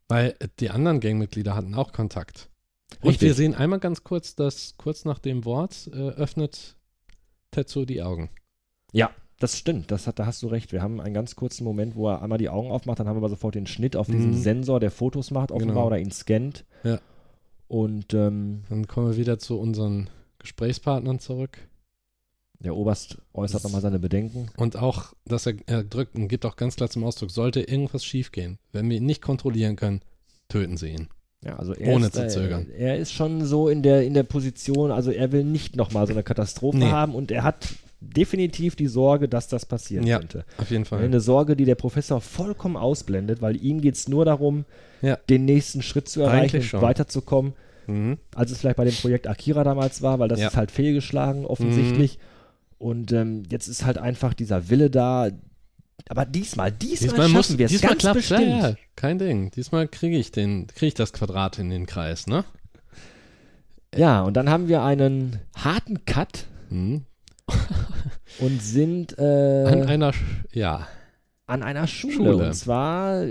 Weil 0.07 0.33
die 0.59 0.71
anderen 0.71 0.99
Gangmitglieder 0.99 1.55
hatten 1.55 1.75
auch 1.75 1.91
Kontakt. 1.93 2.49
Und 3.01 3.09
Richtig. 3.11 3.27
wir 3.27 3.33
sehen 3.35 3.53
einmal 3.53 3.79
ganz 3.79 4.03
kurz, 4.03 4.35
dass 4.35 4.73
kurz 4.77 5.05
nach 5.05 5.19
dem 5.19 5.45
Wort 5.45 5.87
äh, 5.93 5.97
öffnet 5.97 6.75
Tetsuo 7.51 7.85
die 7.85 8.01
Augen. 8.01 8.29
Das 9.39 9.57
stimmt, 9.57 9.91
das 9.91 10.07
hat, 10.07 10.19
da 10.19 10.25
hast 10.25 10.41
du 10.41 10.47
recht. 10.47 10.71
Wir 10.71 10.81
haben 10.81 11.01
einen 11.01 11.13
ganz 11.13 11.35
kurzen 11.35 11.65
Moment, 11.65 11.95
wo 11.95 12.07
er 12.07 12.21
einmal 12.21 12.37
die 12.37 12.47
Augen 12.49 12.71
aufmacht, 12.71 12.99
dann 12.99 13.07
haben 13.09 13.15
wir 13.15 13.21
aber 13.21 13.29
sofort 13.29 13.55
den 13.55 13.65
Schnitt 13.67 13.97
auf 13.97 14.05
diesen 14.07 14.29
Mhm. 14.29 14.37
Sensor, 14.41 14.79
der 14.79 14.91
Fotos 14.91 15.31
macht, 15.31 15.51
offenbar 15.51 15.75
Genau. 15.75 15.87
oder 15.87 15.99
ihn 15.99 16.11
scannt. 16.11 16.63
Ja. 16.85 16.99
Und 17.67 18.13
ähm, 18.13 18.63
Dann 18.69 18.87
kommen 18.87 19.11
wir 19.11 19.17
wieder 19.17 19.39
zu 19.39 19.57
unseren 19.59 20.09
Gesprächspartnern 20.39 21.19
zurück. 21.19 21.57
der 22.59 22.75
Oberst 22.75 23.17
äußert 23.33 23.63
nochmal 23.63 23.81
seine 23.81 23.99
Bedenken. 23.99 24.49
Und 24.57 24.77
auch, 24.77 25.13
dass 25.25 25.45
er, 25.45 25.55
er 25.65 25.83
drückt 25.83 26.15
und 26.15 26.27
gibt 26.27 26.45
auch 26.45 26.55
ganz 26.55 26.75
klar 26.75 26.89
zum 26.89 27.03
Ausdruck, 27.03 27.31
sollte 27.31 27.61
irgendwas 27.61 28.05
schiefgehen, 28.05 28.57
wenn 28.71 28.89
wir 28.89 28.97
ihn 28.97 29.05
nicht 29.05 29.21
kontrollieren 29.21 29.75
können, 29.75 30.01
töten 30.49 30.77
sie 30.77 30.89
ihn. 30.89 31.07
Ja, 31.43 31.57
also 31.57 31.73
er 31.73 31.93
Ohne 31.93 32.05
ist, 32.07 32.15
zu 32.15 32.27
zögern. 32.27 32.69
Äh, 32.69 32.83
er 32.85 32.97
ist 32.97 33.11
schon 33.11 33.43
so 33.45 33.67
in 33.67 33.83
der, 33.83 34.03
in 34.05 34.13
der 34.13 34.23
Position, 34.23 34.91
also 34.91 35.11
er 35.11 35.31
will 35.33 35.43
nicht 35.43 35.75
nochmal 35.75 36.07
so 36.07 36.13
eine 36.13 36.23
Katastrophe 36.23 36.77
Nee. 36.77 36.85
haben 36.85 37.15
und 37.15 37.31
er 37.31 37.43
hat 37.43 37.67
definitiv 38.03 38.75
die 38.75 38.87
Sorge, 38.87 39.27
dass 39.29 39.47
das 39.47 39.65
passieren 39.65 40.05
Ja. 40.05 40.19
könnte. 40.19 40.45
Auf 40.57 40.69
jeden 40.71 40.85
Fall. 40.85 41.03
Eine 41.03 41.19
Sorge, 41.21 41.55
die 41.55 41.65
der 41.65 41.75
Professor 41.75 42.21
vollkommen 42.21 42.75
ausblendet, 42.77 43.41
weil 43.41 43.55
ihm 43.63 43.81
geht 43.81 43.95
es 43.95 44.07
nur 44.07 44.25
darum, 44.25 44.65
Ja. 45.01 45.17
den 45.29 45.45
nächsten 45.45 45.81
Schritt 45.81 46.07
zu 46.09 46.21
erreichen 46.21 46.57
und 46.61 46.81
weiterzukommen, 46.81 47.53
Mhm. 47.87 48.17
als 48.35 48.51
es 48.51 48.59
vielleicht 48.59 48.77
bei 48.77 48.85
dem 48.85 48.95
Projekt 48.95 49.27
Akira 49.27 49.63
damals 49.63 50.01
war, 50.01 50.19
weil 50.19 50.27
das 50.29 50.39
Ja. 50.39 50.45
Mhm. 50.45 50.49
ist 50.51 50.57
halt 50.57 50.71
fehlgeschlagen 50.71 51.45
offensichtlich. 51.45 52.19
Und 52.77 53.11
ähm, 53.13 53.43
jetzt 53.49 53.67
ist 53.67 53.85
halt 53.85 53.97
einfach 53.97 54.33
dieser 54.33 54.69
Wille 54.69 54.89
da. 54.89 55.29
Aber 56.09 56.25
diesmal, 56.25 56.71
diesmal, 56.71 57.09
Diesmal 57.09 57.29
muss, 57.29 57.45
schaffen 57.47 57.59
wir 57.59 57.65
es 57.67 57.81
ganz 57.81 57.97
klappt 57.99 58.15
bestimmt. 58.17 58.41
Ja, 58.47 58.75
kein 58.97 59.19
Ding. 59.19 59.51
Diesmal 59.51 59.87
kriege 59.87 60.17
ich 60.17 60.31
den, 60.31 60.67
kriege 60.67 60.87
ich 60.87 60.93
das 60.93 61.13
Quadrat 61.13 61.59
in 61.59 61.69
den 61.69 61.85
Kreis, 61.85 62.27
ne? 62.27 62.43
Ja, 63.95 64.21
und 64.23 64.33
dann 64.35 64.49
haben 64.49 64.67
wir 64.67 64.81
einen 64.83 65.39
harten 65.55 66.03
Cut 66.05 66.45
Mhm. 66.69 67.03
Und 68.39 68.61
sind 68.61 69.17
äh, 69.17 69.65
An 69.65 69.83
einer, 69.83 70.11
Sch- 70.11 70.43
ja, 70.53 70.87
an 71.45 71.63
einer 71.63 71.87
Schule. 71.87 72.13
Schule. 72.13 72.35
Und 72.47 72.53
zwar 72.53 73.25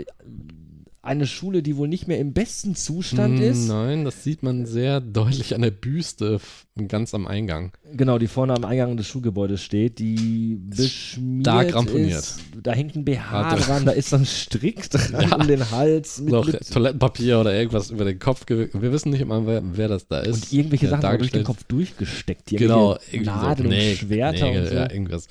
eine 1.05 1.27
Schule, 1.27 1.65
die 1.65 1.77
wohl 1.77 1.89
nicht 1.89 2.07
mehr 2.07 2.21
im 2.21 2.33
besten 2.33 2.77
Zustand 2.77 3.41
Mm, 3.41 3.43
ist. 3.43 3.67
Nein, 3.67 4.05
das 4.05 4.23
sieht 4.23 4.45
man 4.45 4.67
sehr 4.67 5.01
deutlich 5.01 5.53
an 5.53 5.63
der 5.63 5.73
Büste 5.73 6.41
ganz 6.87 7.13
am 7.13 7.27
Eingang. 7.27 7.73
Genau, 7.93 8.19
die 8.19 8.29
vorne 8.29 8.55
am 8.55 8.65
Eingang 8.65 8.97
des 8.97 9.09
Schulgebäudes 9.09 9.61
steht, 9.65 9.99
die 9.99 10.57
beschmiert 10.61 11.43
stark 11.47 11.75
ramponiert. 11.75 12.21
ist. 12.21 12.39
Da 12.63 12.71
hängt 12.73 12.95
ein 12.95 13.05
BH 13.05 13.51
da- 13.51 13.57
dran, 13.57 13.85
da 13.85 13.91
ist 13.91 14.11
so 14.11 14.17
ein 14.17 14.25
Strick 14.27 14.89
dran 14.91 15.29
Ja. 15.29 15.37
um 15.37 15.49
den 15.49 15.69
Hals. 15.73 16.21
Mit, 16.21 16.33
Noch 16.33 16.47
mit, 16.47 16.71
Toilettenpapier 16.73 17.41
oder 17.41 17.53
irgendwas 17.53 17.91
über 17.91 18.05
den 18.05 18.21
Kopf. 18.21 18.45
Wir 18.49 18.71
wissen 18.93 19.11
nicht 19.11 19.23
immer, 19.23 19.45
wer, 19.45 19.61
wer 19.77 19.89
das 19.89 20.07
da 20.07 20.21
ist. 20.21 20.53
und 20.53 20.53
irgendwelche 20.53 20.89
Sachen 20.89 21.03
haben 21.03 21.19
durch 21.19 21.33
den 21.33 21.43
Kopf 21.45 21.65
durchgesteckt. 21.65 22.47
Genau, 22.51 22.93
irgendwelche 22.93 23.17
irgendwie 23.17 23.31
so 23.31 23.37
Nadeln 23.47 23.69
und 23.73 23.97
Schwerter 23.97 24.45
Nägel, 24.47 24.63
und 24.63 24.69
so. 24.69 24.75
ja, 24.77 24.91
irgendwas. 24.93 25.27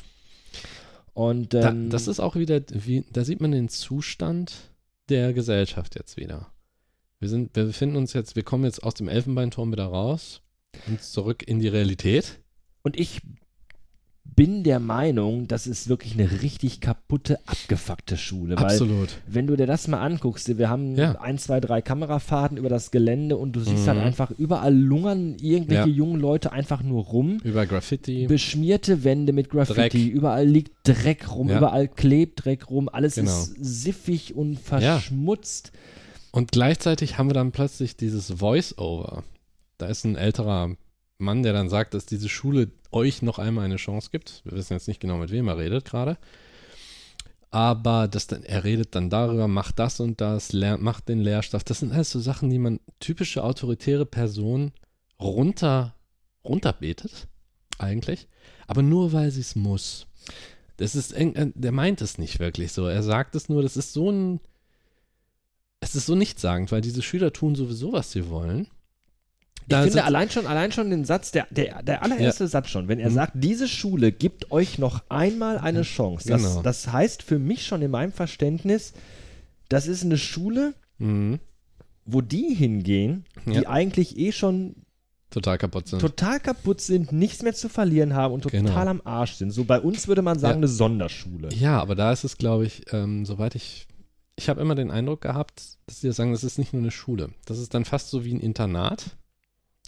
Und 1.13 1.53
Da, 1.53 1.69
ähm, 1.69 1.89
das 1.89 2.07
ist 2.07 2.19
auch 2.19 2.35
wieder, 2.35 2.61
wie, 2.73 3.03
da 3.11 3.23
sieht 3.23 3.41
man 3.41 3.51
den 3.51 3.69
Zustand 3.69 4.53
der 5.11 5.33
Gesellschaft 5.33 5.95
jetzt 5.95 6.17
wieder. 6.17 6.51
Wir 7.19 7.29
sind, 7.29 7.55
wir 7.55 7.65
befinden 7.65 7.97
uns 7.97 8.13
jetzt, 8.13 8.35
wir 8.35 8.43
kommen 8.43 8.63
jetzt 8.63 8.81
aus 8.81 8.95
dem 8.95 9.07
Elfenbeinturm 9.07 9.71
wieder 9.71 9.85
raus 9.85 10.41
und 10.87 11.03
zurück 11.03 11.43
in 11.47 11.59
die 11.59 11.67
Realität. 11.67 12.39
Und 12.81 12.97
ich 12.97 13.21
bin 14.23 14.63
der 14.63 14.79
Meinung, 14.79 15.47
das 15.47 15.67
ist 15.67 15.89
wirklich 15.89 16.13
eine 16.13 16.41
richtig 16.41 16.79
kaputte, 16.79 17.39
abgefuckte 17.47 18.15
Schule. 18.17 18.55
Weil 18.55 18.65
Absolut. 18.65 19.09
wenn 19.27 19.45
du 19.45 19.57
dir 19.57 19.65
das 19.67 19.87
mal 19.87 19.99
anguckst, 20.01 20.57
wir 20.57 20.69
haben 20.69 20.95
Ja. 20.95 21.19
ein, 21.19 21.37
zwei, 21.37 21.59
drei 21.59 21.81
Kamerafahrten 21.81 22.55
über 22.57 22.69
das 22.69 22.91
Gelände 22.91 23.35
und 23.37 23.53
du 23.53 23.59
siehst 23.59 23.83
Mhm. 23.83 23.89
halt 23.89 23.99
einfach 23.99 24.31
überall 24.31 24.73
lungern 24.73 25.35
irgendwelche 25.41 25.89
Ja. 25.89 25.95
jungen 25.95 26.19
Leute 26.21 26.51
einfach 26.53 26.81
nur 26.81 27.03
rum. 27.05 27.39
Über 27.43 27.65
Graffiti. 27.65 28.27
Beschmierte 28.27 29.03
Wände 29.03 29.33
mit 29.33 29.49
Graffiti, 29.49 30.05
Dreck. 30.05 30.13
überall 30.13 30.47
liegt 30.47 30.71
Dreck 30.87 31.29
rum, 31.35 31.49
Ja. 31.49 31.57
überall 31.57 31.87
klebt 31.89 32.45
Dreck 32.45 32.69
rum, 32.69 32.89
alles 32.89 33.15
Genau. 33.15 33.29
ist 33.29 33.55
siffig 33.59 34.35
und 34.35 34.57
verschmutzt. 34.59 35.71
Und 36.31 36.51
gleichzeitig 36.51 37.17
haben 37.17 37.29
wir 37.29 37.33
dann 37.33 37.51
plötzlich 37.51 37.97
dieses 37.97 38.31
Voice-Over. 38.31 39.23
Da 39.77 39.87
ist 39.87 40.05
ein 40.05 40.15
älterer 40.15 40.75
Mann, 41.21 41.43
der 41.43 41.53
dann 41.53 41.69
sagt, 41.69 41.93
dass 41.93 42.05
diese 42.05 42.29
Schule 42.29 42.71
euch 42.91 43.21
noch 43.21 43.39
einmal 43.39 43.65
eine 43.65 43.77
Chance 43.77 44.09
gibt. 44.11 44.41
Wir 44.43 44.53
wissen 44.53 44.73
jetzt 44.73 44.87
nicht 44.87 44.99
genau, 44.99 45.17
mit 45.17 45.31
wem 45.31 45.47
er 45.47 45.57
redet 45.57 45.85
gerade. 45.85 46.17
Aber 47.51 48.07
das 48.07 48.27
dann, 48.27 48.43
er 48.43 48.63
redet 48.63 48.95
dann 48.95 49.09
darüber, 49.09 49.47
macht 49.47 49.77
das 49.77 49.99
und 49.99 50.21
das, 50.21 50.53
lernt, 50.53 50.81
macht 50.81 51.09
den 51.09 51.19
Lehrstoff. 51.19 51.63
Das 51.63 51.79
sind 51.79 51.91
alles 51.91 52.09
so 52.09 52.19
Sachen, 52.19 52.49
die 52.49 52.59
man 52.59 52.79
typische 52.99 53.43
autoritäre 53.43 54.05
Personen 54.05 54.71
runter, 55.19 55.95
runterbetet, 56.45 57.27
eigentlich. 57.77 58.27
Aber 58.67 58.81
nur, 58.81 59.11
weil 59.11 59.31
sie 59.31 59.41
es 59.41 59.55
muss. 59.55 60.07
Das 60.77 60.95
ist, 60.95 61.11
äh, 61.11 61.51
der 61.53 61.71
meint 61.73 62.01
es 62.01 62.17
nicht 62.17 62.39
wirklich 62.39 62.71
so. 62.71 62.87
Er 62.87 63.03
sagt 63.03 63.35
es 63.35 63.49
nur, 63.49 63.61
das 63.61 63.75
ist 63.75 63.91
so 63.91 64.09
ein, 64.09 64.39
es 65.81 65.95
ist 65.95 66.05
so 66.05 66.15
nichtssagend, 66.15 66.71
weil 66.71 66.81
diese 66.81 67.01
Schüler 67.01 67.33
tun 67.33 67.55
sowieso, 67.55 67.91
was 67.91 68.11
sie 68.11 68.29
wollen. 68.29 68.67
Ich 69.61 69.67
Da 69.69 69.83
finde 69.83 70.03
allein 70.03 70.29
schon, 70.29 70.47
allein 70.47 70.71
schon 70.71 70.89
den 70.89 71.05
Satz, 71.05 71.31
der, 71.31 71.47
der, 71.51 71.81
der 71.83 72.03
allererste 72.03 72.47
Satz 72.47 72.69
schon, 72.69 72.87
wenn 72.87 72.99
er 72.99 73.09
Mhm. 73.09 73.13
sagt, 73.15 73.33
diese 73.35 73.67
Schule 73.67 74.11
gibt 74.11 74.51
euch 74.51 74.77
noch 74.79 75.03
einmal 75.09 75.57
eine 75.59 75.83
Chance. 75.83 76.27
Das, 76.27 76.41
Genau. 76.43 76.61
das 76.61 76.91
heißt 76.91 77.23
für 77.23 77.39
mich 77.39 77.65
schon 77.65 77.81
in 77.81 77.91
meinem 77.91 78.11
Verständnis, 78.11 78.93
das 79.69 79.87
ist 79.87 80.03
eine 80.03 80.17
Schule, 80.17 80.73
Mhm. 80.97 81.39
wo 82.05 82.21
die 82.21 82.53
hingehen, 82.55 83.25
die 83.45 83.53
Ja. 83.61 83.69
eigentlich 83.69 84.17
eh 84.17 84.31
schon 84.31 84.75
total 85.29 85.57
kaputt 85.57 85.87
sind. 85.87 85.99
total 85.99 86.39
kaputt 86.41 86.81
sind, 86.81 87.11
nichts 87.13 87.41
mehr 87.41 87.53
zu 87.53 87.69
verlieren 87.69 88.13
haben 88.13 88.33
und 88.33 88.41
total 88.41 88.61
Genau. 88.63 88.75
am 88.75 89.01
Arsch 89.05 89.35
sind. 89.35 89.51
So 89.51 89.63
bei 89.63 89.79
uns 89.79 90.07
würde 90.09 90.21
man 90.21 90.37
sagen, 90.39 90.53
Ja. 90.55 90.57
eine 90.57 90.67
Sonderschule. 90.67 91.49
Ja, 91.53 91.79
aber 91.79 91.95
da 91.95 92.11
ist 92.11 92.23
es, 92.25 92.37
glaube 92.37 92.65
ich, 92.65 92.81
ähm, 92.91 93.25
soweit 93.25 93.55
ich. 93.55 93.87
Ich 94.35 94.49
habe 94.49 94.59
immer 94.59 94.75
den 94.75 94.91
Eindruck 94.91 95.21
gehabt, 95.21 95.61
dass 95.85 96.01
sie 96.01 96.11
sagen, 96.11 96.31
das 96.31 96.43
ist 96.43 96.57
nicht 96.57 96.73
nur 96.73 96.81
eine 96.81 96.91
Schule. 96.91 97.29
Das 97.45 97.59
ist 97.59 97.73
dann 97.73 97.85
fast 97.85 98.09
so 98.09 98.25
wie 98.25 98.33
ein 98.33 98.39
Internat. 98.39 99.17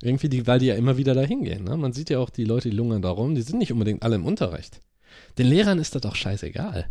Irgendwie, 0.02 0.30
die, 0.30 0.46
weil 0.48 0.60
die 0.60 0.66
ja 0.68 0.76
immer 0.76 0.98
wieder 0.98 1.14
da 1.14 1.22
hingehen. 1.22 1.64
Ne? 1.64 1.78
Man 1.78 1.94
sieht 1.94 2.10
ja 2.10 2.20
auch 2.20 2.30
die 2.30 2.44
Leute, 2.46 2.70
die 2.70 2.76
lungern 2.76 3.02
da 3.02 3.10
rum, 3.10 3.36
die 3.36 3.42
sind 3.42 3.60
nicht 3.60 3.72
unbedingt 3.72 4.04
alle 4.04 4.16
im 4.16 4.26
Unterricht. 4.26 4.82
Den 5.38 5.48
Lehrern 5.48 5.80
ist 5.80 5.96
das 5.96 6.02
doch 6.02 6.16
scheißegal, 6.16 6.88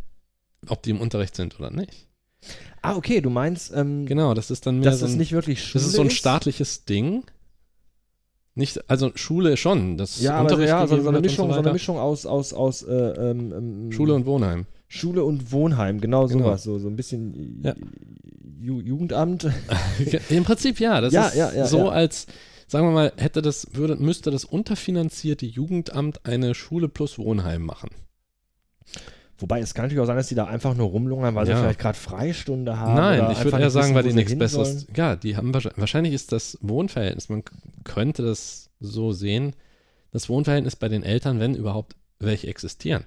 ob 0.69 0.83
die 0.83 0.91
im 0.91 1.01
Unterricht 1.01 1.37
sind 1.37 1.59
oder 1.59 1.71
nicht. 1.71 2.09
Ah, 2.81 2.97
okay, 2.97 3.21
du 3.21 3.31
meinst, 3.31 3.73
ähm, 3.75 4.07
Genau, 4.07 4.35
das 4.35 4.51
ist 4.51 4.67
dann 4.67 4.81
mehr 4.81 4.91
dass 4.91 5.01
so 5.01 5.07
ein, 5.07 5.17
nicht 5.17 5.33
wirklich 5.33 5.63
Schule 5.63 5.83
das 5.83 5.91
ist 5.91 5.97
so 5.97 6.03
ein 6.03 6.11
staatliches 6.11 6.85
Ding. 6.85 7.25
Nicht, 8.55 8.91
also 8.91 9.13
Schule 9.15 9.57
schon, 9.57 9.97
das 9.97 10.21
Ja, 10.21 10.35
aber 10.35 10.49
so, 10.51 10.55
Unterricht 10.57 10.69
ja, 10.71 10.87
so, 10.87 11.01
so, 11.01 11.09
eine 11.09 11.21
Mischung, 11.21 11.49
so 11.49 11.55
eine 11.55 11.65
weiter. 11.65 11.73
Mischung 11.73 11.99
aus, 11.99 12.27
aus, 12.27 12.53
aus 12.53 12.83
äh, 12.83 12.93
ähm, 12.93 13.53
ähm, 13.53 13.93
Schule 13.93 14.15
und 14.15 14.27
Wohnheim. 14.27 14.67
Schule 14.89 15.25
und 15.25 15.53
Wohnheim, 15.53 16.01
genau, 16.01 16.27
Genau. 16.27 16.45
sowas, 16.45 16.63
so, 16.65 16.79
so 16.79 16.89
ein 16.89 16.97
bisschen 16.97 17.63
Ja. 17.63 17.75
Ju 18.61 18.81
Jugendamt. 18.81 19.49
Im 20.29 20.45
Prinzip 20.45 20.81
ja. 20.81 21.01
Das 21.01 21.13
Ja, 21.15 21.29
ist 21.29 21.37
ja, 21.37 21.67
so, 21.67 21.89
als, 21.89 22.27
sagen 22.73 22.87
wir 22.87 22.93
mal, 22.93 23.13
hätte 23.19 23.43
das, 23.43 23.69
würde, 23.75 23.97
müsste 23.97 24.31
das 24.31 24.47
unterfinanzierte 24.47 25.45
Jugendamt 25.45 26.25
eine 26.25 26.55
Schule 26.55 26.89
plus 26.89 27.19
Wohnheim 27.19 27.63
machen. 27.63 27.91
Wobei 29.37 29.61
es 29.61 29.75
kann 29.75 29.85
natürlich 29.85 30.01
auch 30.01 30.07
sein, 30.07 30.17
dass 30.17 30.29
die 30.29 30.35
da 30.35 30.47
einfach 30.47 30.75
nur 30.75 30.89
rumlungern, 30.89 31.35
weil 31.35 31.47
Ja. 31.47 31.57
sie 31.57 31.63
vielleicht 31.63 31.81
gerade 31.81 31.99
Freistunde 31.99 32.79
haben. 32.79 32.95
Nein, 32.95 33.31
ich 33.33 33.45
würde 33.45 33.61
eher 33.61 33.71
sagen, 33.71 33.87
wissen, 33.89 33.95
weil 33.95 34.03
die 34.05 34.15
nichts 34.15 34.31
hin 34.31 34.39
Besseres. 34.39 34.87
Ja, 34.97 35.17
die 35.17 35.37
haben 35.37 35.53
wahrscheinlich, 35.53 35.79
wahrscheinlich 35.81 36.15
ist 36.15 36.33
das 36.33 36.57
Wohnverhältnis, 36.63 37.29
man 37.29 37.43
könnte 37.85 38.23
das 38.23 38.71
so 38.81 39.13
sehen, 39.13 39.55
das 40.11 40.31
Wohnverhältnis 40.31 40.77
bei 40.77 40.89
den 40.89 41.03
Eltern, 41.03 41.41
wenn 41.41 41.55
überhaupt 41.55 41.95
welche 42.21 42.47
existieren, 42.47 43.05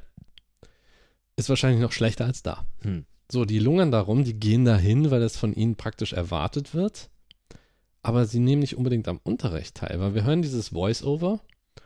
ist 1.37 1.49
wahrscheinlich 1.49 1.81
noch 1.81 1.91
schlechter 1.91 2.25
als 2.25 2.43
da. 2.43 2.65
Hm. 2.81 3.05
So, 3.31 3.45
die 3.45 3.57
lungern 3.59 3.89
da 3.89 3.99
rum, 4.01 4.23
die 4.25 4.39
gehen 4.39 4.63
dahin, 4.65 5.09
weil 5.09 5.21
das 5.21 5.37
von 5.37 5.53
ihnen 5.53 5.75
praktisch 5.75 6.13
erwartet 6.13 6.75
wird. 6.75 7.09
Aber 8.05 8.25
sie 8.25 8.39
nehmen 8.39 8.59
nicht 8.61 8.77
unbedingt 8.77 9.07
am 9.07 9.19
Unterricht 9.23 9.75
teil, 9.75 9.99
weil 9.99 10.13
wir 10.13 10.23
hören 10.23 10.41
dieses 10.41 10.69
Voice-Over 10.69 11.39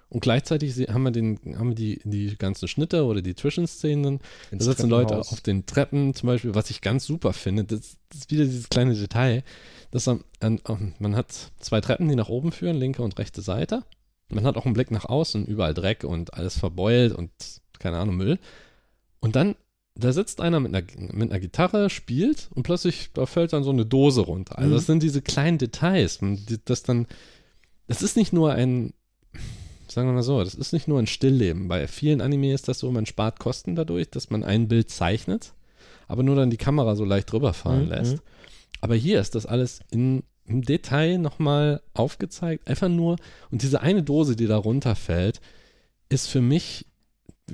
und 0.10 0.22
gleichzeitig 0.22 0.76
haben 0.90 1.04
wir, 1.04 1.12
den, 1.12 1.40
haben 1.58 1.70
wir 1.70 1.76
die, 1.76 2.02
die 2.04 2.36
ganzen 2.38 2.68
Schnitte 2.68 3.06
oder 3.06 3.22
die 3.22 3.36
Zwischenszenen. 3.36 4.20
Da 4.52 4.58
sitzen 4.66 4.90
Leute 4.90 5.14
auf 5.32 5.42
den 5.42 5.66
Treppen 5.66 6.14
zum 6.16 6.28
Beispiel, 6.28 6.56
was 6.56 6.70
ich 6.72 6.82
ganz 6.82 7.06
super 7.06 7.32
finde. 7.32 7.64
Das, 7.64 7.98
das 8.10 8.22
ist 8.22 8.32
wieder 8.32 8.44
dieses 8.44 8.70
kleine 8.70 8.96
Detail, 8.96 9.44
dass 9.92 10.08
man, 10.08 10.24
an, 10.40 10.60
an- 10.64 10.96
man 11.00 11.16
hat 11.16 11.32
zwei 11.60 11.80
Treppen, 11.80 12.08
die 12.10 12.16
nach 12.16 12.30
oben 12.30 12.52
führen, 12.52 12.76
linke 12.76 13.02
und 13.02 13.18
rechte 13.20 13.42
Seite. 13.42 13.84
Man 14.30 14.46
hat 14.46 14.58
auch 14.58 14.66
einen 14.66 14.74
Blick 14.74 14.92
nach 14.92 15.06
außen, 15.06 15.46
überall 15.46 15.74
Dreck 15.74 16.04
und 16.04 16.34
alles 16.34 16.58
verbeult 16.58 17.14
und 17.14 17.32
keine 17.80 17.98
Ahnung, 17.98 18.18
Müll. 18.18 18.40
Und 19.22 19.36
dann, 19.36 19.56
da 20.00 20.14
sitzt 20.14 20.42
einer 20.42 20.60
mit 20.60 20.74
einer, 20.74 20.86
mit 21.14 21.32
einer 21.32 21.40
Gitarre, 21.40 21.90
spielt 21.90 22.50
und 22.54 22.64
plötzlich, 22.64 23.10
da 23.14 23.26
fällt 23.26 23.54
dann 23.54 23.64
so 23.64 23.72
eine 23.72 23.86
Dose 23.86 24.22
runter. 24.22 24.58
Also 24.58 24.70
Mhm. 24.72 24.76
das 24.76 24.86
sind 24.86 25.04
diese 25.04 25.22
kleinen 25.22 25.58
Details, 25.58 26.20
das 26.66 26.84
dann, 26.84 27.08
das 27.88 28.02
ist 28.02 28.18
nicht 28.18 28.34
nur 28.34 28.52
ein, 28.54 28.94
sagen 29.88 30.08
wir 30.08 30.14
mal 30.14 30.24
so, 30.24 30.44
das 30.44 30.56
ist 30.56 30.74
nicht 30.74 30.88
nur 30.88 31.00
ein 31.00 31.08
Stillleben. 31.08 31.68
Bei 31.68 31.88
vielen 31.88 32.22
Anime 32.22 32.54
ist 32.54 32.68
das 32.68 32.80
so, 32.80 32.92
man 32.92 33.06
spart 33.06 33.40
Kosten 33.40 33.76
dadurch, 33.76 34.10
dass 34.10 34.30
man 34.30 34.44
ein 34.44 34.68
Bild 34.68 34.90
zeichnet, 34.90 35.54
aber 36.08 36.24
nur 36.24 36.36
dann 36.36 36.50
die 36.50 36.58
Kamera 36.58 36.96
so 36.96 37.06
leicht 37.06 37.32
drüber 37.32 37.54
fahren 37.54 37.84
Mhm, 37.86 37.90
lässt. 37.90 38.18
Aber 38.82 38.96
hier 38.96 39.20
ist 39.20 39.36
das 39.36 39.46
alles 39.46 39.80
in, 39.92 40.24
im 40.46 40.62
Detail 40.64 41.18
nochmal 41.18 41.82
aufgezeigt. 41.94 42.68
Einfach 42.68 42.90
nur, 42.90 43.18
und 43.52 43.62
diese 43.64 43.82
eine 43.82 44.04
Dose, 44.04 44.36
die 44.36 44.48
da 44.48 44.58
runterfällt, 44.58 45.42
ist 46.10 46.28
für 46.28 46.42
mich 46.42 46.86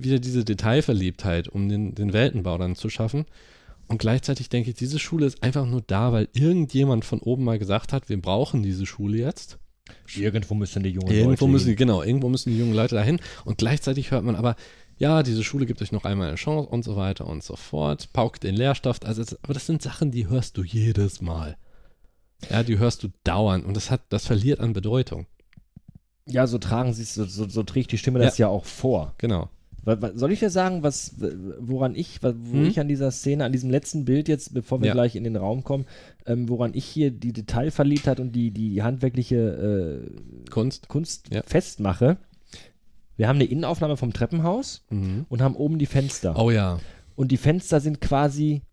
wieder 0.03 0.19
diese 0.19 0.43
Detailverliebtheit, 0.43 1.47
um 1.47 1.69
den, 1.69 1.95
den 1.95 2.13
Weltenbau 2.13 2.57
dann 2.57 2.75
zu 2.75 2.89
schaffen. 2.89 3.25
Und 3.87 3.99
gleichzeitig 3.99 4.49
denke 4.49 4.71
ich, 4.71 4.75
diese 4.75 4.99
Schule 4.99 5.27
ist 5.27 5.43
einfach 5.43 5.65
nur 5.65 5.81
da, 5.81 6.11
weil 6.11 6.27
irgendjemand 6.33 7.05
von 7.05 7.19
oben 7.19 7.43
mal 7.43 7.59
gesagt 7.59 7.93
hat, 7.93 8.09
wir 8.09 8.19
brauchen 8.19 8.63
diese 8.63 8.85
Schule 8.85 9.17
jetzt. 9.17 9.59
Irgendwo 10.15 10.55
müssen 10.55 10.81
die 10.81 10.89
jungen 10.89 11.11
Irgendwo 11.11 11.45
Leute 11.45 11.47
müssen 11.47 11.67
hin. 11.67 11.75
genau, 11.75 12.01
irgendwo 12.01 12.29
müssen 12.29 12.49
die 12.49 12.57
jungen 12.57 12.73
Leute 12.73 12.95
dahin. 12.95 13.19
Und 13.43 13.59
gleichzeitig 13.59 14.09
hört 14.09 14.23
man 14.23 14.35
aber, 14.35 14.55
ja, 14.97 15.21
diese 15.21 15.43
Schule 15.43 15.65
gibt 15.65 15.81
euch 15.81 15.91
noch 15.91 16.05
einmal 16.05 16.29
eine 16.29 16.37
Chance 16.37 16.69
und 16.69 16.83
so 16.83 16.95
weiter 16.95 17.27
und 17.27 17.43
so 17.43 17.55
fort. 17.55 18.11
Paukt 18.13 18.43
den 18.43 18.55
Lehrstoff. 18.55 18.99
Also, 19.03 19.23
aber 19.43 19.53
das 19.53 19.67
sind 19.67 19.81
Sachen, 19.81 20.09
die 20.09 20.27
hörst 20.27 20.57
du 20.57 20.63
jedes 20.63 21.21
Mal. 21.21 21.57
Ja, 22.49 22.63
die 22.63 22.79
hörst 22.79 23.03
du 23.03 23.09
dauernd 23.23 23.65
und 23.65 23.75
das 23.75 23.91
hat, 23.91 24.01
das 24.09 24.25
verliert 24.25 24.59
an 24.59 24.73
Bedeutung. 24.73 25.27
Ja, 26.25 26.47
so 26.47 26.57
tragen 26.57 26.93
sie 26.93 27.03
es, 27.03 27.13
so, 27.13 27.25
so, 27.25 27.47
so 27.47 27.63
trägt 27.63 27.91
die 27.91 27.97
Stimme 27.97 28.19
das 28.19 28.37
ja 28.37 28.47
auch 28.47 28.65
vor. 28.65 29.13
Genau. 29.19 29.49
Soll 30.15 30.31
ich 30.31 30.39
dir 30.39 30.49
sagen, 30.49 30.81
was, 30.81 31.15
woran 31.59 31.95
ich, 31.95 32.21
wo 32.23 32.29
Hm? 32.57 32.65
ich 32.65 32.79
an 32.79 32.87
dieser 32.87 33.11
Szene, 33.11 33.45
an 33.45 33.51
diesem 33.51 33.69
letzten 33.69 34.03
Bild 34.03 34.27
jetzt, 34.27 34.53
bevor 34.53 34.81
wir 34.81 34.87
Ja. 34.87 34.93
gleich 34.93 35.15
in 35.15 35.23
den 35.23 35.35
Raum 35.35 35.63
kommen, 35.63 35.85
ähm, 36.25 36.49
woran 36.49 36.71
ich 36.73 36.85
hier 36.85 37.11
die 37.11 37.33
Detailverliebtheit 37.33 38.19
und 38.19 38.31
die, 38.31 38.49
die 38.51 38.81
handwerkliche 38.81 40.01
äh, 40.07 40.49
Kunst. 40.49 40.87
Kunst 40.87 41.31
Ja. 41.31 41.43
festmache? 41.45 42.17
Wir 43.17 43.27
haben 43.27 43.37
eine 43.37 43.45
Innenaufnahme 43.45 43.95
vom 43.95 44.11
Treppenhaus 44.11 44.83
Mhm. 44.89 45.25
und 45.29 45.41
haben 45.41 45.55
oben 45.55 45.77
die 45.77 45.85
Fenster. 45.85 46.37
Oh 46.37 46.49
ja. 46.51 46.79
Und 47.15 47.31
die 47.31 47.37
Fenster 47.37 47.79
sind 47.79 48.01
quasi 48.01 48.63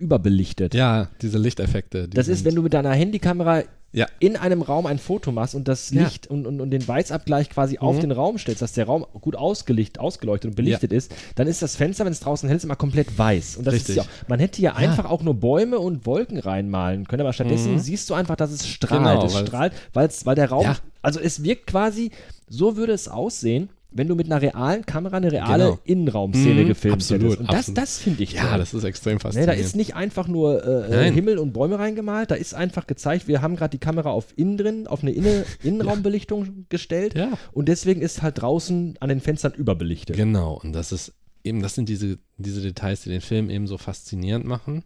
überbelichtet. 0.00 0.74
Ja, 0.74 1.08
diese 1.22 1.38
Lichteffekte. 1.38 2.08
die 2.08 2.16
Das 2.16 2.28
ist, 2.28 2.44
wenn 2.44 2.54
du 2.54 2.62
mit 2.62 2.72
deiner 2.74 2.90
Handykamera 2.92 3.62
Ja. 3.92 4.06
in 4.20 4.36
einem 4.36 4.62
Raum 4.62 4.86
ein 4.86 4.98
Foto 5.00 5.32
machst 5.32 5.54
und 5.56 5.66
das 5.66 5.90
Ja. 5.90 6.04
Licht 6.04 6.28
und, 6.28 6.46
und, 6.46 6.60
und 6.60 6.70
den 6.70 6.86
Weißabgleich 6.86 7.50
quasi 7.50 7.78
auf 7.78 7.96
Mhm. 7.96 8.00
den 8.00 8.12
Raum 8.12 8.38
stellst, 8.38 8.62
dass 8.62 8.72
der 8.72 8.86
Raum 8.86 9.04
gut 9.20 9.34
ausgelicht, 9.36 9.98
ausgeleuchtet 9.98 10.50
und 10.50 10.54
belichtet 10.54 10.92
ist, 10.92 11.12
dann 11.34 11.46
ist 11.48 11.60
das 11.60 11.74
Fenster, 11.76 12.04
wenn 12.04 12.12
es 12.12 12.20
draußen 12.20 12.48
hell 12.48 12.56
ist, 12.56 12.64
immer 12.64 12.76
komplett 12.76 13.18
weiß. 13.18 13.56
Und 13.56 13.66
das 13.66 13.74
Richtig. 13.74 13.96
ist 13.96 14.04
ja, 14.04 14.10
man 14.28 14.38
hätte 14.38 14.62
ja, 14.62 14.74
einfach 14.76 15.06
auch 15.10 15.22
nur 15.22 15.34
Bäume 15.34 15.78
und 15.80 16.06
Wolken 16.06 16.38
reinmalen 16.38 17.06
können, 17.08 17.22
aber 17.22 17.32
stattdessen 17.32 17.74
Mhm. 17.74 17.78
siehst 17.80 18.08
du 18.10 18.14
einfach, 18.14 18.36
dass 18.36 18.52
es 18.52 18.66
strahlt. 18.66 19.20
Genau, 19.20 19.26
es 19.26 19.36
strahlt, 19.38 19.72
weil's, 19.92 20.24
weil 20.24 20.36
der 20.36 20.50
Raum, 20.50 20.62
Ja. 20.64 20.76
also 21.02 21.18
es 21.18 21.42
wirkt 21.42 21.66
quasi, 21.66 22.10
so 22.48 22.76
würde 22.76 22.92
es 22.92 23.08
aussehen, 23.08 23.70
wenn 23.92 24.06
du 24.08 24.14
mit 24.14 24.26
einer 24.26 24.40
realen 24.40 24.86
Kamera 24.86 25.16
eine 25.16 25.32
reale 25.32 25.64
Genau. 25.64 25.78
Innenraumszene 25.84 26.62
Mhm, 26.62 26.68
gefilmt 26.68 26.94
absolut, 26.96 27.22
hättest. 27.24 27.40
Und 27.40 27.48
das, 27.50 27.56
absolut. 27.58 27.78
das 27.78 27.98
finde 27.98 28.22
ich 28.22 28.32
Ja, 28.32 28.50
toll. 28.50 28.58
das 28.58 28.74
ist 28.74 28.84
extrem 28.84 29.14
Nee, 29.14 29.18
faszinierend. 29.20 29.58
da 29.58 29.60
ist 29.64 29.76
nicht 29.76 29.94
einfach 29.96 30.28
nur 30.28 30.64
äh, 30.64 31.08
äh. 31.08 31.12
Himmel 31.12 31.38
und 31.38 31.52
Bäume 31.52 31.78
reingemalt, 31.78 32.30
da 32.30 32.34
ist 32.36 32.54
einfach 32.54 32.86
gezeigt, 32.86 33.26
wir 33.28 33.42
haben 33.42 33.56
gerade 33.56 33.70
die 33.70 33.78
Kamera 33.78 34.10
auf 34.10 34.32
innen 34.36 34.56
drin, 34.56 34.86
auf 34.86 35.02
eine 35.02 35.12
Inne 35.12 35.44
Innenraumbelichtung 35.62 36.66
gestellt 36.68 37.14
Ja. 37.16 37.32
und 37.52 37.68
deswegen 37.68 38.00
ist 38.00 38.22
halt 38.22 38.40
draußen 38.40 38.96
an 39.00 39.08
den 39.08 39.20
Fenstern 39.20 39.52
überbelichtet. 39.54 40.16
Genau, 40.16 40.60
und 40.62 40.72
das 40.72 40.92
ist 40.92 41.12
eben, 41.42 41.62
das 41.62 41.74
sind 41.74 41.88
diese, 41.88 42.18
diese 42.36 42.60
Details, 42.60 43.02
die 43.02 43.08
den 43.10 43.20
Film 43.20 43.50
eben 43.50 43.66
so 43.66 43.78
faszinierend 43.78 44.44
machen. 44.46 44.84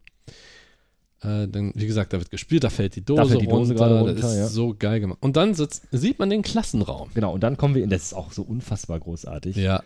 Äh, 1.25 1.49
denn, 1.49 1.73
wie 1.75 1.87
gesagt, 1.87 2.13
da 2.13 2.19
wird 2.19 2.31
gespielt, 2.31 2.65
da 2.65 2.71
fällt 2.71 2.97
die 2.97 3.05
Dose, 3.05 3.27
fällt 3.27 3.41
die 3.41 3.47
Dose 3.47 3.73
runter, 3.73 3.75
gerade 3.75 3.99
runter, 3.99 4.15
das 4.15 4.33
ist 4.33 4.39
ja. 4.39 4.47
so 4.49 4.75
geil 4.79 5.01
gemacht. 5.01 5.19
Und 5.23 5.37
dann 5.37 5.55
sitzt, 5.55 5.85
sieht 5.91 6.19
man 6.19 6.29
den 6.29 6.43
Klassenraum. 6.43 7.09
Genau, 7.15 7.33
und 7.33 7.43
dann 7.43 7.57
kommen 7.57 7.75
wir 7.75 7.83
in, 7.83 7.91
das 7.91 8.03
ist 8.03 8.15
auch 8.15 8.33
so 8.33 8.43
unfassbar 8.43 9.01
großartig. 9.01 9.57
Ja, 9.57 9.83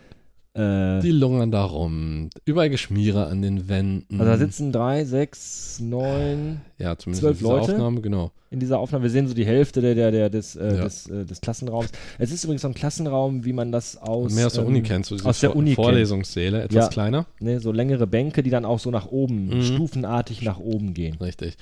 Äh, 0.58 1.00
die 1.00 1.10
lungern 1.12 1.50
da 1.50 1.62
rum, 1.64 2.30
überall 2.44 2.68
Geschmiere 2.70 3.26
an 3.28 3.42
den 3.42 3.68
Wänden. 3.68 4.20
also 4.20 4.32
da 4.32 4.36
sitzen 4.38 4.72
drei, 4.72 5.04
sechs, 5.04 5.78
neun 5.80 6.60
ja, 6.78 6.96
zumindest 6.96 7.20
zwölf 7.22 7.40
in 7.40 7.46
dieser 7.46 7.56
Leute. 7.58 7.72
Aufnahme, 7.74 8.00
genau. 8.00 8.32
in 8.50 8.58
dieser 8.60 8.78
Aufnahme. 8.78 9.04
Wir 9.04 9.10
sehen 9.10 9.28
so 9.28 9.34
die 9.34 9.46
Hälfte 9.46 9.80
der, 9.80 9.94
der, 9.94 10.10
der, 10.10 10.30
des, 10.30 10.56
äh, 10.56 10.76
Ja. 10.76 10.84
des, 10.84 11.06
äh, 11.08 11.24
des 11.24 11.40
Klassenraums. 11.40 11.90
Es 12.18 12.32
ist 12.32 12.44
übrigens 12.44 12.62
so 12.62 12.68
ein 12.68 12.74
Klassenraum, 12.74 13.44
wie 13.44 13.52
man 13.52 13.70
das 13.72 13.96
aus, 13.96 14.32
Mehr 14.34 14.46
aus 14.46 14.54
der 14.54 14.62
ähm, 14.62 14.68
Uni 14.70 14.82
kennst 14.82 15.10
du, 15.10 15.14
diese 15.16 15.28
aus 15.28 15.40
der 15.40 15.50
Vor- 15.50 15.58
Uni. 15.58 15.74
Vorlesungssäle, 15.74 16.62
etwas 16.62 16.84
Ja. 16.86 16.88
kleiner. 16.88 17.26
Ne, 17.40 17.60
so 17.60 17.70
längere 17.72 18.06
Bänke, 18.06 18.42
die 18.42 18.50
dann 18.50 18.64
auch 18.64 18.78
so 18.80 18.90
nach 18.90 19.06
oben, 19.06 19.48
Mhm. 19.58 19.62
stufenartig 19.62 20.42
nach 20.42 20.58
oben 20.58 20.94
gehen. 20.94 21.16
Richtig. 21.20 21.56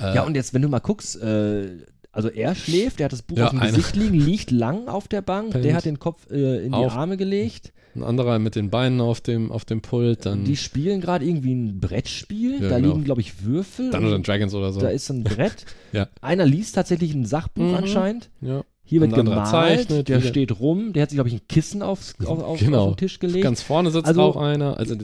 Äh, 0.00 0.14
Ja, 0.14 0.24
und 0.24 0.34
jetzt, 0.34 0.52
wenn 0.54 0.62
du 0.62 0.68
mal 0.68 0.80
guckst, 0.80 1.20
äh, 1.22 1.68
also 2.12 2.28
er 2.28 2.54
schläft, 2.54 2.98
der 2.98 3.04
hat 3.06 3.12
das 3.12 3.22
Buch 3.22 3.36
Ja, 3.36 3.44
auf 3.46 3.50
dem 3.50 3.60
Gesicht 3.60 3.94
liegen, 3.94 4.14
liegt 4.14 4.50
lang 4.50 4.88
auf 4.88 5.06
der 5.06 5.22
Bank, 5.22 5.50
Pennt. 5.50 5.64
der 5.64 5.74
hat 5.74 5.84
den 5.84 5.98
Kopf 5.98 6.30
äh, 6.30 6.64
in 6.64 6.72
die 6.72 6.78
Auf. 6.78 6.92
Arme 6.96 7.16
gelegt. 7.16 7.72
Ein 7.96 8.04
anderer 8.04 8.38
mit 8.38 8.54
den 8.54 8.70
Beinen 8.70 9.00
auf 9.00 9.20
dem, 9.20 9.50
auf 9.50 9.64
dem 9.64 9.80
Pult, 9.82 10.26
dann, 10.26 10.44
Die 10.44 10.56
spielen 10.56 11.00
gerade 11.00 11.24
irgendwie 11.24 11.54
ein 11.54 11.80
Brettspiel, 11.80 12.62
Ja, 12.62 12.68
da 12.68 12.76
genau. 12.78 12.88
liegen, 12.92 13.04
glaube 13.04 13.20
ich, 13.20 13.44
Würfel. 13.44 13.90
Dungeons 13.90 14.10
und 14.10 14.14
and 14.16 14.28
Dragons 14.28 14.54
oder 14.54 14.72
so. 14.72 14.80
Da 14.80 14.88
ist 14.88 15.06
so 15.06 15.14
ein 15.14 15.24
Brett. 15.24 15.64
Ja. 15.92 16.08
Einer 16.20 16.44
liest 16.44 16.74
tatsächlich 16.74 17.14
ein 17.14 17.24
Sachbuch 17.24 17.62
Mhm. 17.64 17.74
anscheinend. 17.74 18.30
ja. 18.40 18.62
Hier 18.88 19.00
wird 19.00 19.14
gemalt, 19.14 19.48
zeichnet, 19.48 20.08
der 20.08 20.20
steht 20.20 20.60
rum, 20.60 20.92
der 20.92 21.02
hat 21.02 21.10
sich, 21.10 21.16
glaube 21.16 21.28
ich, 21.28 21.34
ein 21.34 21.40
Kissen 21.48 21.82
aufs, 21.82 22.14
auf, 22.24 22.40
auf, 22.40 22.60
Genau. 22.60 22.84
auf 22.84 22.92
den 22.94 22.98
Tisch 22.98 23.18
gelegt. 23.18 23.42
Ganz 23.42 23.60
vorne 23.60 23.90
sitzt 23.90 24.06
Also- 24.06 24.22
auch 24.22 24.36
einer. 24.36 24.76
Also 24.78 24.94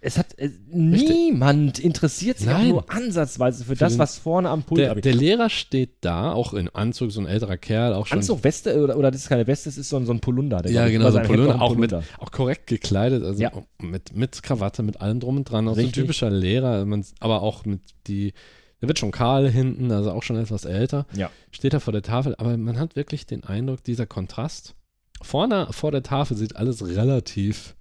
es 0.00 0.16
hat 0.18 0.38
äh, 0.38 0.50
niemand 0.70 1.78
interessiert 1.78 2.38
sich 2.38 2.46
nur 2.48 2.84
ansatzweise 2.90 3.64
für, 3.64 3.74
das, 3.74 3.94
den- 3.94 3.98
was 3.98 4.18
vorne 4.18 4.48
am 4.50 4.62
Pult 4.62 4.80
der, 4.80 4.90
abgeht. 4.90 5.04
der 5.06 5.14
Lehrer 5.14 5.50
steht 5.50 5.96
da, 6.02 6.32
auch 6.32 6.54
in 6.54 6.68
Anzug, 6.68 7.10
so 7.12 7.20
ein 7.20 7.26
älterer 7.26 7.56
Kerl, 7.56 7.94
auch 7.94 8.06
schon. 8.06 8.18
Anzug, 8.18 8.44
Weste 8.44 8.82
oder, 8.82 8.96
oder 8.96 9.10
das 9.10 9.22
ist 9.22 9.28
keine 9.28 9.46
Weste, 9.46 9.68
das 9.68 9.78
ist 9.78 9.88
so 9.88 9.96
ein, 9.96 10.06
so 10.06 10.12
ein 10.12 10.20
Polunder. 10.20 10.62
der, 10.62 10.72
ja, 10.72 10.88
genau, 10.88 11.10
so 11.10 11.18
ein 11.18 11.24
Hemd 11.26 11.36
Polunder, 11.36 11.60
auch, 11.62 11.74
mit, 11.76 11.92
auch 11.92 12.30
korrekt 12.30 12.66
gekleidet, 12.66 13.24
also 13.24 13.42
Ja. 13.42 13.50
mit, 13.80 14.14
mit 14.16 14.42
Krawatte, 14.42 14.82
mit 14.82 15.00
allem 15.00 15.20
drum 15.20 15.36
und 15.38 15.44
dran, 15.44 15.66
auch 15.68 15.76
Richtig. 15.76 15.94
so 15.94 16.00
ein 16.00 16.04
typischer 16.04 16.30
Lehrer, 16.30 16.84
man, 16.84 17.04
aber 17.20 17.42
auch 17.42 17.64
mit 17.64 17.80
die, 18.06 18.32
der 18.80 18.88
wird 18.88 18.98
schon 19.00 19.10
kahl 19.10 19.50
hinten, 19.50 19.90
also 19.90 20.12
auch 20.12 20.22
schon 20.22 20.36
etwas 20.36 20.64
älter, 20.64 21.06
Ja. 21.16 21.30
steht 21.50 21.72
da 21.74 21.80
vor 21.80 21.92
der 21.92 22.02
Tafel, 22.02 22.34
aber 22.38 22.56
man 22.56 22.78
hat 22.78 22.94
wirklich 22.94 23.26
den 23.26 23.42
Eindruck, 23.44 23.82
dieser 23.82 24.06
Kontrast, 24.06 24.74
vorne 25.20 25.66
vor 25.72 25.90
der 25.90 26.04
Tafel 26.04 26.36
sieht 26.36 26.54
alles 26.56 26.86
relativ 26.86 27.74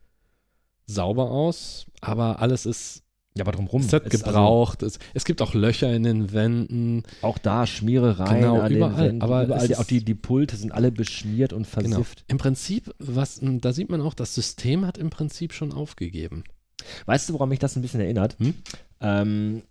sauber 0.87 1.29
aus, 1.31 1.85
aber 2.01 2.41
alles 2.41 2.65
ist 2.65 3.03
Ja, 3.35 3.43
aber 3.43 3.51
drumrum. 3.51 3.81
Es 3.81 3.93
hat 3.93 4.03
ist 4.05 4.23
gebraucht. 4.23 4.81
es, 4.83 4.99
es 5.13 5.25
gibt 5.25 5.41
auch 5.41 5.53
Löcher 5.53 5.93
in 5.93 6.03
den 6.03 6.31
Wänden. 6.33 7.03
Also 7.17 7.27
auch 7.27 7.37
da 7.37 7.67
Schmierereien 7.67 8.41
Genau, 8.41 8.61
an 8.61 8.71
überall, 8.71 8.93
den 8.93 8.97
Wänden, 9.05 9.21
aber 9.21 9.43
überall 9.43 9.69
ist- 9.69 9.77
auch 9.77 9.83
die, 9.83 10.03
die 10.03 10.15
Pulte 10.15 10.55
sind 10.55 10.71
alle 10.71 10.91
beschmiert 10.91 11.53
und 11.53 11.69
Genau. 11.71 11.89
versifft. 11.97 12.23
Im 12.29 12.37
Prinzip, 12.37 12.93
was, 12.99 13.37
m, 13.39 13.61
da 13.61 13.73
sieht 13.73 13.89
man 13.89 14.01
auch, 14.01 14.13
das 14.13 14.33
System 14.33 14.85
hat 14.85 14.97
im 14.97 15.09
Prinzip 15.09 15.53
schon 15.53 15.71
aufgegeben. 15.73 16.43
Weißt 17.05 17.27
du, 17.29 17.33
woran 17.33 17.49
mich 17.49 17.59
das 17.59 17.75
ein 17.75 17.81
bisschen 17.81 17.99
erinnert? 17.99 18.37
Hm? 18.39 18.53
Ähm, 19.01 19.61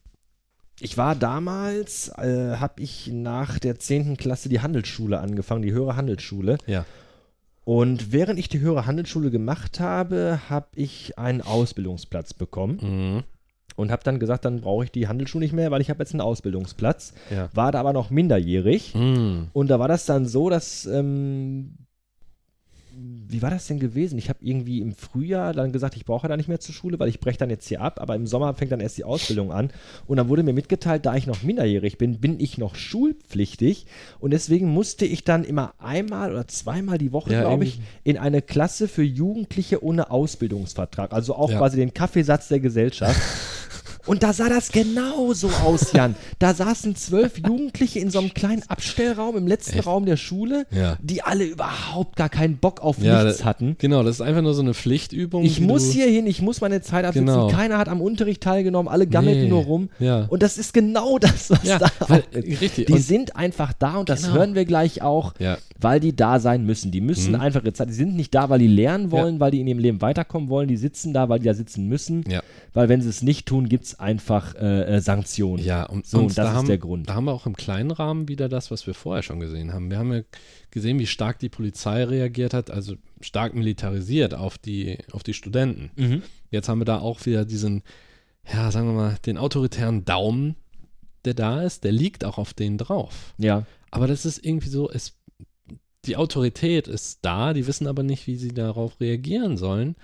ich 0.80 0.98
war 0.98 1.14
damals, 1.16 2.08
äh, 2.18 2.56
habe 2.58 2.82
ich 2.82 3.06
nach 3.10 3.58
der 3.58 3.78
10. 3.78 4.16
Klasse 4.18 4.50
die 4.50 4.60
Handelsschule 4.60 5.18
angefangen, 5.18 5.62
die 5.62 5.72
höhere 5.72 5.96
Handelsschule. 5.96 6.58
Ja. 6.66 6.84
Und 7.66 8.12
während 8.12 8.38
ich 8.38 8.48
die 8.48 8.60
höhere 8.60 8.86
Handelsschule 8.86 9.32
gemacht 9.32 9.80
habe, 9.80 10.38
habe 10.48 10.68
ich 10.76 11.18
einen 11.18 11.42
Ausbildungsplatz 11.42 12.32
bekommen 12.32 12.78
Mhm. 12.80 13.22
und 13.74 13.90
habe 13.90 14.04
dann 14.04 14.20
gesagt, 14.20 14.44
dann 14.44 14.60
brauche 14.60 14.84
ich 14.84 14.92
die 14.92 15.08
Handelsschule 15.08 15.42
nicht 15.44 15.52
mehr, 15.52 15.72
weil 15.72 15.80
ich 15.80 15.90
habe 15.90 15.98
jetzt 15.98 16.12
einen 16.12 16.20
Ausbildungsplatz. 16.20 17.12
Ja. 17.28 17.48
War 17.54 17.72
da 17.72 17.80
aber 17.80 17.92
noch 17.92 18.08
minderjährig. 18.08 18.94
Mhm. 18.94 19.48
Und 19.52 19.68
da 19.68 19.80
war 19.80 19.88
das 19.88 20.06
dann 20.06 20.26
so, 20.26 20.48
dass, 20.48 20.86
ähm, 20.86 21.74
wie 23.28 23.42
war 23.42 23.50
das 23.50 23.66
denn 23.66 23.78
gewesen? 23.78 24.16
Ich 24.18 24.28
habe 24.30 24.38
irgendwie 24.42 24.80
im 24.80 24.94
Frühjahr 24.94 25.52
dann 25.52 25.70
gesagt, 25.72 25.96
ich 25.96 26.04
brauche 26.06 26.28
da 26.28 26.36
nicht 26.36 26.48
mehr 26.48 26.60
zur 26.60 26.74
Schule, 26.74 26.98
weil 26.98 27.08
ich 27.10 27.20
breche 27.20 27.36
dann 27.38 27.50
jetzt 27.50 27.68
hier 27.68 27.80
ab, 27.82 28.00
aber 28.00 28.14
im 28.14 28.26
Sommer 28.26 28.54
fängt 28.54 28.72
dann 28.72 28.80
erst 28.80 28.96
die 28.96 29.04
Ausbildung 29.04 29.52
an. 29.52 29.70
Und 30.06 30.16
dann 30.16 30.28
wurde 30.28 30.42
mir 30.42 30.52
mitgeteilt, 30.54 31.04
da 31.04 31.14
ich 31.14 31.26
noch 31.26 31.42
minderjährig 31.42 31.98
bin, 31.98 32.20
bin 32.20 32.40
ich 32.40 32.56
noch 32.56 32.74
schulpflichtig. 32.74 33.86
Und 34.18 34.30
deswegen 34.30 34.68
musste 34.68 35.04
ich 35.04 35.24
dann 35.24 35.44
immer 35.44 35.74
einmal 35.78 36.30
oder 36.32 36.48
zweimal 36.48 36.96
die 36.98 37.12
Woche, 37.12 37.32
Ja, 37.32 37.40
glaube 37.42 37.64
ich, 37.64 37.80
in 38.04 38.16
eine 38.16 38.40
Klasse 38.40 38.88
für 38.88 39.02
Jugendliche 39.02 39.84
ohne 39.84 40.10
Ausbildungsvertrag. 40.10 41.12
Also 41.12 41.34
auch 41.34 41.50
Ja. 41.50 41.58
quasi 41.58 41.76
den 41.76 41.92
Kaffeesatz 41.92 42.48
der 42.48 42.60
Gesellschaft. 42.60 43.20
Und 44.06 44.22
da 44.22 44.32
sah 44.32 44.48
das 44.48 44.70
genauso 44.70 45.48
aus, 45.64 45.92
Jan. 45.92 46.14
Da 46.38 46.54
saßen 46.54 46.94
zwölf 46.96 47.38
Jugendliche 47.38 47.98
in 47.98 48.10
so 48.10 48.18
einem 48.20 48.32
kleinen 48.34 48.62
Abstellraum 48.68 49.36
im 49.36 49.46
letzten 49.46 49.78
Echt? 49.78 49.86
Raum 49.86 50.06
der 50.06 50.16
Schule, 50.16 50.66
Ja. 50.70 50.96
die 51.02 51.22
alle 51.22 51.44
überhaupt 51.44 52.16
gar 52.16 52.28
keinen 52.28 52.58
Bock 52.58 52.80
auf 52.80 52.98
Ja, 53.02 53.24
nichts 53.24 53.44
hatten. 53.44 53.76
Genau, 53.78 54.02
das 54.02 54.16
ist 54.16 54.20
einfach 54.20 54.42
nur 54.42 54.54
so 54.54 54.62
eine 54.62 54.74
Pflichtübung. 54.74 55.44
Ich 55.44 55.60
muss 55.60 55.90
hier 55.90 56.06
hin, 56.06 56.26
ich 56.26 56.40
muss 56.40 56.60
meine 56.60 56.82
Zeit 56.82 57.04
absitzen. 57.04 57.26
Genau. 57.26 57.48
Keiner 57.48 57.78
hat 57.78 57.88
am 57.88 58.00
Unterricht 58.00 58.42
teilgenommen, 58.42 58.88
alle 58.88 59.06
gammelten 59.06 59.44
Nee. 59.44 59.48
nur 59.50 59.62
rum. 59.64 59.88
Ja. 59.98 60.26
Und 60.28 60.42
das 60.42 60.56
ist 60.58 60.72
genau 60.72 61.18
das, 61.18 61.50
was 61.50 61.62
da 61.64 61.90
weil, 62.08 62.22
richtig. 62.34 62.86
Die 62.86 62.92
und, 62.92 63.00
sind 63.00 63.36
einfach 63.36 63.72
da 63.72 63.96
und 63.96 64.08
das 64.08 64.22
Genau. 64.22 64.34
hören 64.34 64.54
wir 64.54 64.64
gleich 64.64 65.02
auch, 65.02 65.34
weil 65.80 66.00
die 66.00 66.14
da 66.14 66.38
sein 66.38 66.64
müssen. 66.64 66.90
Die 66.92 67.00
müssen 67.00 67.32
Mhm. 67.32 67.40
einfach 67.40 67.62
ihre 67.64 67.72
Zeit, 67.72 67.88
die 67.88 67.94
sind 67.94 68.14
nicht 68.16 68.34
da, 68.34 68.48
weil 68.50 68.58
die 68.60 68.66
lernen 68.68 69.10
wollen, 69.10 69.40
weil 69.40 69.50
die 69.50 69.60
in 69.60 69.66
ihrem 69.66 69.78
Leben 69.80 70.00
weiterkommen 70.00 70.48
wollen. 70.48 70.68
Die 70.68 70.76
sitzen 70.76 71.12
da, 71.12 71.28
weil 71.28 71.40
die 71.40 71.46
da 71.46 71.54
sitzen 71.54 71.86
müssen. 71.88 72.24
Weil 72.72 72.88
wenn 72.88 73.00
sie 73.02 73.08
es 73.08 73.22
nicht 73.22 73.46
tun, 73.46 73.68
gibt 73.68 73.84
es 73.86 73.95
ist 73.96 74.00
einfach 74.00 74.54
äh, 74.54 74.96
äh, 74.96 75.00
Sanktion. 75.00 75.58
Ja, 75.58 75.84
und, 75.84 76.06
So, 76.06 76.18
und 76.18 76.28
das 76.28 76.34
da 76.34 76.48
ist 76.48 76.54
haben, 76.54 76.66
der 76.68 76.78
Grund. 76.78 77.08
Da 77.08 77.14
haben 77.14 77.24
wir 77.24 77.32
auch 77.32 77.46
im 77.46 77.56
kleinen 77.56 77.90
Rahmen 77.90 78.28
wieder 78.28 78.48
das, 78.48 78.70
was 78.70 78.86
wir 78.86 78.94
vorher 78.94 79.22
schon 79.22 79.40
gesehen 79.40 79.72
haben. 79.72 79.90
Wir 79.90 79.98
haben 79.98 80.12
ja 80.12 80.22
gesehen, 80.70 80.98
wie 80.98 81.06
stark 81.06 81.38
die 81.38 81.48
Polizei 81.48 82.04
reagiert 82.04 82.54
hat, 82.54 82.70
also 82.70 82.94
stark 83.20 83.54
militarisiert 83.54 84.34
auf 84.34 84.58
die, 84.58 84.98
auf 85.12 85.22
die 85.22 85.34
Studenten. 85.34 85.90
Mhm. 85.96 86.22
Jetzt 86.50 86.68
haben 86.68 86.80
wir 86.80 86.84
da 86.84 86.98
auch 86.98 87.24
wieder 87.26 87.44
diesen, 87.44 87.82
ja, 88.52 88.70
sagen 88.70 88.88
wir 88.88 88.94
mal, 88.94 89.16
den 89.24 89.38
autoritären 89.38 90.04
Daumen, 90.04 90.56
der 91.24 91.34
da 91.34 91.62
ist, 91.62 91.84
der 91.84 91.92
liegt 91.92 92.24
auch 92.24 92.38
auf 92.38 92.54
denen 92.54 92.78
drauf. 92.78 93.34
Ja. 93.38 93.64
Aber 93.90 94.06
das 94.06 94.26
ist 94.26 94.44
irgendwie 94.44 94.68
so, 94.68 94.90
es, 94.90 95.16
die 96.04 96.16
Autorität 96.16 96.86
ist 96.86 97.20
da, 97.22 97.52
die 97.52 97.66
wissen 97.66 97.86
aber 97.86 98.02
nicht, 98.02 98.26
wie 98.26 98.36
sie 98.36 98.52
darauf 98.52 99.00
reagieren 99.00 99.56
sollen, 99.56 99.96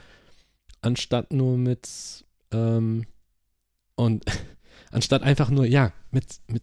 anstatt 0.81 1.33
nur 1.33 1.59
mit, 1.59 2.25
ähm, 2.51 3.05
und 3.97 4.25
anstatt 4.91 5.23
einfach 5.23 5.51
nur, 5.51 5.67
ja, 5.67 5.93
mit, 6.11 6.25
mit 6.49 6.63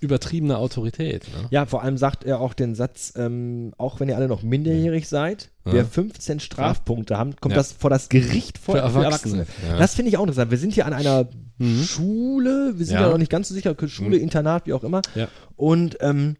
übertriebener 0.00 0.58
Autorität. 0.58 1.26
Ne? 1.32 1.48
Ja, 1.50 1.64
vor 1.64 1.82
allem 1.82 1.96
sagt 1.96 2.24
er 2.24 2.38
auch 2.40 2.52
den 2.52 2.74
Satz, 2.74 3.14
ähm, 3.16 3.72
auch 3.78 4.00
wenn 4.00 4.08
ihr 4.10 4.16
alle 4.16 4.28
noch 4.28 4.42
minderjährig 4.42 5.08
seid, 5.08 5.50
Ja. 5.64 5.72
wer 5.72 5.84
15 5.86 6.40
Strafpunkte 6.40 7.16
haben, 7.16 7.36
kommt 7.36 7.52
Ja. 7.52 7.58
das 7.58 7.72
vor 7.72 7.88
das 7.88 8.10
Gericht 8.10 8.58
vor, 8.58 8.74
Für 8.74 8.80
Erwachsene. 8.82 9.46
Ja. 9.66 9.78
Das 9.78 9.94
finde 9.94 10.10
ich 10.10 10.18
auch 10.18 10.22
interessant. 10.22 10.50
Wir 10.50 10.58
sind 10.58 10.74
hier 10.74 10.84
an 10.86 10.92
einer 10.92 11.28
Mhm. 11.56 11.84
Schule, 11.84 12.74
wir 12.76 12.84
sind 12.84 12.96
ja. 12.96 13.02
Ja. 13.02 13.10
noch 13.10 13.18
nicht 13.18 13.30
ganz 13.30 13.48
so 13.48 13.54
sicher, 13.54 13.74
Schule, 13.86 14.16
Mhm. 14.16 14.22
Internat, 14.24 14.66
wie 14.66 14.72
auch 14.74 14.84
immer. 14.84 15.00
Ja. 15.14 15.28
Und 15.56 15.96
ähm, 16.00 16.36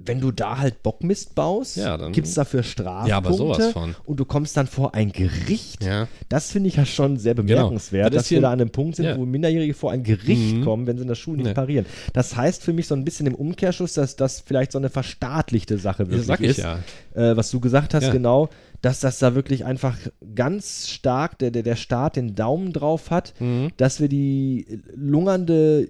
wenn 0.00 0.20
du 0.20 0.30
da 0.30 0.58
halt 0.58 0.84
Bockmist 0.84 1.34
baust, 1.34 1.76
Ja, 1.76 1.96
gibt 2.10 2.28
es 2.28 2.34
dafür 2.34 2.62
Strafpunkte. 2.62 3.10
Ja, 3.10 3.16
aber 3.16 3.32
sowas 3.32 3.72
von. 3.72 3.96
Und 4.04 4.20
du 4.20 4.24
kommst 4.24 4.56
dann 4.56 4.68
vor 4.68 4.94
ein 4.94 5.10
Gericht. 5.10 5.82
Ja. 5.84 6.06
Das 6.28 6.52
finde 6.52 6.68
ich 6.68 6.76
ja 6.76 6.86
schon 6.86 7.16
sehr 7.16 7.34
bemerkenswert, 7.34 8.04
Genau. 8.10 8.14
Das 8.14 8.24
dass 8.24 8.30
wir 8.30 8.40
da 8.40 8.52
an 8.52 8.60
einem 8.60 8.70
Punkt 8.70 8.94
sind, 8.96 9.06
Ja. 9.06 9.16
wo 9.18 9.26
Minderjährige 9.26 9.74
vor 9.74 9.90
ein 9.90 10.04
Gericht 10.04 10.54
Mhm. 10.56 10.64
kommen, 10.64 10.86
wenn 10.86 10.96
sie 10.98 11.02
in 11.02 11.08
der 11.08 11.14
Schule 11.16 11.38
nicht 11.38 11.46
Nee. 11.48 11.54
parieren. 11.54 11.84
Das 12.12 12.36
heißt 12.36 12.62
für 12.62 12.72
mich 12.72 12.86
so 12.86 12.94
ein 12.94 13.04
bisschen 13.04 13.26
im 13.26 13.34
Umkehrschluss, 13.34 13.94
dass 13.94 14.14
das 14.14 14.40
vielleicht 14.40 14.70
so 14.70 14.78
eine 14.78 14.88
verstaatlichte 14.88 15.78
Sache 15.78 16.06
wirklich 16.08 16.26
sag 16.26 16.40
ist. 16.42 16.58
ja. 16.58 16.78
Äh, 17.14 17.36
was 17.36 17.50
du 17.50 17.58
gesagt 17.58 17.92
hast, 17.92 18.12
genau, 18.12 18.50
dass 18.82 19.00
das 19.00 19.18
da 19.18 19.34
wirklich 19.34 19.64
einfach 19.64 19.98
ganz 20.36 20.88
stark 20.88 21.38
der, 21.40 21.50
der, 21.50 21.64
der 21.64 21.74
Staat 21.74 22.14
den 22.14 22.36
Daumen 22.36 22.72
drauf 22.72 23.10
hat, 23.10 23.34
Mhm. 23.40 23.70
dass 23.76 23.98
wir 23.98 24.08
die 24.08 24.80
lungernde 24.94 25.88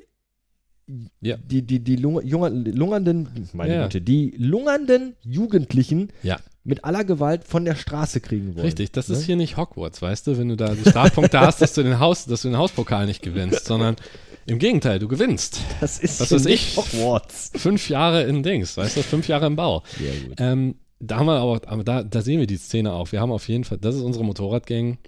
Ja. 1.20 1.36
die, 1.36 1.62
die, 1.62 1.80
die 1.80 1.96
Lung, 1.96 2.20
lungernden, 2.22 3.28
meine 3.52 3.74
Ja. 3.74 3.82
Güte, 3.84 4.00
die 4.00 4.34
lungernden 4.38 5.14
Jugendlichen 5.22 6.08
Ja. 6.22 6.38
mit 6.64 6.84
aller 6.84 7.04
Gewalt 7.04 7.44
von 7.44 7.64
der 7.64 7.74
Straße 7.74 8.20
kriegen 8.20 8.54
wollen. 8.54 8.64
Richtig, 8.66 8.92
das 8.92 9.08
ist 9.10 9.20
Ne? 9.20 9.24
hier 9.26 9.36
nicht 9.36 9.56
Hogwarts, 9.56 10.00
weißt 10.02 10.26
du, 10.26 10.38
wenn 10.38 10.48
du 10.48 10.56
da 10.56 10.74
die 10.74 10.88
Strafpunkte 10.88 11.40
hast, 11.40 11.60
dass 11.62 11.74
du 11.74 11.82
den 11.82 11.98
Haus, 12.00 12.24
dass 12.26 12.42
du 12.42 12.48
den 12.48 12.58
Hauspokal 12.58 13.06
nicht 13.06 13.22
gewinnst, 13.22 13.66
sondern 13.66 13.96
im 14.46 14.58
Gegenteil, 14.58 14.98
du 14.98 15.08
gewinnst. 15.08 15.60
Das 15.80 15.98
ist 15.98 16.20
weiß 16.20 16.44
mich 16.44 16.54
ich? 16.54 16.76
Hogwarts. 16.76 17.50
Fünf 17.56 17.88
Jahre 17.90 18.22
in 18.24 18.42
Dings, 18.42 18.76
weißt 18.76 18.96
du, 18.96 19.02
fünf 19.02 19.28
Jahre 19.28 19.46
im 19.46 19.56
Bau. 19.56 19.82
Sehr 19.98 20.12
gut. 20.26 20.34
Ähm, 20.38 20.76
da 21.00 21.18
haben 21.18 21.26
wir 21.26 21.38
aber, 21.38 21.60
aber 21.70 21.84
da, 21.84 22.02
da 22.02 22.22
sehen 22.22 22.40
wir 22.40 22.46
die 22.46 22.56
Szene 22.56 22.92
auch. 22.92 23.12
Wir 23.12 23.20
haben 23.20 23.30
auf 23.30 23.46
jeden 23.48 23.64
Fall, 23.64 23.78
das 23.78 23.94
ist 23.94 24.02
unsere 24.02 24.24
Motorradgang. 24.24 24.98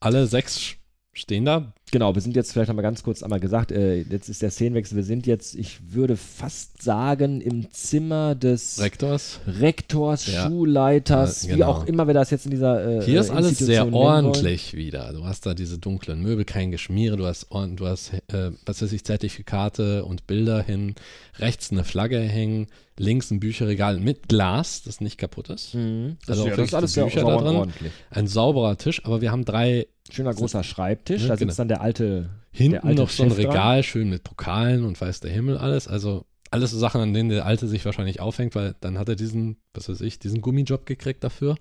Alle 0.00 0.26
sechs 0.26 0.74
stehen 1.12 1.44
da. 1.44 1.72
Genau, 1.90 2.14
wir 2.14 2.20
sind 2.22 2.36
jetzt, 2.36 2.52
vielleicht 2.52 2.68
haben 2.68 2.76
wir 2.76 2.82
ganz 2.82 3.02
kurz 3.02 3.22
einmal 3.22 3.40
gesagt, 3.40 3.72
äh, 3.72 4.02
jetzt 4.02 4.28
ist 4.28 4.42
der 4.42 4.50
Szenenwechsel, 4.50 4.96
wir 4.96 5.04
sind 5.04 5.26
jetzt, 5.26 5.54
ich 5.54 5.78
würde 5.92 6.16
fast 6.16 6.82
sagen, 6.82 7.40
im 7.40 7.70
Zimmer 7.72 8.34
des 8.34 8.80
Rektors. 8.80 9.40
Rektors, 9.46 10.26
Ja. 10.26 10.46
Schulleiters, 10.46 11.44
Ja, 11.44 11.48
wie 11.48 11.52
genau. 11.54 11.66
auch 11.70 11.86
immer 11.86 12.06
wir 12.06 12.14
das 12.14 12.30
jetzt 12.30 12.44
in 12.44 12.50
dieser 12.50 12.98
äh, 13.00 13.04
Hier 13.04 13.20
ist 13.20 13.30
alles 13.30 13.58
sehr 13.58 13.92
ordentlich 13.92 14.74
wieder. 14.74 15.12
Du 15.12 15.24
hast 15.24 15.46
da 15.46 15.54
diese 15.54 15.78
dunklen 15.78 16.20
Möbel, 16.22 16.44
kein 16.44 16.70
Geschmiere, 16.70 17.16
du 17.16 17.26
hast, 17.26 17.46
du 17.50 17.86
hast 17.86 18.12
äh, 18.32 18.50
was 18.66 18.82
weiß 18.82 18.92
ich, 18.92 19.04
Zertifikate 19.04 20.04
und 20.04 20.26
Bilder 20.26 20.62
hin, 20.62 20.94
rechts 21.38 21.70
eine 21.70 21.84
Flagge 21.84 22.18
hängen, 22.20 22.66
links 22.98 23.30
ein 23.30 23.40
Bücherregal 23.40 23.98
mit 23.98 24.28
Glas, 24.28 24.82
das 24.82 25.00
nicht 25.00 25.18
kaputt 25.18 25.48
ist. 25.50 25.74
Mhm. 25.74 26.16
Also 26.26 26.46
ja, 26.46 26.56
das 26.56 26.68
ist 26.68 26.74
alles 26.74 26.94
Bücher 26.94 27.20
sauber 27.20 27.44
da 27.44 27.52
drin. 27.52 27.72
Ein 28.10 28.26
sauberer 28.26 28.76
Tisch, 28.76 29.04
aber 29.04 29.20
wir 29.20 29.30
haben 29.30 29.44
drei 29.44 29.86
Schöner 30.10 30.32
großer 30.32 30.64
Schreibtisch, 30.64 31.22
Ja, 31.22 31.28
da 31.28 31.34
genau. 31.36 31.50
sitzt 31.50 31.58
dann 31.58 31.68
der 31.68 31.80
alte 31.80 32.30
Hinten 32.50 32.72
der 32.72 32.84
alte 32.84 33.02
noch 33.02 33.10
so 33.10 33.22
ein 33.22 33.28
Chef 33.30 33.38
dran. 33.42 33.50
Regal, 33.50 33.82
schön 33.82 34.08
mit 34.08 34.24
Pokalen 34.24 34.84
und 34.84 35.00
weiß 35.00 35.20
der 35.20 35.30
Himmel 35.30 35.58
alles. 35.58 35.86
Also 35.86 36.24
alles 36.50 36.70
so 36.70 36.78
Sachen, 36.78 37.00
an 37.00 37.12
denen 37.12 37.28
der 37.28 37.44
Alte 37.44 37.68
sich 37.68 37.84
wahrscheinlich 37.84 38.20
aufhängt, 38.20 38.54
weil 38.54 38.74
dann 38.80 38.98
hat 38.98 39.08
er 39.08 39.16
diesen, 39.16 39.58
was 39.74 39.88
weiß 39.88 40.00
ich, 40.00 40.18
diesen 40.18 40.40
Gummijob 40.40 40.86
gekriegt 40.86 41.22
dafür. 41.22 41.56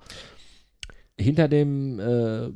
Hinter 1.19 1.47
dem, 1.47 1.99
äh, 1.99 2.49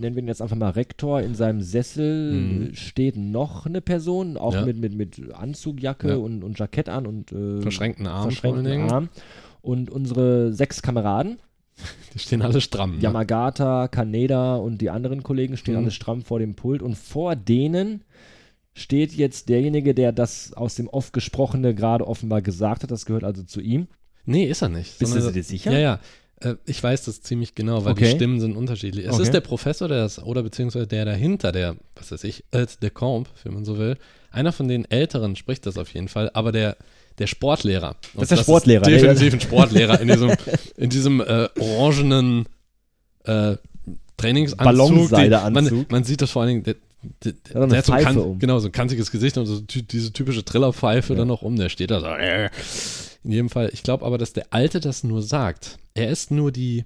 nennen 0.00 0.16
wir 0.16 0.22
ihn 0.22 0.28
jetzt 0.28 0.42
einfach 0.42 0.56
mal 0.56 0.70
Rektor, 0.70 1.20
in 1.22 1.34
seinem 1.34 1.60
Sessel 1.60 2.32
Mhm. 2.32 2.74
steht 2.74 3.16
noch 3.16 3.66
eine 3.66 3.80
Person, 3.80 4.36
auch 4.36 4.54
Ja. 4.54 4.64
mit, 4.64 4.78
mit, 4.78 4.94
mit 4.94 5.32
Anzugjacke 5.34 6.10
Ja. 6.10 6.16
und, 6.16 6.42
und 6.44 6.58
Jackett 6.58 6.88
an 6.88 7.06
und 7.06 7.32
äh, 7.32 7.60
Verschränkten 7.60 8.06
Arm 8.06 8.30
verschränkten. 8.30 8.90
Arm. 8.90 9.08
Und 9.62 9.90
unsere 9.90 10.52
sechs 10.52 10.82
Kameraden, 10.82 11.38
Die 12.14 12.18
stehen 12.18 12.42
alle 12.42 12.60
stramm. 12.60 12.96
Ne? 12.96 13.02
Yamagata, 13.02 13.86
Kaneda 13.88 14.56
und 14.56 14.80
die 14.80 14.90
anderen 14.90 15.22
Kollegen 15.22 15.56
stehen 15.56 15.74
Mhm. 15.74 15.82
alle 15.82 15.90
stramm 15.92 16.22
vor 16.22 16.38
dem 16.40 16.54
Pult 16.54 16.82
und 16.82 16.96
vor 16.96 17.36
denen 17.36 18.02
steht 18.74 19.12
jetzt 19.12 19.48
derjenige, 19.48 19.94
der 19.94 20.12
das 20.12 20.52
aus 20.54 20.74
dem 20.76 20.88
oft 20.88 21.12
Gesprochene 21.12 21.74
gerade 21.74 22.06
offenbar 22.06 22.42
gesagt 22.42 22.82
hat. 22.82 22.90
Das 22.90 23.06
gehört 23.06 23.24
also 23.24 23.42
zu 23.42 23.60
ihm. 23.60 23.86
Nee, 24.24 24.44
ist 24.44 24.62
er 24.62 24.68
nicht. 24.68 24.98
Bist 24.98 25.14
du 25.16 25.30
dir 25.32 25.42
sicher? 25.42 25.72
Ja, 25.72 25.78
ja. 25.78 26.00
Äh, 26.40 26.54
Ich 26.66 26.82
weiß 26.82 27.04
das 27.04 27.20
ziemlich 27.22 27.54
genau, 27.54 27.84
weil 27.84 27.92
Okay. 27.92 28.04
die 28.04 28.10
Stimmen 28.16 28.40
sind 28.40 28.56
unterschiedlich. 28.56 29.06
Es 29.06 29.14
Okay. 29.14 29.22
ist 29.24 29.34
der 29.34 29.40
Professor, 29.40 29.88
der 29.88 30.04
ist, 30.06 30.18
oder 30.20 30.42
beziehungsweise 30.42 30.86
der 30.86 31.04
dahinter, 31.04 31.52
der, 31.52 31.76
was 31.96 32.12
weiß 32.12 32.24
ich, 32.24 32.44
äh, 32.52 32.66
der 32.82 32.90
Comp, 32.90 33.28
wenn 33.44 33.54
man 33.54 33.64
so 33.64 33.78
will. 33.78 33.96
Einer 34.30 34.52
von 34.52 34.68
den 34.68 34.84
Älteren 34.90 35.36
spricht 35.36 35.66
das 35.66 35.78
auf 35.78 35.92
jeden 35.94 36.08
Fall, 36.08 36.30
aber 36.34 36.52
der, 36.52 36.76
der 37.18 37.26
Sportlehrer. 37.26 37.96
Und 38.14 38.22
ist 38.22 38.30
der 38.30 38.36
Sportlehrer, 38.36 38.82
der- 38.82 38.98
definitiv 39.00 39.34
ein 39.34 39.40
Sportlehrer 39.40 40.00
in 40.00 40.08
diesem, 40.08 40.32
in 40.76 40.90
diesem 40.90 41.20
äh, 41.20 41.48
orangenen 41.58 42.46
äh, 43.24 43.56
Trainingsanzug. 44.16 44.64
Ballonseideanzug. 44.64 45.68
Die, 45.68 45.74
man, 45.76 45.86
man 45.90 46.04
sieht 46.04 46.20
das 46.22 46.30
vor 46.30 46.42
allen 46.42 46.62
Dingen, 46.62 46.76
der, 47.24 47.32
der, 47.32 47.54
hat 47.54 47.62
eine 47.62 47.68
der 47.68 47.78
hat 47.78 47.86
so 47.86 47.92
ein 47.92 48.16
um. 48.18 48.38
Genau, 48.38 48.58
so 48.58 48.68
ein 48.68 48.72
kantiges 48.72 49.10
Gesicht 49.10 49.38
und 49.38 49.46
so 49.46 49.60
diese 49.60 50.12
typische 50.12 50.44
Trillerpfeife 50.44 51.12
Ja. 51.12 51.18
dann 51.20 51.28
noch 51.28 51.42
um. 51.42 51.56
Der 51.56 51.68
steht 51.68 51.90
da 51.90 52.00
so. 52.00 52.06
Äh. 52.06 52.50
In 53.24 53.32
jedem 53.32 53.50
Fall, 53.50 53.70
ich 53.72 53.82
glaube 53.82 54.04
aber, 54.04 54.18
dass 54.18 54.32
der 54.32 54.46
Alte 54.50 54.80
das 54.80 55.04
nur 55.04 55.22
sagt. 55.22 55.78
Er 55.94 56.08
ist 56.08 56.30
nur 56.30 56.52
die, 56.52 56.84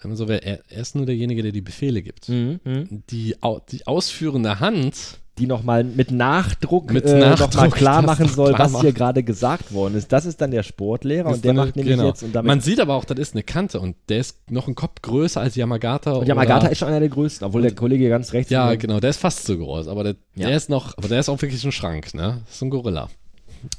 wenn 0.00 0.10
man 0.10 0.16
so 0.16 0.28
will, 0.28 0.40
er, 0.42 0.60
er 0.68 0.80
ist 0.80 0.94
nur 0.94 1.06
derjenige, 1.06 1.42
der 1.42 1.52
die 1.52 1.60
Befehle 1.60 2.02
gibt. 2.02 2.28
Mhm. 2.28 2.60
Mhm. 2.64 3.02
Die, 3.10 3.36
die 3.70 3.86
ausführende 3.86 4.60
Hand, 4.60 5.18
die 5.38 5.46
nochmal 5.46 5.84
mit 5.84 6.10
Nachdruck, 6.10 6.90
Mit 6.92 7.04
äh, 7.04 7.18
Nachdruck 7.18 7.52
nochmal 7.54 7.70
klar 7.70 8.02
machen 8.02 8.28
soll, 8.28 8.48
klar 8.54 8.60
was 8.66 8.72
machen. 8.72 8.82
hier 8.82 8.92
gerade 8.92 9.22
gesagt 9.22 9.72
worden 9.74 9.94
ist. 9.96 10.10
Das 10.12 10.24
ist 10.26 10.40
dann 10.40 10.50
der 10.50 10.62
Sportlehrer 10.62 11.30
ist 11.30 11.36
und 11.36 11.44
der 11.44 11.52
dann- 11.54 11.66
macht 11.66 11.76
nämlich 11.76 11.94
genau. 11.96 12.08
jetzt 12.08 12.22
und 12.22 12.34
damit. 12.34 12.46
Man 12.48 12.60
sieht 12.60 12.80
aber 12.80 12.94
auch, 12.94 13.04
das 13.04 13.18
ist 13.18 13.34
eine 13.34 13.42
Kante 13.42 13.80
und 13.80 13.96
der 14.08 14.18
ist 14.20 14.50
noch 14.50 14.66
ein 14.68 14.74
Kopf 14.74 15.02
größer 15.02 15.40
als 15.40 15.54
Yamagata. 15.56 16.12
und 16.12 16.26
Yamagata 16.28 16.68
ist 16.68 16.78
schon 16.78 16.88
einer 16.88 17.00
der 17.00 17.08
größten, 17.10 17.46
obwohl 17.46 17.62
der 17.62 17.74
Kollege 17.74 18.08
ganz 18.08 18.32
rechts 18.32 18.50
Ja, 18.50 18.70
ist. 18.72 18.80
genau, 18.80 18.98
der 19.00 19.10
ist 19.10 19.18
fast 19.20 19.44
so 19.44 19.56
groß, 19.58 19.88
aber 19.88 20.04
der, 20.04 20.16
Ja. 20.34 20.48
der 20.48 20.56
ist 20.56 20.70
noch, 20.70 20.96
aber 20.96 21.08
der 21.08 21.20
ist 21.20 21.28
auch 21.28 21.40
wirklich 21.42 21.62
ein 21.64 21.72
Schrank, 21.72 22.14
ne? 22.14 22.42
Das 22.46 22.54
ist 22.56 22.62
ein 22.62 22.70
Gorilla. 22.70 23.08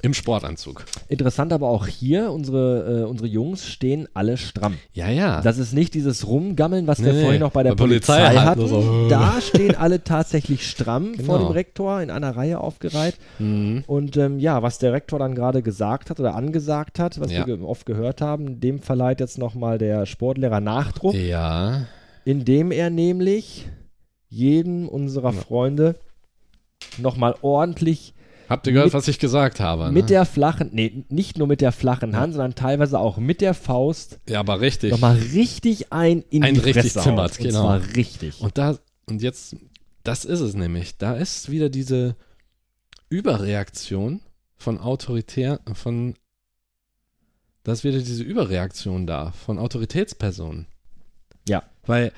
Im 0.01 0.13
Sportanzug. 0.13 0.85
Interessant 1.07 1.53
aber 1.53 1.69
auch 1.69 1.87
hier, 1.87 2.31
unsere, 2.31 3.01
äh, 3.01 3.03
unsere 3.05 3.27
Jungs 3.27 3.65
stehen 3.67 4.07
alle 4.13 4.37
stramm. 4.37 4.75
Ja, 4.93 5.09
ja. 5.09 5.41
Das 5.41 5.57
ist 5.57 5.73
nicht 5.73 5.93
dieses 5.93 6.27
Rumgammeln, 6.27 6.87
was 6.87 7.03
wir 7.03 7.13
Nee, 7.13 7.21
vorhin 7.23 7.39
noch 7.41 7.51
bei 7.51 7.63
der 7.63 7.71
bei 7.71 7.75
Polizei, 7.75 8.19
Polizei 8.23 8.41
hatten. 8.43 8.67
so. 8.67 9.07
Da 9.09 9.39
stehen 9.41 9.75
alle 9.75 10.03
tatsächlich 10.03 10.67
stramm 10.67 11.15
vor 11.15 11.37
Genau. 11.37 11.49
dem 11.49 11.53
Rektor 11.53 12.01
in 12.01 12.09
einer 12.11 12.35
Reihe 12.35 12.59
aufgereiht. 12.59 13.15
mhm. 13.39 13.83
Und 13.87 14.17
ähm, 14.17 14.39
ja, 14.39 14.61
was 14.63 14.77
der 14.79 14.93
Rektor 14.93 15.19
dann 15.19 15.35
gerade 15.35 15.61
gesagt 15.61 16.09
hat 16.09 16.19
oder 16.19 16.35
angesagt 16.35 16.99
hat, 16.99 17.19
was 17.19 17.31
Ja. 17.31 17.45
wir 17.47 17.61
oft 17.63 17.85
gehört 17.85 18.21
haben, 18.21 18.59
dem 18.59 18.79
verleiht 18.81 19.19
jetzt 19.19 19.37
nochmal 19.37 19.77
der 19.77 20.05
Sportlehrer 20.05 20.59
Nachdruck. 20.61 21.13
Ja. 21.15 21.85
indem 22.25 22.71
er 22.71 22.89
nämlich 22.89 23.67
jedem 24.29 24.89
unserer 24.89 25.31
Ja. 25.33 25.39
Freunde 25.39 25.95
nochmal 26.97 27.35
ordentlich 27.41 28.13
Habt 28.49 28.65
ihr 28.67 28.73
gehört, 28.73 28.87
Mit- 28.87 28.93
was 28.93 29.07
ich 29.07 29.19
gesagt 29.19 29.59
habe? 29.59 29.91
mit 29.91 30.03
ne? 30.03 30.07
der 30.07 30.25
flachen, 30.25 30.69
nee, 30.71 31.03
nicht 31.09 31.37
nur 31.37 31.47
mit 31.47 31.59
der 31.59 31.71
flachen 31.71 32.15
Hand, 32.15 32.33
sondern 32.33 32.55
teilweise 32.55 32.97
auch 32.99 33.17
mit 33.17 33.41
der 33.41 33.53
Faust 33.53 34.19
ja, 34.27 34.39
aber 34.39 34.61
richtig. 34.61 34.91
nochmal 34.91 35.17
richtig 35.17 35.91
ein 35.91 36.23
in 36.29 36.43
Ein 36.43 36.53
die 36.53 36.61
richtig 36.61 36.93
Fresse 36.93 37.01
zimmert, 37.01 37.37
genau. 37.37 37.73
Und 37.73 37.83
zwar 37.83 37.95
richtig. 37.95 38.41
Und 38.41 38.57
da, 38.57 38.77
und 39.05 39.21
jetzt, 39.21 39.55
das 40.03 40.23
ist 40.23 40.39
es 40.39 40.53
nämlich. 40.53 40.97
Da 40.97 41.13
ist 41.15 41.51
wieder 41.51 41.69
diese 41.69 42.15
Überreaktion 43.09 44.21
von 44.55 44.79
autoritär, 44.79 45.59
von, 45.73 46.15
da 47.63 47.73
ist 47.73 47.83
wieder 47.83 47.99
diese 47.99 48.23
Überreaktion 48.23 49.07
da, 49.07 49.31
von 49.31 49.59
Autoritätspersonen. 49.59 50.67
Ja. 51.47 51.63
Weil 51.85 52.11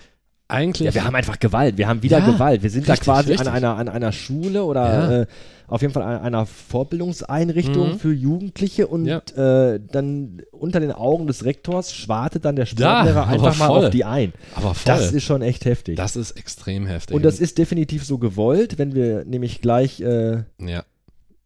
eigentlich. 0.49 0.87
Ja, 0.87 0.93
wir 0.93 1.03
haben 1.05 1.15
einfach 1.15 1.39
Gewalt. 1.39 1.77
Wir 1.77 1.87
haben 1.87 2.03
wieder 2.03 2.19
Ja, 2.19 2.25
Gewalt. 2.25 2.63
Wir 2.63 2.69
sind 2.69 2.87
da 2.87 2.93
richtig, 2.93 3.05
quasi 3.05 3.29
richtig. 3.31 3.47
an 3.47 3.53
einer, 3.55 3.75
an 3.77 3.87
einer 3.87 4.11
Schule 4.11 4.63
oder 4.65 4.83
Ja. 5.11 5.21
äh, 5.21 5.25
auf 5.67 5.81
jeden 5.81 5.93
Fall 5.93 6.01
an 6.03 6.21
einer 6.21 6.45
Vorbildungseinrichtung 6.47 7.93
Mhm. 7.93 7.99
für 7.99 8.11
Jugendliche 8.11 8.87
und 8.87 9.07
äh, 9.07 9.79
dann 9.91 10.41
unter 10.51 10.79
den 10.79 10.91
Augen 10.91 11.27
des 11.27 11.45
Rektors 11.45 11.93
schwartet 11.93 12.45
dann 12.45 12.55
der 12.55 12.65
Sportlehrer 12.65 13.27
einfach 13.27 13.57
mal 13.57 13.67
voll. 13.67 13.85
auf 13.85 13.89
die 13.91 14.03
ein. 14.03 14.33
aber 14.55 14.73
voll. 14.73 14.93
Das 14.93 15.11
ist 15.11 15.23
schon 15.23 15.41
echt 15.43 15.65
heftig. 15.65 15.95
das 15.95 16.15
ist 16.15 16.31
extrem 16.31 16.87
heftig. 16.87 17.15
und 17.15 17.23
das 17.23 17.39
ist 17.39 17.57
definitiv 17.59 18.03
so 18.03 18.17
gewollt, 18.17 18.77
wenn 18.79 18.95
wir 18.95 19.25
nämlich 19.25 19.61
gleich 19.61 20.01
äh, 20.01 20.43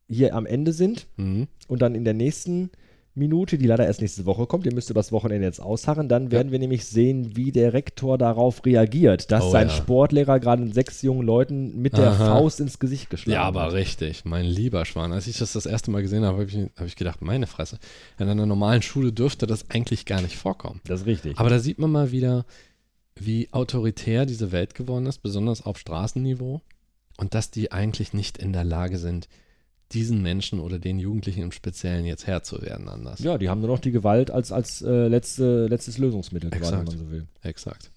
hier 0.08 0.36
am 0.36 0.46
Ende 0.46 0.74
sind 0.74 1.08
Mhm. 1.18 1.48
und 1.68 1.82
dann 1.82 1.96
in 1.96 2.04
der 2.06 2.14
nächsten 2.14 2.70
Minute, 3.16 3.60
die 3.60 3.68
leider 3.68 3.86
erst 3.86 4.02
nächste 4.02 4.26
Woche 4.26 4.48
kommt, 4.48 4.66
ihr 4.66 4.74
müsst 4.74 4.90
über 4.90 5.00
das 5.00 5.12
Wochenende 5.12 5.46
jetzt 5.46 5.60
ausharren, 5.62 6.10
dann 6.10 6.32
werden 6.32 6.52
wir 6.52 6.58
nämlich 6.58 6.86
sehen, 6.86 7.36
wie 7.36 7.52
der 7.52 7.72
Rektor 7.74 8.18
darauf 8.18 8.66
reagiert, 8.66 9.32
dass 9.32 9.44
Oh, 9.46 9.52
sein 9.52 9.68
ja. 9.68 9.74
Sportlehrer 9.74 10.40
gerade 10.40 10.68
sechs 10.74 11.04
jungen 11.04 11.26
Leuten 11.26 11.80
mit 11.80 11.96
der 11.96 12.10
Aha. 12.12 12.26
Faust 12.40 12.60
ins 12.60 12.80
Gesicht 12.80 13.12
geschlagen 13.12 13.36
Ja, 13.36 13.44
aber 13.44 13.66
hat. 13.66 13.74
richtig, 13.74 14.26
mein 14.26 14.46
lieber 14.46 14.84
Schwan. 14.86 15.12
Als 15.12 15.28
ich 15.28 15.38
das 15.38 15.54
das 15.54 15.68
erste 15.68 15.92
Mal 15.92 16.02
gesehen 16.02 16.24
habe, 16.26 16.40
habe 16.40 16.50
ich, 16.50 16.58
hab 16.76 16.88
ich 16.88 16.96
gedacht, 16.96 17.22
meine 17.22 17.46
Fresse. 17.46 17.78
In 18.18 18.28
einer 18.30 18.48
normalen 18.48 18.82
Schule 18.82 19.12
dürfte 19.14 19.46
das 19.46 19.70
eigentlich 19.70 20.08
gar 20.08 20.22
nicht 20.22 20.36
vorkommen. 20.36 20.82
Das 20.86 21.02
ist 21.02 21.06
richtig. 21.06 21.38
Aber 21.38 21.50
da 21.50 21.60
sieht 21.60 21.78
man 21.78 21.92
mal 21.92 22.12
wieder, 22.12 22.46
wie 23.16 23.48
autoritär 23.52 24.26
diese 24.26 24.52
Welt 24.52 24.74
geworden 24.74 25.06
ist, 25.06 25.20
besonders 25.22 25.64
auf 25.64 25.78
Straßenniveau. 25.78 26.62
Und 27.18 27.36
dass 27.36 27.52
die 27.52 27.72
eigentlich 27.72 28.14
nicht 28.14 28.40
in 28.40 28.54
der 28.54 28.64
Lage 28.64 28.98
sind, 28.98 29.28
diesen 29.94 30.22
Menschen 30.22 30.60
oder 30.60 30.80
den 30.80 31.00
Jugendlichen 31.00 31.42
im 31.44 31.52
Speziellen 31.52 32.06
jetzt 32.06 32.28
Herr 32.28 32.44
zu 32.44 32.62
werden 32.62 32.88
anders. 32.90 33.20
ja, 33.20 33.38
die 33.38 33.50
haben 33.50 33.62
nur 33.62 33.70
noch 33.70 33.80
die 33.80 33.92
Gewalt 33.92 34.32
als, 34.32 34.52
als 34.52 34.82
äh, 34.82 35.08
letzte, 35.08 35.68
letztes 35.68 35.98
Lösungsmittel, 35.98 36.50
quasi, 36.50 36.72
wenn 36.72 36.84
man 36.84 36.98
so 36.98 37.12
will. 37.12 37.28
Exakt. 37.42 37.92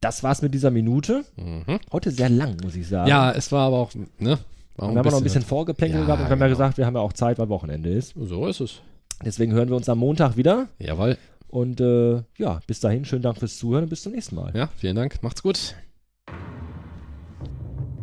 Das 0.00 0.22
war's 0.22 0.42
mit 0.42 0.52
dieser 0.52 0.70
Minute. 0.70 1.24
Mhm. 1.36 1.78
Heute 1.90 2.10
sehr 2.10 2.28
lang, 2.28 2.56
muss 2.62 2.76
ich 2.76 2.86
sagen. 2.86 3.08
Ja, 3.08 3.32
es 3.32 3.50
war 3.52 3.66
aber 3.68 3.78
auch, 3.78 3.94
ne? 3.94 4.38
War 4.76 4.90
wir 4.92 4.98
haben 4.98 5.08
noch 5.08 5.16
ein 5.18 5.22
bisschen 5.22 5.42
Vorgeplänkel 5.42 6.00
Ja, 6.00 6.06
gehabt 6.06 6.22
und 6.22 6.26
wir 6.28 6.32
haben 6.32 6.40
ja 6.40 6.46
genau. 6.46 6.56
gesagt, 6.58 6.78
wir 6.78 6.86
haben 6.86 6.94
ja 6.94 7.00
auch 7.00 7.12
Zeit, 7.12 7.38
weil 7.38 7.48
Wochenende 7.48 7.90
ist. 7.90 8.14
So 8.20 8.46
ist 8.46 8.60
es. 8.60 8.80
Deswegen 9.24 9.52
hören 9.52 9.68
wir 9.68 9.76
uns 9.76 9.88
am 9.88 9.98
Montag 9.98 10.36
wieder. 10.36 10.68
Jawohl. 10.78 11.16
Und 11.48 11.80
äh, 11.80 12.22
ja, 12.36 12.60
bis 12.66 12.80
dahin, 12.80 13.04
schönen 13.04 13.22
Dank 13.22 13.38
fürs 13.38 13.56
Zuhören 13.56 13.84
und 13.84 13.90
bis 13.90 14.02
zum 14.02 14.12
nächsten 14.12 14.34
Mal. 14.34 14.52
Ja, 14.54 14.68
vielen 14.76 14.96
Dank. 14.96 15.22
Macht's 15.22 15.42
gut. 15.42 15.76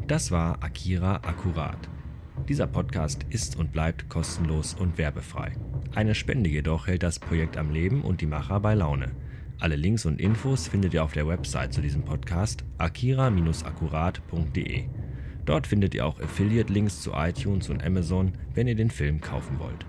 Das 0.07 0.31
war 0.31 0.63
Akira 0.63 1.15
Akkurat. 1.17 1.77
Dieser 2.47 2.67
Podcast 2.67 3.25
ist 3.29 3.57
und 3.57 3.71
bleibt 3.71 4.09
kostenlos 4.09 4.73
und 4.73 4.97
werbefrei. 4.97 5.53
Eine 5.93 6.15
Spende 6.15 6.49
jedoch 6.49 6.87
hält 6.87 7.03
das 7.03 7.19
Projekt 7.19 7.57
am 7.57 7.71
Leben 7.71 8.01
und 8.01 8.21
die 8.21 8.25
Macher 8.25 8.59
bei 8.59 8.73
Laune. 8.73 9.11
Alle 9.59 9.75
Links 9.75 10.05
und 10.05 10.19
Infos 10.19 10.67
findet 10.67 10.93
ihr 10.93 11.03
auf 11.03 11.13
der 11.13 11.27
Website 11.27 11.73
zu 11.73 11.81
diesem 11.81 12.03
Podcast 12.03 12.63
akira-akkurat.de. 12.77 14.83
Dort 15.45 15.67
findet 15.67 15.93
ihr 15.93 16.05
auch 16.05 16.19
Affiliate-Links 16.19 17.01
zu 17.01 17.11
iTunes 17.13 17.69
und 17.69 17.83
Amazon, 17.83 18.33
wenn 18.53 18.67
ihr 18.67 18.75
den 18.75 18.89
Film 18.89 19.21
kaufen 19.21 19.59
wollt. 19.59 19.85